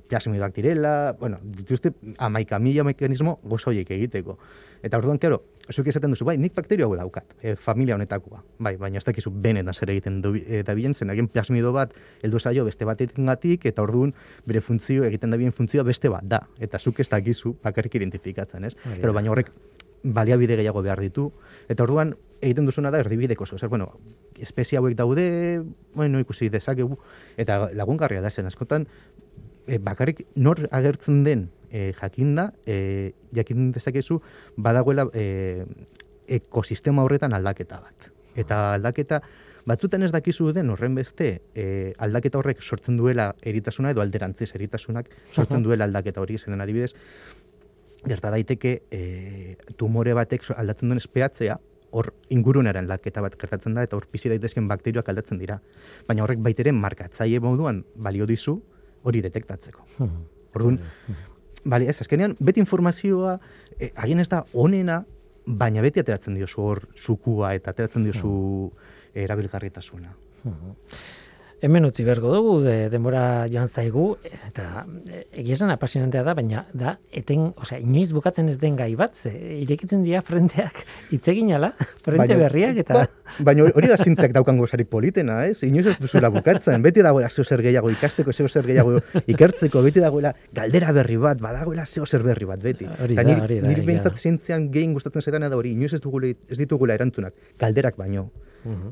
plasmidoak 0.09 0.55
direla, 0.55 0.95
bueno, 1.19 1.41
dituzte 1.43 1.93
amaika 2.17 2.59
mila 2.59 2.85
mekanismo 2.87 3.39
goza 3.43 3.71
horiek 3.71 3.91
egiteko. 3.97 4.37
Eta 4.81 4.97
orduan, 4.97 5.19
kero, 5.21 5.43
zuk 5.69 5.87
esaten 5.87 6.13
duzu, 6.13 6.25
bai, 6.25 6.37
nik 6.41 6.55
bakterio 6.57 6.87
hau 6.87 6.95
daukat, 6.97 7.35
e, 7.41 7.53
familia 7.55 7.95
honetakoa, 7.95 8.41
bai, 8.65 8.73
baina 8.81 8.97
ez 8.97 9.05
dakizu 9.05 9.31
benetan 9.43 9.77
zer 9.77 9.91
egiten 9.93 10.21
du, 10.23 10.33
eta 10.35 10.73
bilen 10.77 10.95
zen, 10.97 11.11
egin 11.13 11.27
plasmido 11.29 11.71
bat, 11.75 11.93
heldu 12.25 12.39
zaio 12.39 12.65
beste 12.65 12.87
batetik 12.89 13.21
gatik, 13.27 13.67
eta 13.69 13.85
orduan 13.85 14.15
bere 14.47 14.61
funtzio, 14.61 15.05
egiten 15.05 15.31
da 15.31 15.37
bien 15.37 15.53
funtzioa 15.53 15.85
beste 15.85 16.09
bat 16.09 16.25
da, 16.25 16.41
eta 16.59 16.79
zuk 16.79 16.99
ez 16.99 17.07
dakizu 17.09 17.55
bakarrik 17.63 17.99
identifikatzen, 18.01 18.65
ez? 18.65 18.73
Pero 18.97 19.13
baina 19.13 19.31
horrek 19.31 19.53
baliabide 20.03 20.57
gehiago 20.57 20.81
behar 20.81 20.99
ditu, 20.99 21.29
eta 21.69 21.85
orduan 21.85 22.15
egiten 22.41 22.65
duzuna 22.65 22.89
da 22.89 23.03
erdibideko, 23.05 23.45
zer, 23.45 23.69
bueno, 23.69 23.91
espezie 24.41 24.79
hauek 24.79 24.97
daude, 24.97 25.61
bueno, 25.93 26.19
ikusi 26.19 26.49
dezakegu, 26.49 26.97
eta 27.37 27.67
lagungarria 27.77 28.21
da 28.25 28.33
zen, 28.33 28.49
askotan, 28.49 28.87
e, 29.67 29.77
bakarrik 29.77 30.25
nor 30.35 30.65
agertzen 30.71 31.23
den 31.23 31.49
e, 31.71 31.93
jakinda, 31.99 32.51
e, 32.65 33.13
jakin 33.35 33.71
dezakezu 33.71 34.21
badagoela 34.57 35.07
e, 35.13 35.65
ekosistema 36.27 37.03
horretan 37.03 37.33
aldaketa 37.33 37.79
bat. 37.81 38.11
Eta 38.35 38.73
aldaketa, 38.75 39.21
batzutan 39.67 40.03
ez 40.03 40.11
dakizu 40.11 40.51
den 40.55 40.69
horren 40.71 40.95
beste 40.95 41.31
e, 41.55 41.93
aldaketa 41.97 42.39
horrek 42.39 42.61
sortzen 42.61 42.97
duela 42.97 43.31
eritasuna 43.41 43.91
edo 43.91 44.01
alderantziz 44.01 44.51
eritasunak 44.55 45.09
sortzen 45.31 45.63
duela 45.63 45.85
aldaketa 45.89 46.21
hori 46.21 46.37
zenen 46.37 46.61
adibidez, 46.61 46.93
gerta 48.07 48.31
daiteke 48.33 48.81
e, 48.89 49.01
tumore 49.77 50.15
batek 50.17 50.47
aldatzen 50.55 50.89
duen 50.89 51.01
espeatzea, 51.01 51.59
hor 51.91 52.13
ingurunaren 52.31 52.85
aldaketa 52.85 53.21
bat 53.23 53.35
gertatzen 53.39 53.75
da 53.75 53.83
eta 53.85 53.97
hor 53.97 54.07
bizi 54.11 54.31
daitezken 54.31 54.67
bakterioak 54.69 55.09
aldatzen 55.11 55.41
dira. 55.41 55.59
Baina 56.07 56.23
horrek 56.23 56.39
baiteren 56.43 56.77
markatzaile 56.79 57.41
moduan 57.43 57.83
balio 57.95 58.27
dizu 58.29 58.61
hori 59.03 59.21
detektatzeko. 59.25 59.85
Hmm. 59.97 60.23
Orduan, 60.55 60.79
bali, 61.63 61.87
ez, 61.87 61.99
azkenean, 62.01 62.35
beti 62.39 62.59
informazioa, 62.63 63.37
e, 63.77 63.91
agin 63.95 64.19
ez 64.19 64.27
da 64.29 64.43
onena, 64.53 65.01
baina 65.45 65.81
beti 65.81 65.99
ateratzen 65.99 66.37
diozu 66.37 66.61
hor 66.61 66.85
zukua 66.97 67.55
eta 67.57 67.73
ateratzen 67.73 68.05
diozu 68.05 68.29
hmm. 68.29 68.93
erabilgarritasuna. 69.25 70.15
Hmm 70.43 70.75
hemen 71.61 71.85
utzi 71.85 72.03
bergo 72.03 72.31
dugu, 72.33 72.55
de, 72.65 72.89
denbora 72.89 73.45
joan 73.51 73.69
zaigu, 73.69 74.15
eta 74.25 74.83
egia 75.29 75.53
esan 75.53 75.69
apasionantea 75.69 76.23
da, 76.25 76.33
baina 76.37 76.63
da, 76.73 76.95
eten, 77.13 77.51
osea, 77.61 77.77
inoiz 77.79 78.09
bukatzen 78.15 78.49
ez 78.49 78.57
den 78.61 78.75
gai 78.79 78.89
bat, 78.97 79.13
ze, 79.15 79.31
irekitzen 79.61 80.01
dira 80.03 80.23
frenteak 80.25 80.81
itzegin 81.13 81.53
ala, 81.57 81.71
frente 82.05 82.37
berriak, 82.39 82.81
eta... 82.81 83.03
Ba, 83.03 83.35
baina 83.51 83.67
hori 83.69 83.91
da 83.91 83.99
zintzak 84.01 84.33
daukan 84.33 84.57
gozari 84.57 84.87
politena, 84.89 85.43
ez? 85.45 85.61
Inoiz 85.67 85.85
ez 85.93 85.97
duzula 86.01 86.31
bukatzen, 86.33 86.81
beti 86.81 87.05
dagoela 87.05 87.29
zeo 87.29 87.45
zer 87.45 87.61
gehiago 87.61 87.93
ikasteko, 87.93 88.33
zeo 88.33 88.49
zer 88.49 88.65
gehiago 88.65 88.97
ikertzeko, 89.21 89.85
beti 89.85 90.01
dagoela 90.01 90.33
galdera 90.57 90.91
berri 90.97 91.19
bat, 91.21 91.39
badagoela 91.45 91.85
zeo 91.85 92.09
zer 92.09 92.25
berri 92.25 92.49
bat, 92.49 92.63
beti. 92.65 92.89
Hori 92.89 93.19
da, 93.21 93.27
hori 93.45 93.61
da. 93.61 93.69
Niri 93.69 93.85
bintzat 93.85 94.17
zintzean 94.17 94.71
gehien 94.73 94.97
gustatzen 94.97 95.21
zaitan 95.21 95.45
da 95.45 95.55
hori, 95.61 95.77
inoiz 95.77 95.93
ez, 95.93 96.01
ez 96.49 96.57
ditugula 96.57 96.97
erantzunak, 96.97 97.37
galderak 97.61 98.01
baino. 98.01 98.31
Uh 98.65 98.89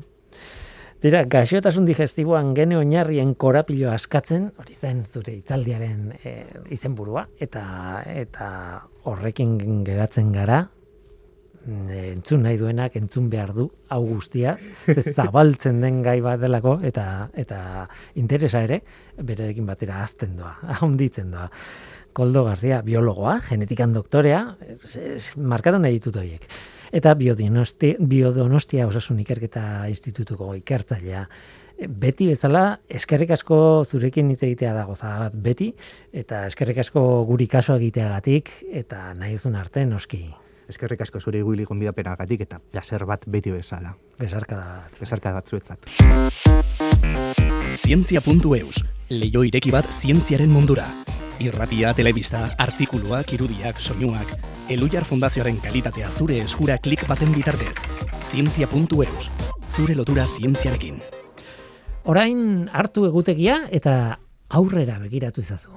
Dira, 1.00 1.22
gaixotasun 1.24 1.86
digestiboan 1.88 2.50
gene 2.52 2.76
oinarrien 2.76 3.30
korapilo 3.40 3.88
askatzen, 3.88 4.50
hori 4.60 4.74
zen 4.76 4.98
zure 5.08 5.32
itzaldiaren 5.32 6.10
e, 6.20 6.32
izenburua 6.76 7.22
eta 7.40 7.62
eta 8.04 8.48
horrekin 9.08 9.54
geratzen 9.86 10.28
gara, 10.34 10.58
mm, 11.64 11.86
entzun 12.10 12.44
nahi 12.44 12.58
duenak 12.60 12.98
entzun 13.00 13.30
behar 13.32 13.54
du 13.56 13.70
hau 13.88 14.02
guztia, 14.10 14.58
ze 14.84 15.00
zabaltzen 15.16 15.80
den 15.80 16.02
gai 16.04 16.18
bat 16.20 16.42
delako 16.42 16.76
eta 16.84 17.06
eta 17.32 17.62
interesa 18.20 18.60
ere 18.68 18.82
berekin 19.16 19.72
batera 19.72 20.02
azten 20.02 20.36
doa, 20.36 20.58
ahonditzen 20.76 21.32
doa. 21.32 21.48
Koldo 22.12 22.44
Garcia, 22.44 22.82
biologoa, 22.84 23.38
genetikan 23.48 23.96
doktorea, 23.96 24.42
markatu 25.38 25.80
nahi 25.80 25.96
ditut 25.96 26.20
horiek 26.20 26.44
eta 26.92 27.14
biodonostia 27.14 28.86
osasun 28.86 29.20
ikerketa 29.24 29.86
institutuko 29.88 30.54
ikertzailea. 30.58 31.24
Beti 31.80 32.26
bezala, 32.28 32.80
eskerrik 32.92 33.30
asko 33.32 33.56
zurekin 33.88 34.28
hitz 34.30 34.42
egitea 34.44 34.74
dago 34.76 34.96
bat 35.00 35.32
beti, 35.32 35.70
eta 36.12 36.44
eskerrik 36.46 36.82
asko 36.82 37.24
guri 37.24 37.46
kaso 37.46 37.76
egiteagatik, 37.80 38.50
eta 38.82 39.14
nahi 39.14 39.38
zuen 39.38 39.56
arte 39.56 39.86
noski. 39.86 40.26
Eskerrik 40.68 41.00
asko 41.00 41.18
zure 41.18 41.40
guili 41.42 41.64
gonbidapenagatik 41.64 42.44
eta 42.44 42.60
placer 42.60 43.04
bat 43.04 43.24
beti 43.26 43.50
bezala. 43.50 43.96
Besarka 44.20 44.56
da 44.56 44.66
bat. 44.84 45.00
Besarka 45.00 45.32
bat 45.32 45.48
zuetzat. 45.48 45.78
Zientzia.eus, 47.80 48.84
leio 49.08 49.42
ireki 49.42 49.72
bat 49.72 49.88
zientziaren 49.90 50.52
mundura. 50.52 50.86
Irratia, 51.40 51.94
telebista, 51.96 52.44
artikuluak, 52.60 53.32
irudiak, 53.32 53.80
soinuak, 53.80 54.36
Elujar 54.70 55.02
Fundazioaren 55.02 55.56
kalitatea 55.58 56.12
zure 56.14 56.36
eskura 56.44 56.76
klik 56.78 57.00
baten 57.10 57.32
bitartez. 57.34 57.74
Zientzia.eus, 58.30 59.26
zure 59.66 59.96
lotura 59.98 60.22
zientziarekin. 60.30 61.00
Orain 62.06 62.68
hartu 62.70 63.08
egutegia 63.08 63.64
eta 63.74 64.20
aurrera 64.48 65.00
begiratu 65.02 65.42
izazu. 65.42 65.74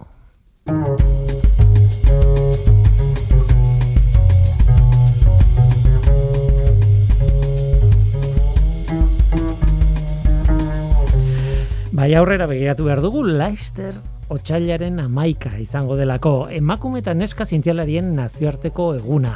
Bai 11.93 12.13
aurrera 12.13 12.45
begiratu 12.45 12.85
behar 12.85 13.01
dugu, 13.01 13.25
Leicester 13.25 14.12
otxailaren 14.34 14.97
amaika 15.03 15.51
izango 15.61 15.95
delako 15.99 16.47
emakume 16.49 17.03
eta 17.03 17.13
neska 17.13 17.45
zientzialarien 17.45 18.15
nazioarteko 18.17 18.93
eguna. 18.97 19.36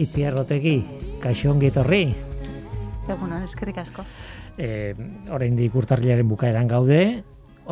Itziar 0.00 0.36
gotegi, 0.38 0.78
kaixo 1.20 1.52
ongi 1.52 1.68
etorri? 1.68 2.02
Egunon, 3.06 3.44
eskerrik 3.44 3.80
asko. 3.84 4.04
E, 4.56 4.68
Horein 5.32 5.56
di 5.58 5.68
kurtarriaren 5.72 6.28
bukaeran 6.28 6.68
gaude, 6.70 7.00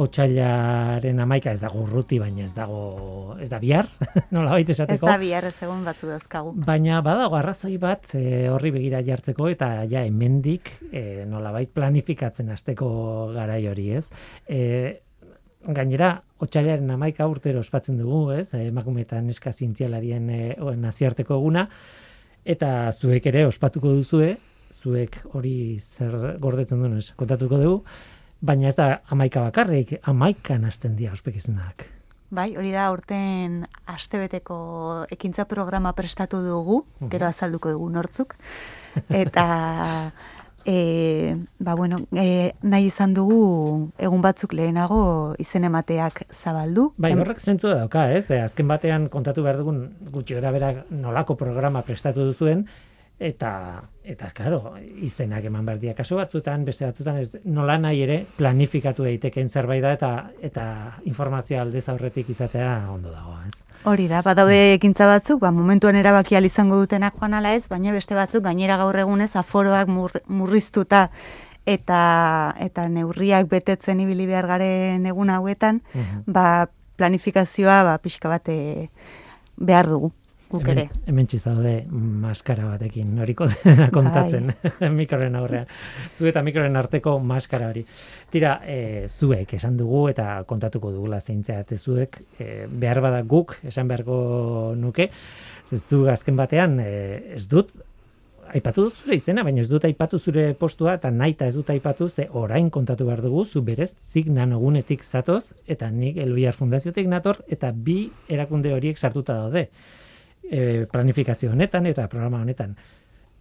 otxailaren 0.04 1.22
amaika 1.22 1.52
ez 1.54 1.60
dago 1.62 1.84
urruti, 1.84 2.18
baina 2.20 2.44
ez 2.44 2.52
dago, 2.54 3.36
ez 3.40 3.48
da 3.48 3.60
bihar, 3.62 3.88
nola 4.34 4.56
baita 4.56 4.74
esateko. 4.74 5.06
Ez 5.06 5.12
da 5.14 5.16
bihar, 5.22 5.48
ez 5.48 5.54
egun 5.64 5.84
batzu 5.86 6.10
dazkagu. 6.10 6.52
Baina 6.66 7.00
badago 7.06 7.38
arrazoi 7.38 7.76
bat 7.80 8.10
e, 8.18 8.50
horri 8.52 8.74
begira 8.74 9.00
jartzeko, 9.06 9.48
eta 9.54 9.70
ja 9.90 10.04
hemendik 10.04 10.74
e, 10.90 11.24
nola 11.30 11.54
planifikatzen 11.64 12.52
azteko 12.52 12.90
garai 13.32 13.62
hori 13.70 13.90
ez. 13.96 14.06
E, 14.44 15.03
gainera, 15.66 16.22
otxailaren 16.44 16.90
amaika 16.90 17.26
urtero 17.30 17.62
ospatzen 17.64 17.98
dugu, 18.00 18.32
ez, 18.36 18.48
emakumetan 18.58 19.26
neska 19.26 19.52
zientzialarien 19.52 20.28
e, 20.30 20.40
nazioarteko 20.80 21.38
eguna, 21.38 21.68
eta 22.44 22.92
zuek 22.92 23.26
ere 23.32 23.46
ospatuko 23.48 23.94
duzue, 23.96 24.34
zuek 24.74 25.20
hori 25.32 25.80
zer 25.80 26.36
gordetzen 26.42 26.82
duen 26.82 26.98
ez, 26.98 27.12
kontatuko 27.16 27.60
dugu, 27.62 27.82
baina 28.44 28.68
ez 28.68 28.76
da 28.76 28.88
amaika 29.14 29.46
bakarrik, 29.46 29.98
amaikan 30.02 30.64
hasten 30.68 30.96
dira 30.98 31.14
ospekizunak. 31.16 31.86
Bai, 32.34 32.56
hori 32.58 32.72
da, 32.74 32.88
urten 32.90 33.60
astebeteko 33.86 34.56
ekintza 35.14 35.44
programa 35.46 35.92
prestatu 35.94 36.40
dugu, 36.42 36.80
gero 37.12 37.28
azalduko 37.28 37.70
dugu 37.76 37.90
nortzuk, 37.94 38.34
eta 39.08 39.44
e, 40.66 41.36
ba, 41.58 41.74
bueno, 41.74 41.96
e, 42.12 42.52
nahi 42.62 42.88
izan 42.88 43.14
dugu 43.14 43.90
egun 43.98 44.22
batzuk 44.24 44.54
lehenago 44.56 45.34
izen 45.38 45.64
emateak 45.68 46.24
zabaldu. 46.32 46.90
Bai, 46.96 47.12
horrek 47.16 47.40
zentzu 47.40 47.70
da 47.70 47.84
dauka, 47.84 48.08
ez? 48.12 48.30
E, 48.30 48.40
azken 48.44 48.68
batean 48.68 49.08
kontatu 49.12 49.44
behar 49.44 49.60
dugun 49.60 49.84
gutxi 50.14 50.38
gara 50.38 50.52
bera 50.54 50.72
nolako 50.90 51.36
programa 51.40 51.84
prestatu 51.86 52.26
duzuen, 52.30 52.66
eta 53.18 53.82
eta 54.04 54.28
claro, 54.34 54.74
izenak 55.00 55.46
eman 55.48 55.64
behar 55.64 55.78
dira 55.80 55.94
kasu 55.96 56.18
batzutan, 56.18 56.64
beste 56.66 56.84
batzutan 56.84 57.16
ez 57.22 57.38
nola 57.44 57.78
nahi 57.78 58.02
ere 58.04 58.18
planifikatu 58.36 59.06
daiteken 59.06 59.48
zerbait 59.48 59.82
da 59.82 59.92
eta 59.96 60.10
eta 60.42 60.64
informazioa 61.08 61.62
aldez 61.62 61.88
aurretik 61.88 62.28
izatea 62.34 62.90
ondo 62.92 63.12
dago, 63.12 63.38
ez? 63.46 63.62
Hori 63.84 64.08
da, 64.08 64.20
badaude 64.24 64.74
ekintza 64.74 65.06
batzuk, 65.06 65.40
ba, 65.40 65.50
momentuan 65.52 65.96
erabaki 65.96 66.36
izango 66.36 66.76
dutenak 66.80 67.14
joan 67.18 67.34
ala 67.34 67.54
ez, 67.54 67.66
baina 67.68 67.92
beste 67.92 68.14
batzuk 68.14 68.44
gainera 68.44 68.76
gaur 68.76 68.96
egunez 68.96 69.30
aforoak 69.36 69.88
murriztuta 69.88 71.10
eta 71.64 72.54
eta 72.60 72.88
neurriak 72.88 73.48
betetzen 73.48 74.00
ibili 74.00 74.26
behar 74.26 74.46
garen 74.46 75.06
egun 75.06 75.30
hauetan, 75.30 75.80
ba, 76.26 76.66
planifikazioa 76.96 77.82
ba, 77.84 77.98
pixka 77.98 78.28
bate 78.28 78.90
behar 79.56 79.88
dugu 79.88 80.12
guk 80.50 80.68
ere. 80.70 80.86
Hemen 81.08 81.28
txizaude 81.30 81.72
maskara 82.24 82.66
batekin, 82.68 83.14
noriko 83.16 83.48
dena 83.52 83.88
kontatzen, 83.94 84.52
bai. 84.64 84.90
mikroren 85.00 85.38
aurrean. 85.38 85.70
Zu 86.16 86.28
eta 86.30 86.42
mikroren 86.46 86.76
arteko 86.80 87.16
maskara 87.22 87.70
hori. 87.72 87.84
Tira, 88.32 88.58
e, 88.66 89.08
zuek 89.08 89.56
esan 89.58 89.78
dugu 89.80 90.06
eta 90.12 90.42
kontatuko 90.50 90.92
dugula 90.94 91.20
zeintzea 91.20 91.64
zuek, 91.78 92.20
e, 92.38 92.66
behar 92.68 93.00
bada 93.04 93.22
guk, 93.22 93.58
esan 93.64 93.88
beharko 93.88 94.74
nuke, 94.76 95.10
zu 95.74 96.04
azken 96.10 96.36
batean 96.36 96.78
e, 96.80 96.92
ez 97.34 97.46
dut, 97.48 97.72
aipatu 98.54 98.86
dut 98.86 99.00
zure 99.00 99.16
izena, 99.16 99.42
baina 99.42 99.62
ez 99.62 99.68
dut 99.70 99.84
aipatu 99.88 100.18
zure 100.18 100.52
postua, 100.58 100.94
eta 100.98 101.10
nahi 101.10 101.34
ez 101.40 101.54
dut 101.56 101.70
aipatu, 101.70 102.08
ze 102.08 102.28
orain 102.30 102.70
kontatu 102.70 103.06
behar 103.06 103.22
dugu, 103.22 103.44
zu 103.44 103.62
berez 103.62 103.94
zik 104.12 104.28
nanogunetik 104.28 105.02
zatoz, 105.02 105.54
eta 105.66 105.90
nik 105.90 106.16
Eluiar 106.16 106.54
Fundaziotik 106.54 107.08
nator, 107.08 107.42
eta 107.48 107.72
bi 107.72 108.10
erakunde 108.28 108.72
horiek 108.74 108.98
sartuta 108.98 109.34
daude 109.34 109.68
e, 110.50 110.86
planifikazio 110.92 111.52
honetan 111.52 111.86
eta 111.86 112.08
programa 112.08 112.42
honetan 112.42 112.76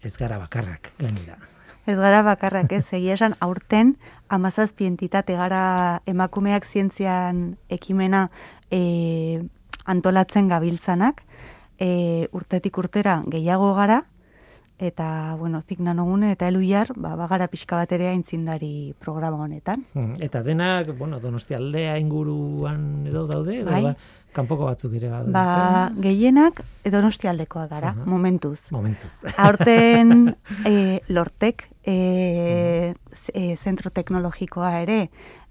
ez 0.03 0.15
gara 0.17 0.37
bakarrak 0.37 0.91
gainera. 0.99 1.37
Ez 1.85 1.97
gara 1.99 2.21
bakarrak 2.23 2.71
ez, 2.71 2.85
egia 2.95 3.17
esan 3.17 3.35
aurten 3.43 3.97
amazazpi 4.31 4.87
entitate 4.87 5.35
gara 5.35 6.01
emakumeak 6.07 6.65
zientzian 6.65 7.57
ekimena 7.69 8.29
e, 8.71 9.43
antolatzen 9.85 10.47
gabiltzanak, 10.47 11.21
e, 11.79 12.29
urtetik 12.31 12.77
urtera 12.79 13.19
gehiago 13.27 13.73
gara, 13.75 14.03
eta, 14.83 15.35
bueno, 15.39 15.61
zik 15.61 15.79
nanogune 15.79 16.31
eta 16.33 16.47
eluiar, 16.47 16.91
ba, 16.95 17.13
bagara 17.19 17.47
pixka 17.51 17.77
bat 17.79 17.91
ere 17.95 18.09
aintzindari 18.09 18.93
programa 18.99 19.43
honetan. 19.45 19.85
Hmm, 19.93 20.15
eta 20.23 20.41
denak, 20.43 20.91
bueno, 20.97 21.19
donosti 21.23 21.55
aldea 21.55 21.97
inguruan 22.01 23.07
edo 23.07 23.25
daude, 23.29 23.59
edo 23.61 23.71
bai. 23.71 23.83
ba, 23.83 23.95
kanpoko 24.33 24.67
batzuk 24.69 24.97
ere 24.99 25.09
badu. 25.11 25.31
Ba, 25.35 25.91
gehienak 26.03 26.63
donosti 26.91 27.29
aldekoa 27.31 27.67
gara, 27.71 27.93
momentuz. 28.05 28.59
Momentuz. 28.73 29.13
Aurten 29.45 30.33
e, 30.65 30.99
lortek, 31.09 31.67
e, 31.85 32.93
e, 33.33 33.55
zentro 33.55 33.93
teknologikoa 33.93 34.75
ere 34.81 34.99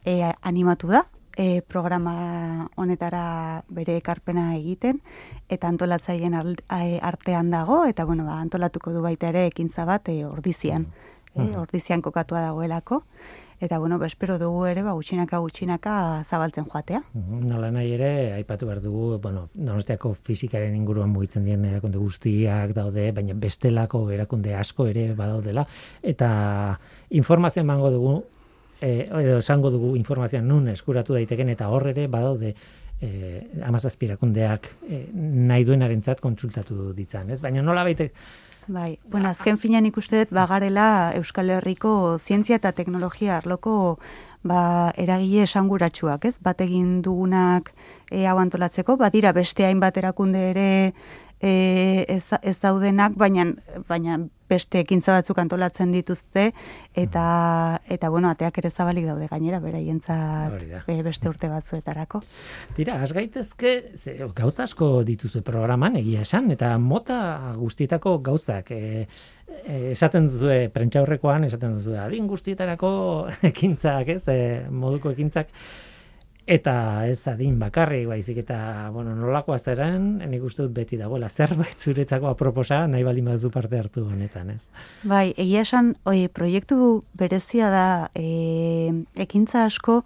e, 0.05 0.21
animatu 0.43 0.93
da, 0.93 1.07
e, 1.37 1.63
programa 1.63 2.69
honetara 2.77 3.63
bere 3.69 3.97
ekarpena 4.01 4.53
egiten 4.57 5.01
eta 5.53 5.69
antolatzaileen 5.69 6.37
artean 7.01 7.51
dago 7.51 7.85
eta 7.89 8.05
bueno 8.05 8.25
ba 8.25 8.41
antolatuko 8.41 8.93
du 8.93 9.03
baita 9.03 9.29
ere 9.33 9.47
ekintza 9.47 9.85
bat 9.89 10.09
e, 10.09 10.25
ordizian 10.27 10.87
e, 11.35 11.49
ordizian 11.57 12.03
kokatua 12.03 12.41
dagoelako 12.49 13.03
eta 13.63 13.79
bueno 13.79 13.97
ba 13.99 14.07
espero 14.07 14.39
dugu 14.39 14.65
ere 14.67 14.83
ba 14.83 14.93
gutxinaka 14.99 15.39
gutxinaka 15.39 16.25
zabaltzen 16.29 16.65
joatea 16.67 17.01
nola 17.15 17.71
nahi 17.71 17.93
ere 17.95 18.33
aipatu 18.35 18.67
behar 18.67 18.81
dugu 18.83 19.21
bueno 19.23 19.47
Donostiako 19.55 20.15
fizikaren 20.15 20.75
inguruan 20.75 21.13
mugitzen 21.15 21.45
diren 21.47 21.65
erakunde 21.71 22.03
guztiak 22.03 22.75
daude 22.75 23.13
baina 23.13 23.39
bestelako 23.39 24.03
erakunde 24.11 24.57
asko 24.59 24.89
ere 24.91 25.15
badaudela 25.15 25.65
eta 26.03 26.29
informazio 27.11 27.63
emango 27.63 27.91
dugu 27.95 28.15
eh, 28.81 29.07
edo 29.07 29.39
esango 29.39 29.71
dugu 29.71 29.95
informazioa 29.97 30.43
nun 30.43 30.67
eskuratu 30.75 31.15
daiteken 31.15 31.55
eta 31.55 31.71
hor 31.71 31.87
ere 31.95 32.09
badaude 32.09 32.57
eh, 33.01 33.47
amazazpirakundeak 33.63 34.71
eh, 34.89 35.07
nahi 35.15 35.65
duenarentzat 35.65 36.21
kontsultatu 36.21 36.93
ditzan, 36.99 37.31
ez? 37.31 37.41
Baina 37.41 37.63
nola 37.63 37.87
baite... 37.87 38.11
Bai, 38.69 39.01
bueno, 39.11 39.29
azken 39.29 39.59
finean 39.59 39.87
ikuste 39.89 40.21
dut 40.21 40.33
bagarela 40.37 41.13
Euskal 41.19 41.51
Herriko 41.51 42.19
zientzia 42.23 42.61
eta 42.61 42.71
teknologia 42.73 43.37
arloko 43.41 43.99
ba, 44.47 44.93
eragile 44.97 45.43
esanguratsuak, 45.49 46.29
ez? 46.31 46.37
Bat 46.39 46.63
egin 46.63 47.01
dugunak 47.03 47.73
e, 48.11 48.23
hau 48.27 48.37
antolatzeko, 48.39 48.97
badira 49.01 49.33
beste 49.35 49.67
hainbat 49.67 49.99
erakunde 49.99 50.45
ere 50.53 50.69
e, 51.43 52.05
ez, 52.09 52.25
ez 52.43 52.57
daudenak, 52.63 53.17
baina, 53.19 53.49
baina 53.89 54.19
beste 54.53 54.83
ekintza 54.83 55.17
batzuk 55.17 55.39
antolatzen 55.41 55.93
dituzte 55.95 56.51
eta 56.99 57.25
eta 57.91 58.11
bueno, 58.13 58.31
ateak 58.33 58.59
ere 58.63 58.71
zabalik 58.71 59.07
daude 59.09 59.29
gainera 59.31 59.61
beraientzat 59.65 60.57
e, 60.87 60.97
beste 61.05 61.31
urte 61.31 61.49
batzuetarako. 61.53 62.23
Tira, 62.77 62.99
has 63.03 63.13
gaitezke 63.17 63.75
ze, 63.97 64.19
gauza 64.37 64.67
asko 64.69 64.91
dituzu 65.09 65.43
programan 65.47 65.97
egia 66.01 66.27
esan 66.27 66.51
eta 66.55 66.75
mota 66.79 67.21
guztietako 67.59 68.19
gauzak 68.25 68.75
e, 68.77 69.07
e, 69.63 69.79
esaten 69.93 70.29
duzu 70.29 70.53
prentzaurrekoan 70.75 71.49
esaten 71.49 71.79
duzu 71.79 71.97
adin 72.01 72.29
guztietarako 72.31 72.93
ekintzak, 73.53 74.13
ez? 74.19 74.23
E, 74.29 74.69
moduko 74.71 75.17
ekintzak 75.17 75.51
Eta 76.47 77.07
ez 77.07 77.21
adin 77.31 77.55
bakarri, 77.61 78.01
baizik 78.07 78.41
eta, 78.43 78.91
bueno, 78.91 79.15
nolakoa 79.15 79.61
zeren, 79.63 80.17
nik 80.27 80.43
uste 80.43 80.65
dut 80.65 80.73
beti 80.75 80.99
dagoela, 80.99 81.29
zerbait 81.31 81.79
zuretzako 81.79 82.27
aproposa, 82.33 82.81
nahi 82.91 83.05
baldin 83.07 83.29
baduzu 83.31 83.51
parte 83.55 83.79
hartu 83.79 84.03
honetan, 84.09 84.51
ez? 84.51 84.65
Bai, 85.07 85.31
egia 85.37 85.63
esan, 85.63 85.93
oi, 86.05 86.27
proiektu 86.35 87.05
berezia 87.15 87.71
da, 87.71 87.87
e, 88.19 88.91
ekintza 89.23 89.69
asko, 89.69 90.01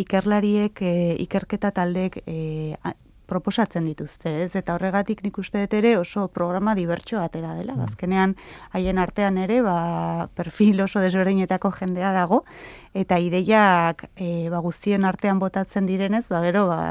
ikerlariek, 0.00 0.80
e, 0.80 0.94
ikerketa 1.26 1.74
taldek, 1.76 2.22
e, 2.24 2.72
proposatzen 3.26 3.86
dituzte, 3.86 4.32
ez? 4.44 4.50
Eta 4.58 4.74
horregatik 4.76 5.22
nik 5.24 5.38
uste 5.38 5.62
dut 5.64 5.76
ere 5.78 5.94
oso 5.98 6.26
programa 6.28 6.74
dibertso 6.78 7.20
atera 7.22 7.54
dela. 7.58 7.76
Mm. 7.76 7.86
Azkenean 7.88 8.36
haien 8.72 8.98
artean 8.98 9.38
ere, 9.38 9.60
ba, 9.64 10.28
perfil 10.34 10.82
oso 10.84 11.00
desberdinetako 11.00 11.72
jendea 11.78 12.12
dago 12.16 12.42
eta 12.92 13.18
ideiak 13.18 14.08
e, 14.16 14.48
ba, 14.52 14.60
guztien 14.64 15.04
artean 15.08 15.40
botatzen 15.42 15.88
direnez, 15.88 16.26
ba 16.28 16.42
gero 16.44 16.66
ba, 16.68 16.82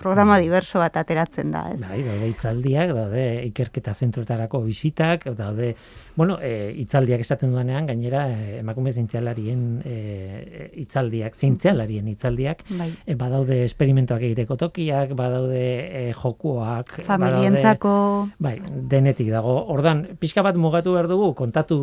programa 0.00 0.38
diverso 0.40 0.80
bat 0.80 0.96
ateratzen 0.96 1.52
da, 1.52 1.66
ez? 1.74 1.78
Bai, 1.82 2.00
daude 2.06 2.30
itzaldiak, 2.32 2.94
daude 2.96 3.24
ikerketa 3.50 3.92
zentroetarako 3.94 4.62
bisitak, 4.64 5.26
daude, 5.36 5.74
bueno, 6.16 6.38
e, 6.40 6.72
itzaldiak 6.82 7.20
esaten 7.26 7.52
duanean, 7.52 7.86
gainera, 7.90 8.24
e, 8.32 8.58
emakume 8.62 8.94
zintzialarien 8.96 9.66
e, 9.84 10.59
itzaldiak, 10.84 11.36
zintzialarien 11.36 12.08
itzaldiak, 12.12 12.64
bai. 12.78 12.90
e, 13.06 13.16
badaude 13.20 13.62
esperimentoak 13.64 14.24
egiteko 14.30 14.58
tokiak, 14.60 15.14
badaude 15.18 15.64
e, 15.64 16.04
jokuak, 16.12 17.00
familientzako... 17.08 17.94
bai, 18.38 18.56
denetik 18.92 19.30
dago. 19.32 19.58
Ordan, 19.74 20.06
pixka 20.20 20.44
bat 20.46 20.58
mugatu 20.60 20.96
behar 20.96 21.10
dugu, 21.10 21.34
kontatu 21.38 21.80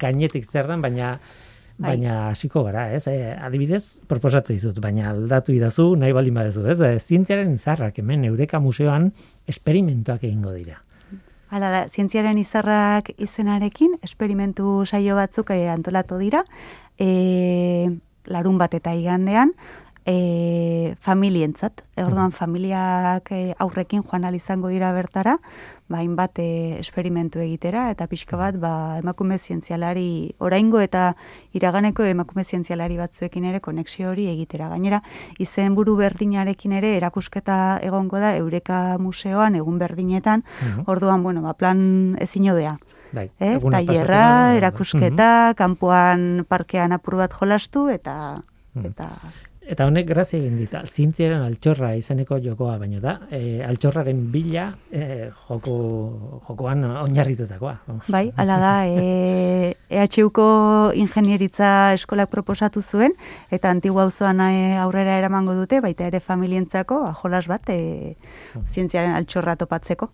gainetik 0.00 0.48
zer 0.48 0.70
dan, 0.70 0.84
baina 0.84 1.16
Bai. 1.76 1.90
Baina 1.90 2.30
hasiko 2.30 2.62
gara, 2.64 2.86
ez? 2.96 3.02
E, 3.10 3.34
adibidez, 3.36 4.00
proposatu 4.08 4.54
dizut, 4.54 4.78
baina 4.80 5.10
aldatu 5.10 5.52
idazu, 5.52 5.90
nahi 6.00 6.14
baldin 6.16 6.38
badezu, 6.38 6.64
ez? 6.72 6.78
E, 6.80 6.94
zientziaren 6.96 7.52
izarrak 7.52 7.98
hemen 8.00 8.24
Eureka 8.24 8.62
Museoan 8.64 9.10
esperimentuak 9.52 10.24
egingo 10.24 10.54
dira. 10.56 10.78
Hala 11.52 11.68
da, 11.70 11.82
zientziaren 11.92 12.40
izarrak 12.40 13.12
izenarekin, 13.20 13.98
esperimentu 14.08 14.86
saio 14.88 15.18
batzuk 15.20 15.52
e, 15.52 15.66
antolatu 15.68 16.16
dira, 16.18 16.46
e, 16.96 17.92
larun 18.26 18.58
bat 18.58 18.74
eta 18.74 18.94
igandean, 18.94 19.52
e, 20.06 20.94
familientzat. 21.00 21.82
E, 21.96 22.04
orduan, 22.04 22.30
mm. 22.30 22.38
familiak 22.38 23.30
e, 23.34 23.54
aurrekin 23.58 24.04
joan 24.06 24.24
izango 24.34 24.70
dira 24.70 24.92
bertara, 24.94 25.36
ba, 25.88 25.98
hainbat 25.98 26.38
e, 26.38 26.78
esperimentu 26.78 27.42
egitera, 27.42 27.90
eta 27.90 28.06
pixka 28.06 28.38
bat, 28.38 28.56
ba, 28.62 28.98
emakume 29.02 29.38
zientzialari, 29.38 30.34
oraingo 30.38 30.80
eta 30.80 31.16
iraganeko 31.52 32.06
emakume 32.06 32.44
zientzialari 32.44 32.96
batzuekin 32.96 33.50
ere 33.50 33.60
konexio 33.60 34.10
hori 34.10 34.28
egitera. 34.30 34.70
Gainera, 34.70 35.02
izen 35.42 35.74
buru 35.74 35.96
berdinarekin 35.98 36.78
ere 36.78 36.96
erakusketa 36.96 37.80
egongo 37.82 38.22
da 38.22 38.36
Eureka 38.36 38.96
Museoan, 39.02 39.58
egun 39.58 39.82
berdinetan, 39.82 40.46
mm 40.62 40.84
orduan, 40.86 41.22
bueno, 41.22 41.42
ba, 41.42 41.54
plan 41.58 42.16
ezin 42.22 42.46
hobea. 42.52 42.76
Bai, 43.16 43.30
eh? 43.40 43.56
Taierra, 43.58 44.54
erakusketa, 44.60 45.32
mm 45.50 45.56
kanpoan 45.56 46.44
parkean 46.48 46.92
apur 46.92 47.16
bat 47.22 47.32
jolastu, 47.40 47.88
eta... 47.92 48.16
Mm 48.76 48.92
eta 48.92 49.10
Eta 49.66 49.88
honek 49.88 50.04
grazia 50.06 50.38
egin 50.38 50.60
dit, 50.60 50.74
zintziaren 50.86 51.42
altxorra 51.42 51.88
izaneko 51.98 52.36
jokoa 52.38 52.76
baino 52.78 53.00
da, 53.02 53.16
e, 53.34 53.58
altxorraren 53.66 54.20
bila 54.30 54.68
e, 54.94 55.32
joko, 55.48 55.72
jokoan 56.46 56.84
oinarritutakoa. 56.86 57.72
Bai, 58.06 58.28
ala 58.38 58.58
da, 58.62 58.74
e, 58.86 59.72
EHUko 59.90 60.46
ingenieritza 60.94 61.70
eskolak 61.96 62.30
proposatu 62.30 62.82
zuen, 62.82 63.16
eta 63.50 63.72
antigua 63.74 64.04
auzoan 64.06 64.44
aurrera 64.84 65.18
eramango 65.18 65.58
dute, 65.58 65.82
baita 65.82 66.06
ere 66.06 66.22
familientzako, 66.22 67.00
ajolas 67.08 67.48
bat, 67.50 67.74
e, 67.74 68.14
zientziaren 68.70 69.18
altxorra 69.18 69.58
topatzeko 69.58 70.12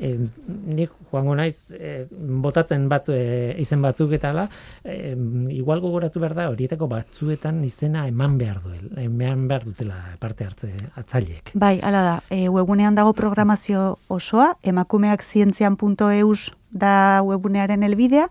e, 0.00 0.16
nik 0.48 0.92
joango 1.10 1.34
naiz 1.36 1.70
e, 1.76 2.06
botatzen 2.10 2.88
batzu 2.90 3.14
e, 3.14 3.54
izen 3.62 3.82
batzuk 3.84 4.14
eta 4.16 4.32
la, 4.34 4.46
e, 4.82 5.12
igual 5.54 5.82
gogoratu 5.84 6.22
behar 6.22 6.36
da 6.38 6.48
horietako 6.50 6.88
batzuetan 6.90 7.62
izena 7.68 8.06
eman 8.08 8.38
behar 8.40 8.62
duel, 8.64 8.88
eman 9.04 9.46
behar 9.50 9.66
dutela 9.68 9.98
parte 10.22 10.48
hartze 10.48 10.72
atzaileek. 11.00 11.52
Bai, 11.54 11.76
hala 11.84 12.02
da, 12.06 12.16
e, 12.30 12.48
webunean 12.48 12.96
dago 12.98 13.12
programazio 13.12 13.98
osoa, 14.08 14.54
emakumeak 14.62 15.24
zientzian.eus 15.26 16.50
da 16.70 17.20
webunearen 17.26 17.82
elbidea, 17.82 18.28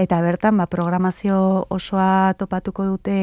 eta 0.00 0.20
bertan 0.24 0.56
ba, 0.56 0.66
programazio 0.66 1.66
osoa 1.70 2.32
topatuko 2.40 2.86
dute 2.88 3.16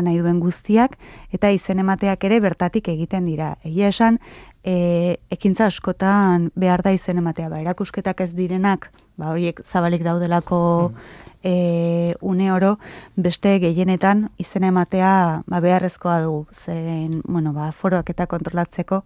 nahi 0.00 0.22
duen 0.22 0.40
guztiak, 0.40 0.96
eta 1.32 1.50
izen 1.52 1.82
emateak 1.82 2.24
ere 2.24 2.40
bertatik 2.40 2.88
egiten 2.88 3.26
dira. 3.28 3.56
Egia 3.68 3.90
esan, 3.92 4.18
e, 4.64 5.18
ekintza 5.30 5.66
askotan 5.68 6.50
behar 6.54 6.82
da 6.82 6.94
izen 6.96 7.18
ematea, 7.18 7.50
ba, 7.52 7.60
erakusketak 7.60 8.24
ez 8.24 8.30
direnak, 8.32 8.88
ba, 9.20 9.34
horiek 9.34 9.60
zabalik 9.68 10.04
daudelako 10.06 10.62
mm. 10.88 11.28
e, 11.44 12.14
une 12.20 12.50
oro, 12.52 12.78
beste 13.16 13.58
gehienetan 13.60 14.30
izen 14.38 14.64
ematea 14.70 15.42
ba, 15.46 15.60
beharrezkoa 15.60 16.22
dugu, 16.24 16.46
zeren, 16.54 17.20
bueno, 17.26 17.52
ba, 17.52 17.72
foroak 17.72 18.14
eta 18.14 18.26
kontrolatzeko, 18.30 19.02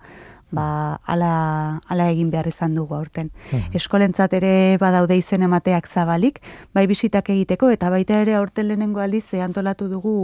ba, 0.56 0.66
ala, 1.04 1.82
ala 1.92 2.08
egin 2.10 2.32
behar 2.32 2.48
izan 2.50 2.74
dugu 2.74 2.96
aurten. 2.96 3.30
Mm. 3.52 3.76
Eskolentzat 3.78 4.34
ere 4.40 4.54
badaude 4.80 5.16
izen 5.20 5.46
emateak 5.46 5.86
zabalik, 5.86 6.40
bai 6.74 6.86
bisitak 6.90 7.30
egiteko, 7.36 7.70
eta 7.70 7.92
baita 7.92 8.20
ere 8.24 8.34
aurten 8.40 8.68
lehenengo 8.68 9.04
aldiz 9.04 9.26
antolatu 9.44 9.88
dugu 9.92 10.16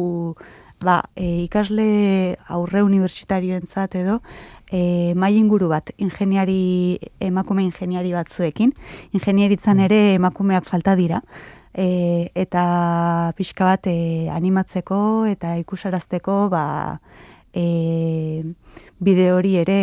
ba, 0.83 1.03
e, 1.17 1.45
ikasle 1.47 2.37
aurre 2.49 2.83
universitarioentzat 2.83 3.97
edo 4.03 4.21
e, 4.71 5.15
mai 5.15 5.35
inguru 5.39 5.69
bat 5.73 5.93
ingeniari 5.97 6.99
emakume 7.21 7.65
ingeniari 7.65 8.13
batzuekin 8.13 8.73
ingenieritzan 9.13 9.79
mm. 9.79 9.89
ere 9.89 10.01
emakumeak 10.19 10.69
falta 10.69 10.97
dira 10.99 11.23
e, 11.75 12.31
eta 12.35 13.33
pixka 13.39 13.69
bat 13.71 13.87
e, 13.87 14.29
animatzeko 14.33 15.27
eta 15.31 15.57
ikusarazteko 15.63 16.49
ba, 16.53 16.65
e, 17.55 18.43
bideo 19.03 19.37
hori 19.37 19.57
ere 19.59 19.79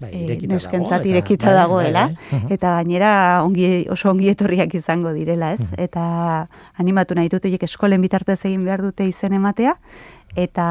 bai, 0.00 0.10
e, 0.12 0.36
neskentzat 0.50 1.06
irekita 1.08 1.48
bai, 1.48 1.54
dagoela, 1.56 2.06
bai, 2.12 2.16
bai, 2.30 2.52
eta 2.56 2.74
gainera 2.78 3.12
ongi, 3.44 3.86
oso 3.90 4.10
ongi 4.12 4.28
etorriak 4.32 4.74
izango 4.76 5.12
direla, 5.16 5.54
ez? 5.56 5.64
Eta 5.80 6.04
animatu 6.82 7.16
nahi 7.16 7.32
dut, 7.32 7.48
eskolen 7.48 8.04
bitartez 8.04 8.42
egin 8.44 8.66
behar 8.68 8.84
dute 8.84 9.08
izen 9.08 9.32
ematea, 9.38 9.76
eta 10.36 10.66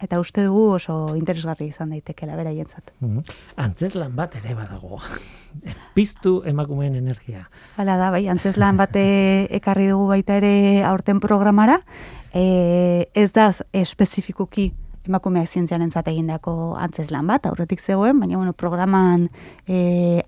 eta 0.00 0.20
uste 0.20 0.44
dugu 0.44 0.76
oso 0.76 1.16
interesgarri 1.16 1.70
izan 1.70 1.92
daitekela 1.94 2.36
beraientzat. 2.36 2.92
Uh 3.00 3.22
Antzeslan 3.56 4.14
bat 4.16 4.36
ere 4.36 4.54
badago. 4.54 5.00
Piztu 5.96 6.40
emakumeen 6.46 6.94
energia. 6.96 7.48
Hala 7.76 7.96
da, 7.96 8.10
bai, 8.10 8.26
antzeslan 8.28 8.76
bate 8.76 9.04
ekarri 9.60 9.88
dugu 9.92 10.08
baita 10.12 10.36
ere 10.40 10.84
aurten 10.84 11.20
programara. 11.20 11.80
E, 12.32 13.10
ez 13.14 13.32
da 13.32 13.50
espezifikuki 13.72 14.70
emakumeak 15.08 15.48
zientzian 15.48 15.82
entzat 15.82 16.08
egindako 16.12 16.74
antzeslan 16.80 17.26
bat, 17.30 17.46
aurretik 17.46 17.80
zegoen, 17.80 18.20
baina 18.20 18.36
bueno, 18.36 18.52
programan 18.52 19.28
e, 19.66 20.22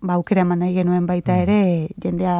ba, 0.00 0.16
aukera 0.16 0.42
eman 0.42 0.64
nahi 0.64 0.74
genuen 0.74 1.06
baita 1.06 1.36
ere 1.42 1.88
jendea 2.02 2.36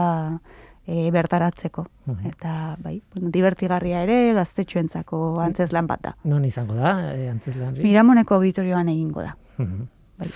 e, 0.86 1.10
bertaratzeko. 1.14 1.86
Eta, 2.30 2.76
bai, 2.82 2.98
bueno, 3.14 3.30
divertigarria 3.34 4.02
ere 4.04 4.34
gaztetxoentzako 4.36 5.40
antzeslan 5.44 5.88
bat 5.90 6.02
da. 6.02 6.14
Non 6.28 6.44
izango 6.44 6.76
da, 6.78 6.96
e, 7.14 7.28
antzeslan? 7.32 7.78
Miramoneko 7.80 8.40
auditorioan 8.40 8.90
egingo 8.92 9.24
da. 9.24 9.36
bai. 9.58 10.30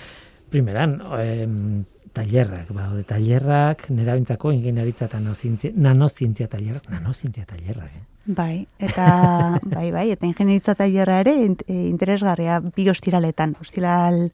Primeran, 0.49 0.97
em, 1.19 1.85
tailerrak, 2.13 2.71
ba, 2.75 2.89
de 2.93 3.03
tailerrak, 3.07 3.89
nera 3.95 4.15
bintzako 4.17 4.51
ingenieritza 4.55 5.07
eta 5.09 5.19
nanozientzia 5.19 6.47
tailerrak, 6.47 6.89
nanozientzia 6.91 7.45
tailerrak, 7.49 7.91
eh? 7.95 8.05
Bai, 8.29 8.67
eta 8.77 9.05
bai, 9.75 9.89
bai, 9.91 10.09
eta 10.13 10.27
ingenieritza 10.27 10.75
tailerra 10.77 11.21
ere 11.23 11.35
e, 11.45 11.77
interesgarria 11.89 12.59
bi 12.61 12.89
ostiraletan, 12.89 13.55
ostiral 13.61 14.27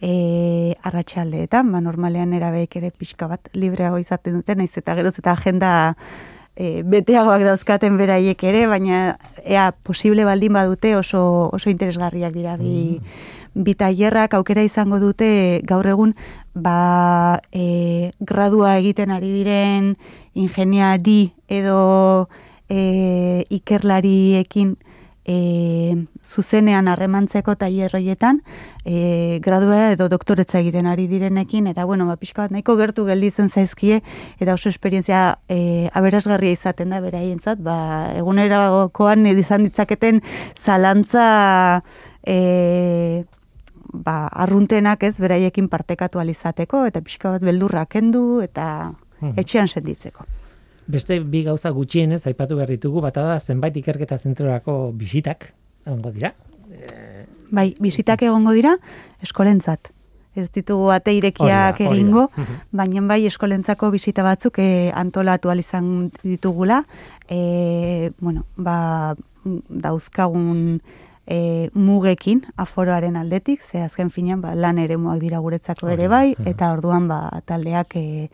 e, 0.00 0.74
arratsaldeetan, 0.82 1.70
ba, 1.72 1.80
normalean 1.84 2.34
erabeik 2.36 2.76
ere 2.80 2.90
pixka 2.90 3.28
bat 3.30 3.48
libreago 3.54 4.00
izaten 4.02 4.40
duten, 4.40 4.60
naiz 4.60 4.74
eta 4.76 4.96
geroz 4.98 5.16
eta 5.18 5.32
agenda 5.32 5.72
e, 6.56 6.82
beteagoak 6.84 7.44
dauzkaten 7.46 7.96
beraiek 8.00 8.42
ere, 8.44 8.66
baina 8.70 9.16
ea 9.44 9.70
posible 9.86 10.26
baldin 10.28 10.56
badute 10.56 10.94
oso, 10.96 11.22
oso 11.52 11.70
interesgarriak 11.72 12.34
dira 12.36 12.56
bi, 12.60 12.98
mm. 12.98 13.62
bi 13.64 13.74
tailerrak 13.74 14.36
aukera 14.38 14.64
izango 14.66 15.00
dute 15.02 15.30
gaur 15.68 15.88
egun 15.88 16.14
ba, 16.54 17.42
e, 17.52 18.12
gradua 18.20 18.76
egiten 18.78 19.10
ari 19.10 19.30
diren 19.40 19.94
ingeniari 20.34 21.32
edo 21.48 22.28
e, 22.68 23.44
ikerlariekin 23.50 24.76
e, 25.24 26.06
zuzenean 26.26 26.88
harremantzeko 26.88 27.54
tailer 27.58 27.92
horietan 27.94 28.40
e, 28.84 29.38
gradua 29.44 29.90
edo 29.94 30.08
doktoretza 30.12 30.60
egiten 30.60 30.86
ari 30.90 31.06
direnekin. 31.10 31.68
Eta 31.70 31.84
bueno, 31.84 32.06
ba 32.06 32.16
pixka 32.20 32.46
bat 32.46 32.54
nahiko 32.54 32.76
gertu 32.80 33.04
gelditzen 33.08 33.50
zaizkie 33.50 34.00
eta 34.40 34.54
oso 34.54 34.70
esperientzia 34.72 35.40
e, 35.48 35.88
aberasgarria 35.94 36.56
izaten 36.56 36.94
da 36.94 37.02
beraientzat, 37.04 37.60
ba 37.62 38.12
egunerakoan 38.18 39.26
izan 39.34 39.68
ditzaketen 39.68 40.22
zalantza 40.56 41.82
e, 42.26 43.24
ba, 43.92 44.28
arruntenak 44.28 45.02
ez 45.04 45.16
beraiekin 45.20 45.68
partekatu 45.68 46.20
alizateko 46.22 46.84
eta 46.88 47.02
pixka 47.04 47.36
bat 47.36 47.44
beldurra 47.44 47.86
kendu 47.86 48.40
eta 48.44 48.66
hmm. 49.20 49.34
etxean 49.40 49.68
senditzeko. 49.68 50.26
Beste 50.90 51.20
bi 51.20 51.44
gauza 51.46 51.70
gutxienez 51.70 52.24
aipatu 52.26 52.56
behar 52.58 52.72
ditugu, 52.72 53.02
bata 53.04 53.22
da 53.22 53.38
zenbait 53.40 53.76
ikerketa 53.76 54.18
zentrorako 54.18 54.90
bisitak 54.96 55.52
egongo 55.86 56.10
dira. 56.14 56.32
E, 56.70 57.26
bai, 57.50 57.70
bisitak 57.80 58.24
egongo 58.26 58.54
dira 58.56 58.76
eskolentzat. 59.22 59.92
Ez 60.38 60.46
ditugu 60.54 60.90
ate 60.94 61.12
irekiak 61.14 61.80
egingo, 61.82 62.28
baina 62.70 63.02
bai 63.06 63.24
eskolentzako 63.26 63.90
bisita 63.90 64.22
batzuk 64.22 64.60
e, 64.62 64.90
antolatu 64.94 65.50
izan 65.58 66.10
ditugula. 66.22 66.84
E, 67.28 68.10
bueno, 68.20 68.44
ba, 68.56 69.14
dauzkagun 69.44 70.80
e, 71.30 71.70
mugekin 71.74 72.42
aforoaren 72.58 73.16
aldetik, 73.16 73.62
ze 73.62 73.84
azken 73.84 74.10
finean 74.10 74.42
ba, 74.42 74.54
lan 74.54 74.78
ere 74.82 74.98
dira 75.20 75.38
guretzako 75.38 75.88
ere 75.94 76.08
bai, 76.08 76.34
eta 76.44 76.72
orduan 76.74 77.06
ba, 77.08 77.20
taldeak 77.46 77.96
e, 77.96 78.28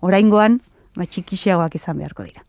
oraingoan 0.00 0.60
ba, 0.96 1.06
txikixiagoak 1.06 1.78
izan 1.80 1.98
beharko 1.98 2.28
dira. 2.28 2.44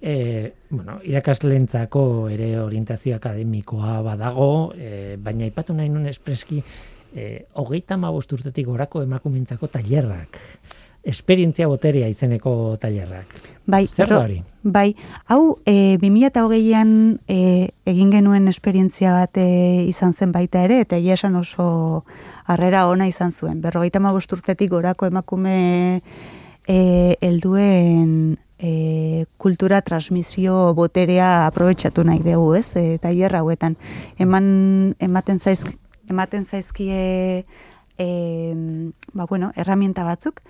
E, 0.00 0.52
bueno, 0.70 1.00
irakaslentzako 1.02 2.28
ere 2.30 2.52
orientazio 2.60 3.16
akademikoa 3.16 4.02
badago, 4.06 4.72
e, 4.76 5.16
baina 5.18 5.48
ipatu 5.48 5.74
nahi 5.74 5.88
nun 5.90 6.06
espreski, 6.06 6.62
e, 7.16 7.46
hogeita 7.54 7.96
urtetik 7.96 8.66
gorako 8.66 9.02
emakumentzako 9.02 9.66
tailerrak. 9.68 10.38
Esperientzia 11.06 11.68
boteria 11.70 12.08
izeneko 12.10 12.76
tailerrak. 12.82 13.34
Bai, 13.66 13.86
Zer 13.86 14.12
hori? 14.14 14.40
Bai, 14.62 14.96
hau, 15.30 15.58
e, 15.64 15.96
2008an 16.02 16.90
e, 17.30 17.36
egin 17.86 18.10
genuen 18.10 18.50
esperientzia 18.50 19.12
bat 19.14 19.38
e, 19.38 19.46
izan 19.86 20.16
zen 20.18 20.32
baita 20.34 20.64
ere, 20.66 20.80
eta 20.82 20.98
egia 20.98 21.14
esan 21.14 21.38
oso 21.38 21.68
harrera 22.50 22.88
ona 22.90 23.06
izan 23.06 23.30
zuen. 23.30 23.60
Berrogeita 23.62 24.02
ma 24.02 24.10
urtetik 24.14 24.70
gorako 24.70 25.06
emakume 25.06 26.02
e, 26.66 27.16
elduen 27.20 28.38
e, 28.58 29.26
kultura 29.38 29.80
transmisio 29.86 30.74
boterea 30.74 31.46
aprobetsatu 31.46 32.02
nahi 32.04 32.22
dugu, 32.26 32.54
ez? 32.58 32.68
E, 32.74 32.98
tailer 32.98 33.38
hauetan 33.38 33.76
eman 34.18 34.96
ematen 34.98 35.38
zaizk 35.38 35.70
ematen 36.10 36.46
zaizkie 36.46 37.44
e, 37.98 38.08
ba, 39.12 39.26
bueno, 39.26 39.52
herramienta 39.56 40.04
batzuk 40.04 40.42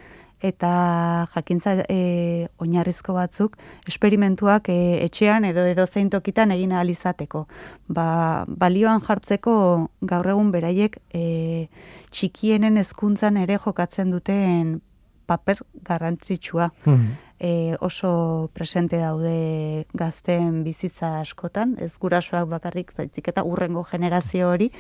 eta 0.45 1.27
jakintza 1.35 1.79
e, 1.89 2.49
oinarrizko 2.61 3.15
batzuk 3.17 3.57
esperimentuak 3.89 4.69
e, 4.69 5.05
etxean 5.07 5.47
edo 5.49 5.65
edo 5.67 5.87
zein 5.87 6.11
tokitan 6.11 6.53
egin 6.53 6.73
ahal 6.73 6.91
izateko. 6.93 7.47
Ba, 7.89 8.45
balioan 8.49 9.01
jartzeko 9.01 9.57
gaur 10.03 10.29
egun 10.35 10.53
beraiek 10.53 10.99
e, 11.15 11.69
txikienen 12.11 12.77
hezkuntzan 12.77 13.37
ere 13.41 13.59
jokatzen 13.65 14.11
duten 14.13 14.81
paper 15.27 15.63
garrantzitsua. 15.83 16.71
Hmm. 16.85 17.17
E, 17.39 17.77
oso 17.81 18.51
presente 18.55 18.97
daude 18.97 19.85
gazten 19.93 20.63
bizitza 20.65 21.21
askotan, 21.21 21.77
ez 21.79 21.93
gurasoak 22.01 22.49
bakarrik, 22.49 22.95
baizik 22.97 23.29
eta 23.29 23.45
urrengo 23.45 23.85
generazio 23.85 24.49
hori, 24.51 24.71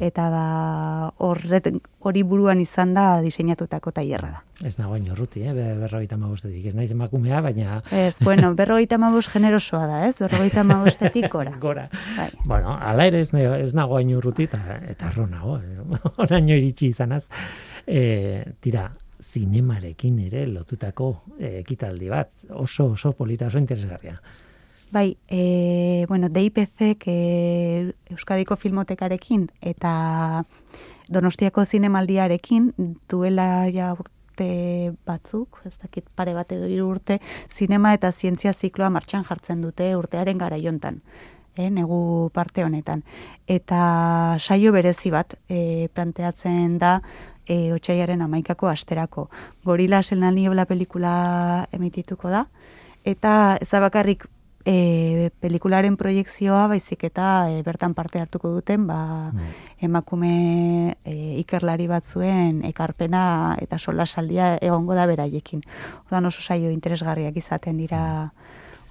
eta 0.00 0.30
ba, 0.32 0.46
horret, 1.18 1.68
hori 2.00 2.22
buruan 2.22 2.60
izan 2.62 2.94
da 2.96 3.20
diseinatutako 3.20 3.92
tailerra 3.92 4.32
da. 4.36 4.42
Ez 4.64 4.78
nago 4.78 4.94
baino 4.94 5.14
ruti, 5.14 5.42
eh? 5.44 5.52
berrogeita 5.52 6.16
magostetik, 6.16 6.70
ez 6.70 6.74
naiz 6.74 6.90
emakumea, 6.94 7.42
baina... 7.44 7.80
Ez, 7.92 8.16
bueno, 8.24 8.54
berrogeita 8.56 8.96
magos 8.98 9.26
generosoa 9.28 9.84
da, 9.90 9.98
ez? 10.08 10.14
Berrogeita 10.16 10.64
magostetik 10.64 11.28
gora. 11.32 11.52
gora. 11.66 11.88
Bai. 12.16 12.30
Bueno, 12.46 12.78
ala 12.80 13.08
ere 13.10 13.20
ez, 13.20 13.34
ez 13.34 13.74
nago 13.76 13.98
baino 14.00 14.22
ruti, 14.24 14.48
eta, 14.48 14.80
eta 14.88 15.10
arro 15.10 15.26
nago, 15.28 15.58
eh? 15.60 15.98
oraino 16.24 16.56
iritsi 16.56 16.88
izanaz. 16.94 17.26
E, 17.86 18.54
tira, 18.64 18.88
zinemarekin 19.26 20.18
ere 20.26 20.46
lotutako 20.46 21.12
eh, 21.38 21.58
ekitaldi 21.60 22.10
bat, 22.12 22.30
oso 22.50 22.92
oso 22.94 23.12
polita, 23.12 23.48
oso 23.50 23.58
interesgarria. 23.58 24.20
Bai, 24.92 25.16
e, 25.28 26.06
bueno, 26.08 26.28
DIPC 26.28 27.06
e, 27.06 27.92
Euskadiko 28.10 28.56
Filmotekarekin 28.56 29.48
eta 29.60 30.44
Donostiako 31.10 31.64
zinemaldiarekin 31.64 32.72
duela 33.10 33.66
ja 33.70 33.92
urte 33.94 34.92
batzuk, 35.06 35.60
ez 35.66 35.74
dakit 35.82 36.06
pare 36.18 36.34
bat 36.34 36.50
edo 36.52 36.66
hiru 36.70 36.88
urte, 36.94 37.20
zinema 37.50 37.94
eta 37.94 38.10
zientzia 38.12 38.52
zikloa 38.52 38.90
martxan 38.90 39.24
jartzen 39.24 39.62
dute 39.62 39.94
urtearen 39.96 40.38
garaiontan. 40.38 41.00
E, 41.56 41.70
negu 41.70 42.30
parte 42.34 42.64
honetan. 42.66 43.00
Eta 43.48 44.36
saio 44.40 44.74
berezi 44.74 45.10
bat 45.10 45.38
e, 45.48 45.88
planteatzen 45.94 46.76
da 46.78 46.98
e, 47.46 47.72
otxaiaren 47.72 48.22
amaikako 48.22 48.68
asterako. 48.68 49.28
Gorila 49.64 50.02
selna 50.02 50.30
niebla 50.30 50.66
pelikula 50.66 51.66
emitituko 51.72 52.30
da, 52.30 52.46
eta 53.04 53.56
ez 53.60 53.70
da 53.70 53.80
bakarrik 53.80 54.26
e, 54.66 55.30
pelikularen 55.40 55.96
proiektzioa 55.96 56.66
baizik 56.72 57.06
eta 57.08 57.46
e, 57.52 57.62
bertan 57.66 57.94
parte 57.94 58.20
hartuko 58.20 58.50
duten 58.52 58.86
ba, 58.88 59.30
mm. 59.30 59.54
emakume 59.88 60.34
e, 61.04 61.14
ikerlari 61.40 61.86
batzuen 61.90 62.64
ekarpena 62.66 63.56
eta 63.62 63.78
sola 63.78 64.06
saldia 64.06 64.56
egongo 64.58 64.98
da 64.98 65.06
beraiekin. 65.06 65.62
Odan 66.10 66.26
oso 66.32 66.42
saio 66.42 66.74
interesgarriak 66.74 67.38
izaten 67.38 67.78
dira 67.78 68.02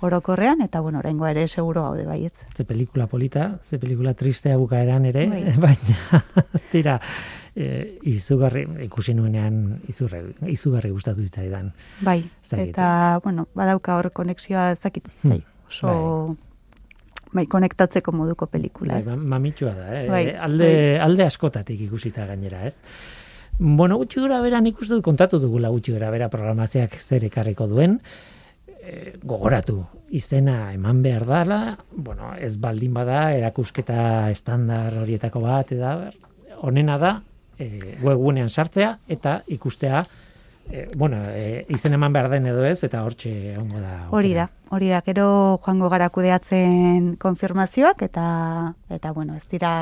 orokorrean, 0.06 0.62
eta 0.62 0.82
bueno, 0.84 1.00
orengo 1.00 1.28
ere 1.28 1.48
seguro 1.48 1.84
gaude 1.84 2.06
baietz. 2.06 2.36
Ze 2.56 2.66
pelikula 2.66 3.08
polita, 3.08 3.60
ze 3.64 3.80
pelikula 3.80 4.14
tristea 4.14 4.58
bukaeran 4.58 5.06
ere, 5.06 5.28
bai. 5.30 5.44
baina 5.66 6.46
tira, 6.72 7.00
e, 7.56 7.98
izugarri 8.12 8.66
ikusi 8.86 9.16
nuenean 9.16 9.80
izurre, 9.90 10.22
izugarri 10.52 10.92
gustatu 10.92 11.24
zitzaidan. 11.24 11.72
Bai, 12.06 12.20
eta 12.52 13.20
bueno, 13.24 13.48
badauka 13.56 14.00
hor 14.00 14.12
konexioa 14.14 14.72
ezakit. 14.76 15.08
Bai, 15.24 15.40
oso 15.70 16.36
bai, 17.36 17.46
konektatzeko 17.52 18.14
moduko 18.16 18.48
pelikula. 18.52 19.00
Bai, 19.04 19.18
mamitsua 19.36 19.74
da, 19.76 19.88
eh? 19.96 20.08
Bai, 20.12 20.24
alde, 20.36 20.72
bai. 20.72 20.98
alde 21.08 21.28
askotatik 21.28 21.86
ikusita 21.88 22.28
gainera, 22.30 22.66
ez? 22.68 22.80
Bueno, 23.58 23.98
gutxi 24.02 24.20
gura 24.20 24.42
bera 24.44 24.60
nik 24.60 24.82
uste 24.84 24.98
dut 24.98 25.06
kontatu 25.06 25.40
dugula 25.40 25.72
gutxi 25.72 25.94
gura 25.96 26.10
bera 26.12 26.28
programazioak 26.32 26.98
zer 27.00 27.24
ekarriko 27.30 27.70
duen, 27.72 28.00
e, 28.82 29.14
gogoratu, 29.24 29.80
izena 30.16 30.74
eman 30.76 31.00
behar 31.04 31.24
dala, 31.28 31.60
bueno, 31.92 32.34
ez 32.36 32.56
baldin 32.62 32.94
bada, 32.96 33.30
erakusketa 33.38 34.30
estandar 34.32 35.00
horietako 35.04 35.44
bat, 35.44 35.72
eta 35.72 35.96
honena 36.68 37.00
da, 37.00 37.14
e, 37.60 37.98
webgunean 38.04 38.50
sartzea, 38.50 38.98
eta 39.08 39.42
ikustea, 39.48 40.06
e, 40.72 40.88
bueno, 40.96 41.18
e, 41.30 41.66
izen 41.70 41.94
eman 41.94 42.14
behar 42.14 42.30
den 42.30 42.48
edo 42.50 42.66
ez, 42.66 42.84
eta 42.84 43.04
hortxe 43.06 43.56
ongo 43.60 43.82
da. 43.82 44.08
Hori 44.16 44.34
da, 44.38 44.50
hori 44.74 44.90
da, 44.94 45.02
gero 45.06 45.28
joango 45.66 45.90
gara 45.94 46.10
kudeatzen 46.10 47.16
konfirmazioak, 47.22 48.02
eta, 48.08 48.28
eta 48.90 49.12
bueno, 49.12 49.36
ez 49.36 49.46
dira 49.52 49.74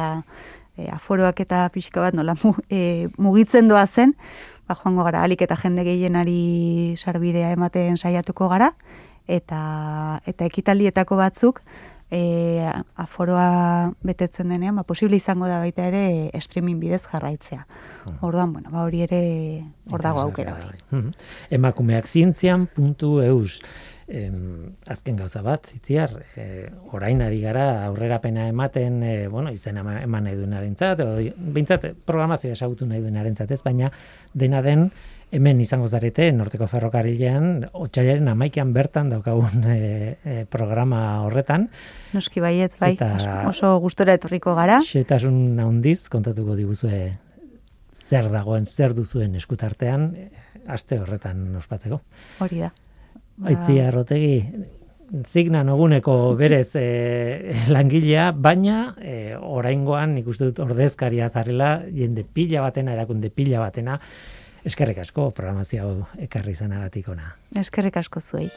e, 0.78 0.89
aforoak 0.89 1.43
eta 1.45 1.67
fisika 1.74 2.03
bat 2.03 2.17
nola 2.17 2.36
e, 2.69 3.07
mugitzen 3.17 3.71
doa 3.71 3.86
zen, 3.88 4.15
ba, 4.67 4.76
joango 4.76 5.05
gara 5.07 5.24
alik 5.24 5.41
eta 5.45 5.57
jende 5.59 5.86
gehienari 5.88 6.95
sarbidea 6.97 7.53
ematen 7.55 7.97
saiatuko 7.97 8.49
gara, 8.51 8.74
eta, 9.28 10.19
eta 10.28 10.45
ekitaldietako 10.45 11.15
batzuk 11.15 11.61
e, 12.11 12.65
aforoa 12.95 13.93
betetzen 14.03 14.49
denean, 14.49 14.75
ba, 14.75 14.83
posible 14.83 15.17
izango 15.17 15.47
da 15.47 15.59
baita 15.63 15.87
ere 15.89 16.29
streaming 16.41 16.81
bidez 16.81 17.03
jarraitzea. 17.05 17.65
Hmm. 18.03 18.19
Orduan, 18.21 18.53
bueno, 18.53 18.71
ba, 18.73 18.83
hori 18.83 19.03
ere 19.07 19.23
hor 19.91 20.03
dago 20.03 20.21
aukera 20.21 20.55
hori. 20.59 20.83
Hmm. 20.91 21.11
Emakumeak 21.53 22.07
zientzian.eus 22.07 23.59
em, 24.07 24.75
azken 24.87 25.17
gauza 25.17 25.41
bat, 25.41 25.67
zitziar, 25.67 26.13
e, 26.35 26.67
orain 26.91 27.21
ari 27.23 27.41
gara 27.41 27.85
aurrerapena 27.87 28.47
ematen, 28.51 29.01
e, 29.03 29.27
bueno, 29.27 29.51
izen 29.51 29.79
eman 29.79 30.23
nahi 30.27 30.35
duen 30.37 30.75
zat, 30.75 31.01
bintzat, 31.55 31.87
programazioa 32.05 32.53
esagutu 32.53 32.85
nahi 32.85 33.01
duen 33.01 33.17
ez, 33.17 33.61
baina 33.63 33.91
dena 34.33 34.61
den, 34.61 34.91
hemen 35.34 35.61
izango 35.63 35.88
zarete, 35.89 36.27
Norteko 36.36 36.67
Ferrokarilean, 36.69 37.65
otxailaren 37.73 38.29
amaikian 38.29 38.73
bertan 38.75 39.09
daukagun 39.09 39.65
e, 39.73 40.43
programa 40.53 41.23
horretan. 41.25 41.67
Noski 42.13 42.43
baiet, 42.43 42.77
bai, 42.79 42.93
eta 42.97 43.47
oso 43.49 43.73
gustora 43.84 44.15
etorriko 44.19 44.53
gara. 44.59 44.79
Xetasun 44.86 45.57
handiz 45.63 46.03
kontatuko 46.13 46.57
diguzue 46.59 47.01
zer 48.03 48.29
dagoen, 48.29 48.67
zer 48.69 48.93
duzuen 48.93 49.34
eskutartean, 49.39 50.11
aste 50.69 50.99
horretan 51.01 51.47
ospatzeko. 51.57 51.99
Hori 52.43 52.63
da. 52.65 52.71
Aitzia 53.49 53.89
rotegi 53.89 54.36
zigna 55.29 55.63
noguneko 55.65 56.36
berez 56.38 56.75
e, 56.79 57.55
langilea, 57.73 58.31
baina 58.34 58.93
e, 59.01 59.34
oraingoan 59.38 60.17
ikuste 60.21 60.49
dut 60.49 60.61
ordezkaria 60.63 61.29
zarela, 61.29 61.75
jende 61.93 62.23
pila 62.25 62.63
batena, 62.65 62.93
erakunde 62.97 63.29
pila 63.34 63.61
batena, 63.61 63.99
eskerrik 64.66 64.99
asko 65.03 65.30
programazio 65.32 65.84
hau 65.84 65.95
ekarri 66.22 66.55
zanagatik 66.55 67.09
ona. 67.14 67.36
Eskerrik 67.59 67.97
asko 68.01 68.22
zuei. 68.22 68.49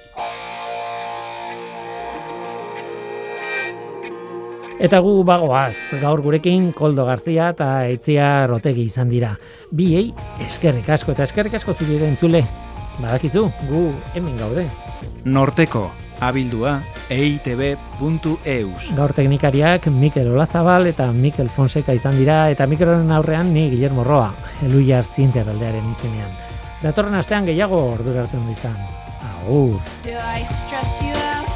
Eta 4.76 4.98
gu 5.00 5.22
bagoaz, 5.24 5.74
gaur 6.02 6.20
gurekin 6.20 6.68
Koldo 6.76 7.06
Garzia 7.08 7.48
eta 7.54 7.68
Eitzia 7.88 8.46
Rotegi 8.46 8.84
izan 8.90 9.08
dira. 9.08 9.32
Biei, 9.72 10.10
eskerrik 10.44 10.90
asko 10.92 11.14
eta 11.16 11.24
eskerrik 11.24 11.56
asko 11.56 11.72
zubiren 11.72 12.16
zule. 12.20 12.44
Badakizu, 13.00 13.46
gu 13.70 13.86
hemen 14.14 14.36
gaude. 14.36 14.66
Norteko, 15.24 15.86
abildua, 16.20 16.80
eitb.eus. 17.10 18.88
Gaur 18.96 19.12
teknikariak 19.16 19.86
Mikel 19.92 20.30
Olazabal 20.32 20.88
eta 20.90 21.10
Mikel 21.12 21.48
Fonseca 21.52 21.94
izan 21.96 22.16
dira, 22.18 22.48
eta 22.50 22.66
Mikelonen 22.66 23.12
aurrean 23.12 23.52
ni 23.54 23.68
Guillermo 23.70 24.04
Roa, 24.04 24.32
eluiar 24.66 25.04
zintea 25.04 25.44
taldearen 25.44 25.86
izenean. 25.92 26.32
Datorren 26.82 27.16
astean 27.18 27.46
gehiago 27.48 27.80
ordura 27.92 28.24
hartzen 28.24 28.44
du 28.46 28.52
izan. 28.52 28.76
Agur. 29.32 29.80
Do 30.04 30.16
I 30.16 30.44
stress 30.44 31.00
you 31.02 31.14
out? 31.32 31.50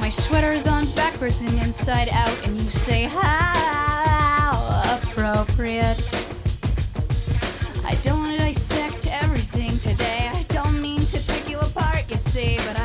My 0.00 0.10
sweater 0.10 0.52
is 0.52 0.66
on 0.66 0.86
backwards 0.96 1.42
and 1.42 1.58
inside 1.62 2.08
out 2.12 2.46
and 2.46 2.60
you 2.60 2.70
say 2.70 3.04
how 3.04 4.56
appropriate. 4.96 6.00
I 7.84 7.94
don't 8.02 8.30
say, 12.30 12.56
but 12.58 12.78
I 12.78 12.79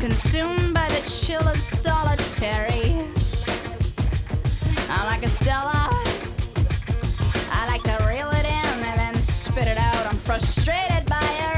consumed 0.00 0.74
by 0.74 0.88
the 0.88 1.00
chill 1.08 1.46
of 1.46 1.56
solitary. 1.56 2.90
I'm 4.90 5.06
like 5.06 5.22
a 5.22 5.28
Stella. 5.28 5.88
I 7.52 7.64
like 7.68 7.84
to 7.84 8.04
reel 8.08 8.28
it 8.30 8.44
in 8.44 8.84
and 8.84 8.98
then 8.98 9.20
spit 9.20 9.68
it 9.68 9.78
out. 9.78 10.06
I'm 10.06 10.16
frustrated. 10.16 10.92
Did 11.12 11.51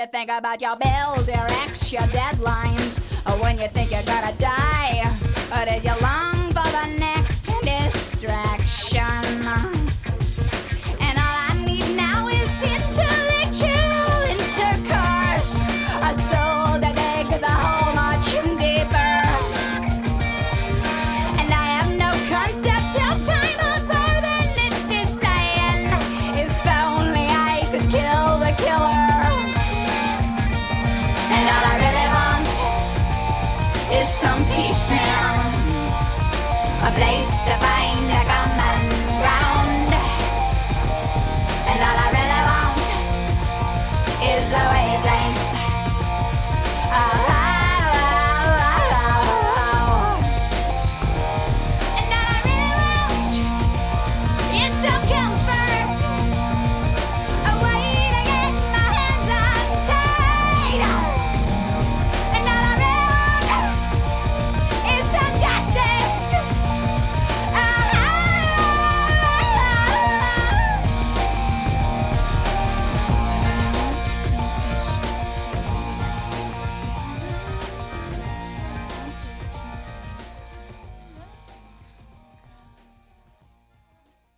you 0.00 0.06
think 0.06 0.30
about 0.30 0.62
your 0.62 0.76
bills, 0.76 1.28
your 1.28 1.46
ex, 1.64 1.92
your 1.92 2.00
deadlines? 2.02 3.00
Or 3.26 3.38
when 3.42 3.58
you 3.58 3.68
think 3.68 3.90
you're 3.90 4.02
gonna 4.04 4.32
die? 4.38 5.02
Or 5.52 5.66
did 5.66 5.84
you 5.84 5.92
long 6.00 6.48
for 6.54 6.68
the 6.72 6.86
next 6.98 7.44
distraction? 7.62 8.59
Place 37.00 37.42
to 37.44 37.56
find 37.60 37.79